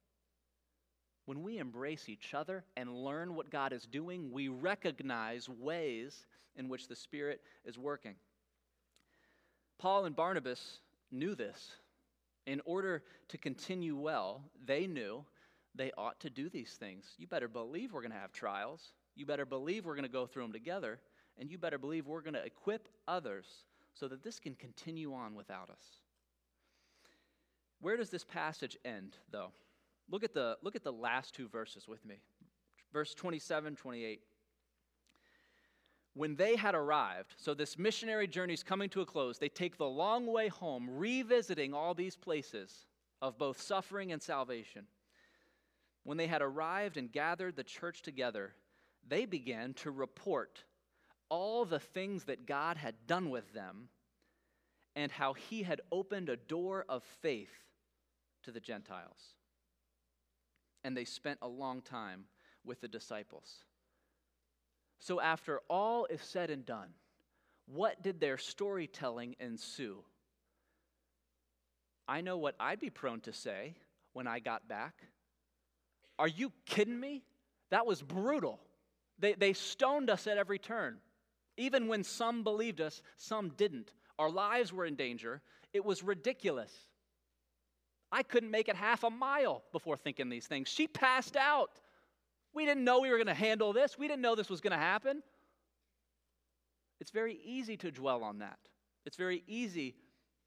When 1.26 1.42
we 1.42 1.58
embrace 1.58 2.08
each 2.08 2.34
other 2.34 2.64
and 2.78 3.04
learn 3.04 3.36
what 3.36 3.50
God 3.50 3.74
is 3.74 3.86
doing, 3.86 4.32
we 4.32 4.48
recognize 4.48 5.50
ways 5.50 6.28
in 6.56 6.70
which 6.70 6.88
the 6.88 6.96
Spirit 6.96 7.42
is 7.66 7.78
working. 7.78 8.16
Paul 9.80 10.06
and 10.06 10.16
Barnabas 10.16 10.80
knew 11.12 11.36
this. 11.36 11.72
In 12.46 12.62
order 12.66 13.04
to 13.30 13.38
continue 13.38 13.96
well, 13.96 14.42
they 14.66 14.86
knew 14.86 15.26
they 15.74 15.92
ought 15.98 16.20
to 16.22 16.30
do 16.30 16.48
these 16.48 16.74
things. 16.80 17.16
You 17.18 17.28
better 17.28 17.48
believe 17.48 17.92
we're 17.92 18.02
going 18.02 18.12
to 18.12 18.18
have 18.18 18.32
trials. 18.32 18.94
You 19.16 19.26
better 19.26 19.46
believe 19.46 19.86
we're 19.86 19.96
going 19.96 20.04
to 20.04 20.10
go 20.10 20.28
through 20.28 20.44
them 20.44 20.54
together. 20.54 21.00
And 21.40 21.50
you 21.50 21.58
better 21.58 21.80
believe 21.80 22.06
we're 22.06 22.22
going 22.22 22.36
to 22.36 22.46
equip 22.46 22.88
others 23.08 23.46
so 23.94 24.08
that 24.08 24.24
this 24.24 24.40
can 24.40 24.56
continue 24.56 25.14
on 25.14 25.36
without 25.36 25.70
us. 25.70 25.84
Where 27.82 27.98
does 27.98 28.10
this 28.10 28.24
passage 28.24 28.78
end, 28.86 29.18
though? 29.32 29.52
Look 30.10 30.24
at 30.24 30.34
the, 30.34 30.58
look 30.62 30.76
at 30.76 30.84
the 30.84 30.94
last 30.94 31.34
two 31.34 31.48
verses 31.48 31.88
with 31.88 32.06
me. 32.06 32.16
Verse 32.94 33.14
27, 33.14 33.76
28. 33.76 34.22
When 36.14 36.36
they 36.36 36.56
had 36.56 36.76
arrived, 36.76 37.34
so 37.36 37.54
this 37.54 37.78
missionary 37.78 38.28
journey 38.28 38.54
is 38.54 38.64
coming 38.64 38.90
to 38.90 39.02
a 39.02 39.06
close, 39.06 39.38
they 39.38 39.50
take 39.50 39.78
the 39.78 39.86
long 39.86 40.28
way 40.28 40.48
home, 40.48 40.90
revisiting 40.90 41.74
all 41.74 41.94
these 41.94 42.16
places 42.16 42.86
of 43.22 43.38
both 43.38 43.60
suffering 43.60 44.14
and 44.14 44.22
salvation. 44.22 44.86
When 46.04 46.18
they 46.18 46.28
had 46.28 46.42
arrived 46.42 46.96
and 46.96 47.12
gathered 47.12 47.58
the 47.58 47.64
church 47.64 48.02
together, 48.02 48.54
they 49.06 49.26
began 49.26 49.74
to 49.74 49.92
report 49.92 50.64
all 51.28 51.66
the 51.66 51.80
things 51.80 52.26
that 52.26 52.46
God 52.46 52.78
had 52.78 52.96
done 53.08 53.30
with 53.30 53.52
them 53.54 53.90
and 54.96 55.12
how 55.12 55.34
he 55.34 55.64
had 55.64 55.82
opened 55.92 56.30
a 56.30 56.38
door 56.38 56.86
of 56.88 57.04
faith 57.22 57.52
to 58.44 58.52
the 58.52 58.60
Gentiles 58.60 59.36
and 60.86 60.96
they 60.96 61.04
spent 61.04 61.40
a 61.42 61.48
long 61.48 61.82
time 61.82 62.26
with 62.64 62.80
the 62.80 62.88
disciples. 62.88 63.64
So, 65.00 65.20
after 65.20 65.60
all 65.68 66.06
is 66.06 66.22
said 66.22 66.52
and 66.52 66.64
done, 66.64 66.90
what 67.66 68.04
did 68.04 68.20
their 68.20 68.38
storytelling 68.38 69.36
ensue? 69.40 69.98
I 72.08 72.22
know 72.22 72.38
what 72.38 72.56
I'd 72.60 72.80
be 72.80 72.92
prone 72.92 73.20
to 73.22 73.34
say 73.34 73.74
when 74.14 74.28
I 74.28 74.38
got 74.38 74.68
back. 74.68 74.94
Are 76.20 76.28
you 76.28 76.54
kidding 76.68 77.00
me? 77.00 77.24
That 77.72 77.88
was 77.88 78.04
brutal. 78.04 78.60
They, 79.18 79.34
they 79.34 79.54
stoned 79.54 80.12
us 80.12 80.28
at 80.28 80.38
every 80.38 80.60
turn. 80.60 80.98
Even 81.58 81.88
when 81.88 82.04
some 82.04 82.44
believed 82.44 82.80
us, 82.80 83.02
some 83.18 83.50
didn't. 83.58 83.92
Our 84.20 84.30
lives 84.30 84.72
were 84.72 84.86
in 84.86 84.96
danger. 84.96 85.42
It 85.74 85.84
was 85.84 86.04
ridiculous. 86.04 86.72
I 88.16 88.24
couldn't 88.24 88.50
make 88.50 88.70
it 88.70 88.78
half 88.78 89.04
a 89.04 89.10
mile 89.10 89.62
before 89.74 89.98
thinking 89.98 90.30
these 90.30 90.48
things. 90.48 90.70
She 90.70 90.88
passed 90.88 91.36
out. 91.36 91.72
We 92.54 92.66
didn't 92.66 92.86
know 92.86 93.02
we 93.02 93.10
were 93.10 93.18
going 93.18 93.28
to 93.28 93.34
handle 93.34 93.74
this. 93.74 94.00
We 94.00 94.08
didn't 94.08 94.22
know 94.22 94.36
this 94.36 94.50
was 94.50 94.62
going 94.62 94.72
to 94.72 94.78
happen. 94.78 95.22
It's 97.02 97.12
very 97.12 97.38
easy 97.44 97.76
to 97.76 97.92
dwell 97.92 98.24
on 98.24 98.40
that. 98.40 98.58
It's 99.06 99.18
very 99.18 99.44
easy 99.48 99.96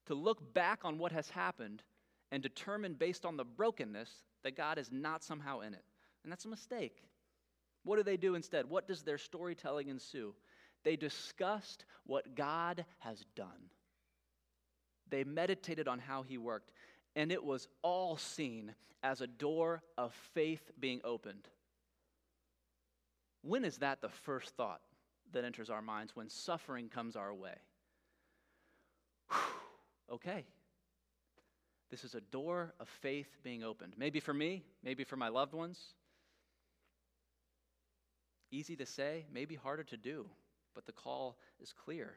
to 0.07 0.15
look 0.15 0.51
back 0.55 0.79
on 0.83 0.97
what 0.97 1.11
has 1.11 1.29
happened 1.29 1.83
and 2.31 2.41
determine 2.41 2.95
based 2.95 3.23
on 3.23 3.37
the 3.37 3.45
brokenness 3.45 4.09
that 4.43 4.57
God 4.57 4.79
is 4.79 4.91
not 4.91 5.23
somehow 5.23 5.59
in 5.59 5.75
it. 5.75 5.83
And 6.23 6.31
that's 6.31 6.45
a 6.45 6.49
mistake. 6.49 7.03
What 7.83 7.97
do 7.97 8.03
they 8.03 8.17
do 8.17 8.33
instead? 8.33 8.67
What 8.67 8.87
does 8.87 9.03
their 9.03 9.19
storytelling 9.19 9.89
ensue? 9.89 10.33
They 10.83 10.95
discussed 10.95 11.85
what 12.07 12.33
God 12.33 12.83
has 12.97 13.23
done. 13.35 13.69
They 15.11 15.23
meditated 15.23 15.87
on 15.87 15.99
how 15.99 16.23
he 16.23 16.39
worked 16.39 16.71
and 17.15 17.31
it 17.31 17.43
was 17.43 17.67
all 17.81 18.17
seen 18.17 18.73
as 19.03 19.21
a 19.21 19.27
door 19.27 19.81
of 19.97 20.13
faith 20.33 20.71
being 20.79 21.01
opened. 21.03 21.47
When 23.41 23.63
is 23.63 23.77
that 23.77 24.01
the 24.01 24.09
first 24.09 24.55
thought 24.55 24.81
that 25.31 25.45
enters 25.45 25.69
our 25.69 25.81
minds 25.81 26.15
when 26.15 26.29
suffering 26.29 26.89
comes 26.89 27.15
our 27.15 27.33
way? 27.33 27.55
Whew, 29.29 30.15
okay. 30.15 30.45
This 31.89 32.03
is 32.03 32.13
a 32.13 32.21
door 32.21 32.73
of 32.79 32.87
faith 32.87 33.37
being 33.43 33.63
opened. 33.63 33.93
Maybe 33.97 34.19
for 34.19 34.33
me, 34.33 34.63
maybe 34.83 35.03
for 35.03 35.15
my 35.15 35.29
loved 35.29 35.53
ones. 35.53 35.79
Easy 38.51 38.75
to 38.75 38.85
say, 38.85 39.25
maybe 39.33 39.55
harder 39.55 39.83
to 39.83 39.97
do, 39.97 40.27
but 40.75 40.85
the 40.85 40.91
call 40.91 41.37
is 41.61 41.73
clear. 41.73 42.13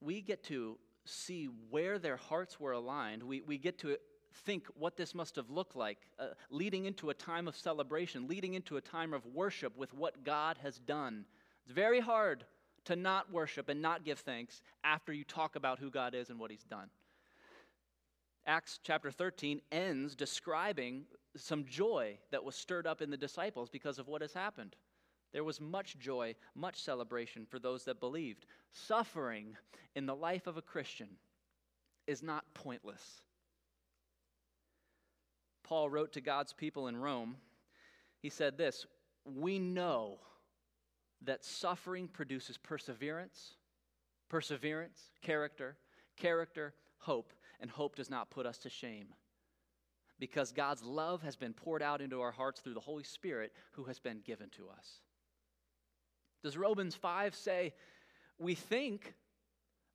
We 0.00 0.20
get 0.20 0.42
to 0.44 0.78
see 1.08 1.48
where 1.70 1.98
their 1.98 2.16
hearts 2.16 2.60
were 2.60 2.72
aligned, 2.72 3.22
we, 3.22 3.40
we 3.42 3.58
get 3.58 3.78
to 3.78 3.96
think 4.44 4.66
what 4.74 4.96
this 4.96 5.14
must 5.14 5.36
have 5.36 5.50
looked 5.50 5.76
like, 5.76 5.98
uh, 6.18 6.28
leading 6.50 6.84
into 6.84 7.10
a 7.10 7.14
time 7.14 7.48
of 7.48 7.56
celebration, 7.56 8.28
leading 8.28 8.54
into 8.54 8.76
a 8.76 8.80
time 8.80 9.12
of 9.12 9.24
worship 9.26 9.76
with 9.76 9.92
what 9.94 10.24
God 10.24 10.58
has 10.62 10.78
done. 10.78 11.24
It's 11.64 11.72
very 11.72 12.00
hard 12.00 12.44
to 12.84 12.96
not 12.96 13.32
worship 13.32 13.68
and 13.68 13.82
not 13.82 14.04
give 14.04 14.20
thanks 14.20 14.62
after 14.84 15.12
you 15.12 15.24
talk 15.24 15.56
about 15.56 15.78
who 15.78 15.90
God 15.90 16.14
is 16.14 16.30
and 16.30 16.38
what 16.38 16.50
He's 16.50 16.64
done. 16.64 16.88
Acts 18.46 18.80
chapter 18.82 19.10
13 19.10 19.60
ends 19.70 20.16
describing 20.16 21.04
some 21.36 21.66
joy 21.66 22.18
that 22.30 22.42
was 22.42 22.56
stirred 22.56 22.86
up 22.86 23.02
in 23.02 23.10
the 23.10 23.16
disciples 23.16 23.68
because 23.68 23.98
of 23.98 24.08
what 24.08 24.22
has 24.22 24.32
happened. 24.32 24.74
There 25.32 25.44
was 25.44 25.60
much 25.60 25.98
joy, 25.98 26.34
much 26.54 26.80
celebration 26.82 27.46
for 27.46 27.58
those 27.58 27.84
that 27.84 28.00
believed. 28.00 28.46
Suffering 28.72 29.56
in 29.94 30.06
the 30.06 30.16
life 30.16 30.46
of 30.46 30.56
a 30.56 30.62
Christian 30.62 31.08
is 32.06 32.22
not 32.22 32.54
pointless. 32.54 33.22
Paul 35.62 35.90
wrote 35.90 36.12
to 36.14 36.22
God's 36.22 36.54
people 36.54 36.88
in 36.88 36.96
Rome. 36.96 37.36
He 38.20 38.30
said 38.30 38.56
this 38.56 38.86
We 39.24 39.58
know 39.58 40.18
that 41.22 41.44
suffering 41.44 42.08
produces 42.08 42.56
perseverance, 42.56 43.54
perseverance, 44.30 45.10
character, 45.20 45.76
character, 46.16 46.72
hope, 46.98 47.32
and 47.60 47.70
hope 47.70 47.96
does 47.96 48.08
not 48.08 48.30
put 48.30 48.46
us 48.46 48.56
to 48.58 48.70
shame. 48.70 49.08
Because 50.18 50.52
God's 50.52 50.82
love 50.82 51.22
has 51.22 51.36
been 51.36 51.52
poured 51.52 51.82
out 51.82 52.00
into 52.00 52.20
our 52.20 52.32
hearts 52.32 52.60
through 52.60 52.74
the 52.74 52.80
Holy 52.80 53.04
Spirit 53.04 53.52
who 53.72 53.84
has 53.84 53.98
been 53.98 54.20
given 54.24 54.48
to 54.50 54.68
us. 54.68 55.00
Does 56.42 56.56
Romans 56.56 56.94
5 56.94 57.34
say, 57.34 57.74
we 58.38 58.54
think 58.54 59.14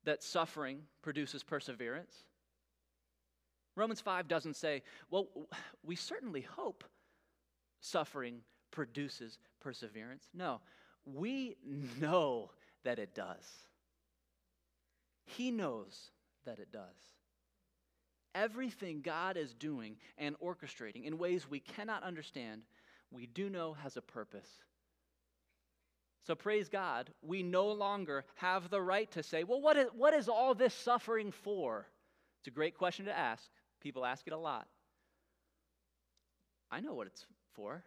that 0.04 0.22
suffering 0.22 0.82
produces 1.02 1.42
perseverance? 1.42 2.14
Romans 3.76 4.00
5 4.00 4.28
doesn't 4.28 4.56
say, 4.56 4.82
well, 5.10 5.28
we 5.82 5.96
certainly 5.96 6.42
hope 6.42 6.84
suffering 7.80 8.40
produces 8.70 9.38
perseverance. 9.60 10.28
No, 10.34 10.60
we 11.04 11.56
know 12.00 12.50
that 12.84 12.98
it 12.98 13.14
does. 13.14 13.44
He 15.24 15.50
knows 15.50 16.10
that 16.44 16.58
it 16.58 16.70
does. 16.70 16.82
Everything 18.34 19.00
God 19.00 19.36
is 19.36 19.54
doing 19.54 19.96
and 20.18 20.36
orchestrating 20.40 21.04
in 21.04 21.18
ways 21.18 21.48
we 21.48 21.60
cannot 21.60 22.02
understand, 22.02 22.62
we 23.10 23.26
do 23.26 23.48
know 23.48 23.74
has 23.74 23.96
a 23.96 24.02
purpose. 24.02 24.48
So 26.26 26.34
praise 26.34 26.70
God, 26.70 27.10
we 27.22 27.42
no 27.42 27.68
longer 27.68 28.24
have 28.36 28.70
the 28.70 28.80
right 28.80 29.10
to 29.12 29.22
say, 29.22 29.44
well, 29.44 29.60
what 29.60 29.76
is, 29.76 29.88
what 29.94 30.14
is 30.14 30.28
all 30.28 30.54
this 30.54 30.72
suffering 30.72 31.30
for? 31.30 31.86
It's 32.40 32.48
a 32.48 32.50
great 32.50 32.76
question 32.76 33.04
to 33.06 33.16
ask. 33.16 33.44
People 33.80 34.06
ask 34.06 34.26
it 34.26 34.32
a 34.32 34.38
lot. 34.38 34.66
I 36.70 36.80
know 36.80 36.94
what 36.94 37.06
it's 37.06 37.26
for 37.54 37.84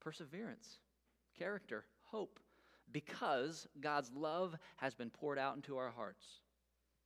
perseverance, 0.00 0.78
character, 1.38 1.84
hope, 2.02 2.40
because 2.90 3.68
God's 3.80 4.10
love 4.14 4.54
has 4.76 4.94
been 4.94 5.10
poured 5.10 5.38
out 5.38 5.54
into 5.54 5.76
our 5.76 5.90
hearts 5.90 6.24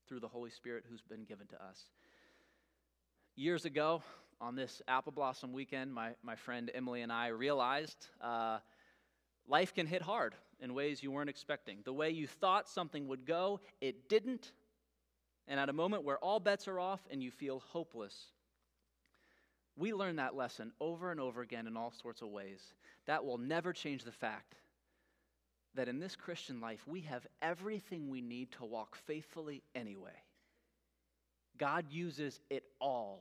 through 0.08 0.20
the 0.20 0.28
Holy 0.28 0.50
Spirit 0.50 0.84
who's 0.88 1.02
been 1.02 1.24
given 1.24 1.46
to 1.48 1.62
us. 1.62 1.78
Years 3.34 3.66
ago, 3.66 4.02
on 4.40 4.56
this 4.56 4.80
apple 4.88 5.12
blossom 5.12 5.52
weekend, 5.52 5.92
my, 5.92 6.10
my 6.22 6.36
friend 6.36 6.70
Emily 6.74 7.02
and 7.02 7.12
I 7.12 7.28
realized 7.28 8.06
uh, 8.22 8.58
life 9.48 9.74
can 9.74 9.86
hit 9.86 10.02
hard 10.02 10.34
in 10.60 10.74
ways 10.74 11.02
you 11.02 11.10
weren't 11.10 11.30
expecting. 11.30 11.78
The 11.84 11.92
way 11.92 12.10
you 12.10 12.26
thought 12.26 12.68
something 12.68 13.08
would 13.08 13.26
go, 13.26 13.60
it 13.80 14.08
didn't. 14.08 14.52
And 15.48 15.60
at 15.60 15.68
a 15.68 15.74
moment 15.74 16.04
where 16.04 16.18
all 16.18 16.40
bets 16.40 16.66
are 16.68 16.80
off 16.80 17.00
and 17.10 17.22
you 17.22 17.30
feel 17.30 17.62
hopeless, 17.68 18.14
we 19.76 19.92
learn 19.92 20.16
that 20.16 20.34
lesson 20.34 20.72
over 20.80 21.10
and 21.10 21.20
over 21.20 21.42
again 21.42 21.66
in 21.66 21.76
all 21.76 21.92
sorts 21.92 22.22
of 22.22 22.28
ways. 22.28 22.60
That 23.06 23.24
will 23.24 23.38
never 23.38 23.72
change 23.72 24.04
the 24.04 24.12
fact 24.12 24.54
that 25.74 25.88
in 25.88 26.00
this 26.00 26.16
Christian 26.16 26.60
life, 26.60 26.80
we 26.86 27.02
have 27.02 27.26
everything 27.42 28.08
we 28.08 28.22
need 28.22 28.50
to 28.52 28.64
walk 28.64 28.96
faithfully 29.06 29.62
anyway. 29.74 30.22
God 31.58 31.86
uses 31.90 32.40
it 32.50 32.64
all. 32.80 33.20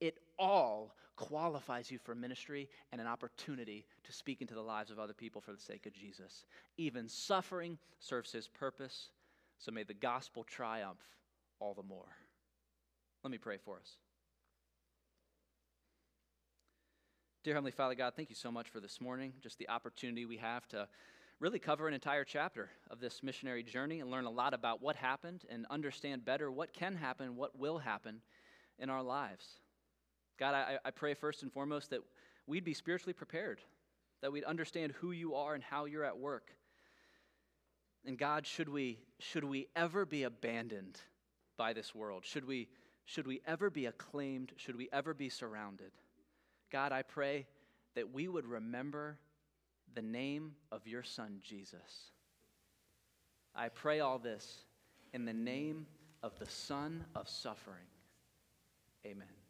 It 0.00 0.18
all 0.38 0.94
qualifies 1.16 1.90
you 1.90 1.98
for 1.98 2.14
ministry 2.14 2.68
and 2.92 3.00
an 3.00 3.06
opportunity 3.06 3.86
to 4.02 4.12
speak 4.12 4.40
into 4.40 4.54
the 4.54 4.62
lives 4.62 4.90
of 4.90 4.98
other 4.98 5.12
people 5.12 5.40
for 5.40 5.52
the 5.52 5.60
sake 5.60 5.86
of 5.86 5.92
Jesus. 5.92 6.44
Even 6.76 7.08
suffering 7.08 7.78
serves 8.00 8.32
his 8.32 8.48
purpose, 8.48 9.10
so 9.58 9.70
may 9.70 9.84
the 9.84 9.94
gospel 9.94 10.44
triumph 10.44 11.00
all 11.60 11.74
the 11.74 11.82
more. 11.82 12.08
Let 13.22 13.30
me 13.30 13.38
pray 13.38 13.56
for 13.56 13.78
us. 13.78 13.96
Dear 17.44 17.54
Heavenly 17.54 17.72
Father 17.72 17.94
God, 17.94 18.14
thank 18.16 18.30
you 18.30 18.36
so 18.36 18.50
much 18.50 18.70
for 18.70 18.80
this 18.80 19.00
morning, 19.00 19.34
just 19.42 19.58
the 19.58 19.68
opportunity 19.68 20.24
we 20.24 20.38
have 20.38 20.66
to 20.68 20.88
really 21.40 21.58
cover 21.58 21.86
an 21.86 21.94
entire 21.94 22.24
chapter 22.24 22.70
of 22.90 23.00
this 23.00 23.22
missionary 23.22 23.62
journey 23.62 24.00
and 24.00 24.10
learn 24.10 24.24
a 24.24 24.30
lot 24.30 24.54
about 24.54 24.80
what 24.82 24.96
happened 24.96 25.42
and 25.50 25.66
understand 25.68 26.24
better 26.24 26.50
what 26.50 26.72
can 26.72 26.96
happen, 26.96 27.36
what 27.36 27.58
will 27.58 27.78
happen 27.78 28.22
in 28.78 28.88
our 28.88 29.02
lives. 29.02 29.58
God, 30.38 30.54
I, 30.54 30.78
I 30.84 30.90
pray 30.90 31.14
first 31.14 31.42
and 31.42 31.52
foremost 31.52 31.90
that 31.90 32.00
we'd 32.46 32.64
be 32.64 32.74
spiritually 32.74 33.12
prepared, 33.12 33.60
that 34.20 34.32
we'd 34.32 34.44
understand 34.44 34.92
who 34.92 35.12
you 35.12 35.34
are 35.34 35.54
and 35.54 35.62
how 35.62 35.84
you're 35.84 36.04
at 36.04 36.18
work. 36.18 36.50
And 38.06 38.18
God, 38.18 38.46
should 38.46 38.68
we, 38.68 38.98
should 39.18 39.44
we 39.44 39.68
ever 39.74 40.04
be 40.04 40.24
abandoned 40.24 41.00
by 41.56 41.72
this 41.72 41.94
world? 41.94 42.24
Should 42.24 42.46
we, 42.46 42.68
should 43.06 43.26
we 43.26 43.40
ever 43.46 43.70
be 43.70 43.86
acclaimed? 43.86 44.52
Should 44.56 44.76
we 44.76 44.88
ever 44.92 45.14
be 45.14 45.28
surrounded? 45.28 45.92
God, 46.70 46.92
I 46.92 47.02
pray 47.02 47.46
that 47.94 48.12
we 48.12 48.28
would 48.28 48.46
remember 48.46 49.18
the 49.94 50.02
name 50.02 50.52
of 50.72 50.86
your 50.86 51.02
Son, 51.02 51.40
Jesus. 51.42 52.10
I 53.54 53.68
pray 53.68 54.00
all 54.00 54.18
this 54.18 54.64
in 55.12 55.24
the 55.24 55.32
name 55.32 55.86
of 56.22 56.38
the 56.38 56.46
Son 56.46 57.04
of 57.14 57.28
suffering. 57.28 57.86
Amen. 59.06 59.43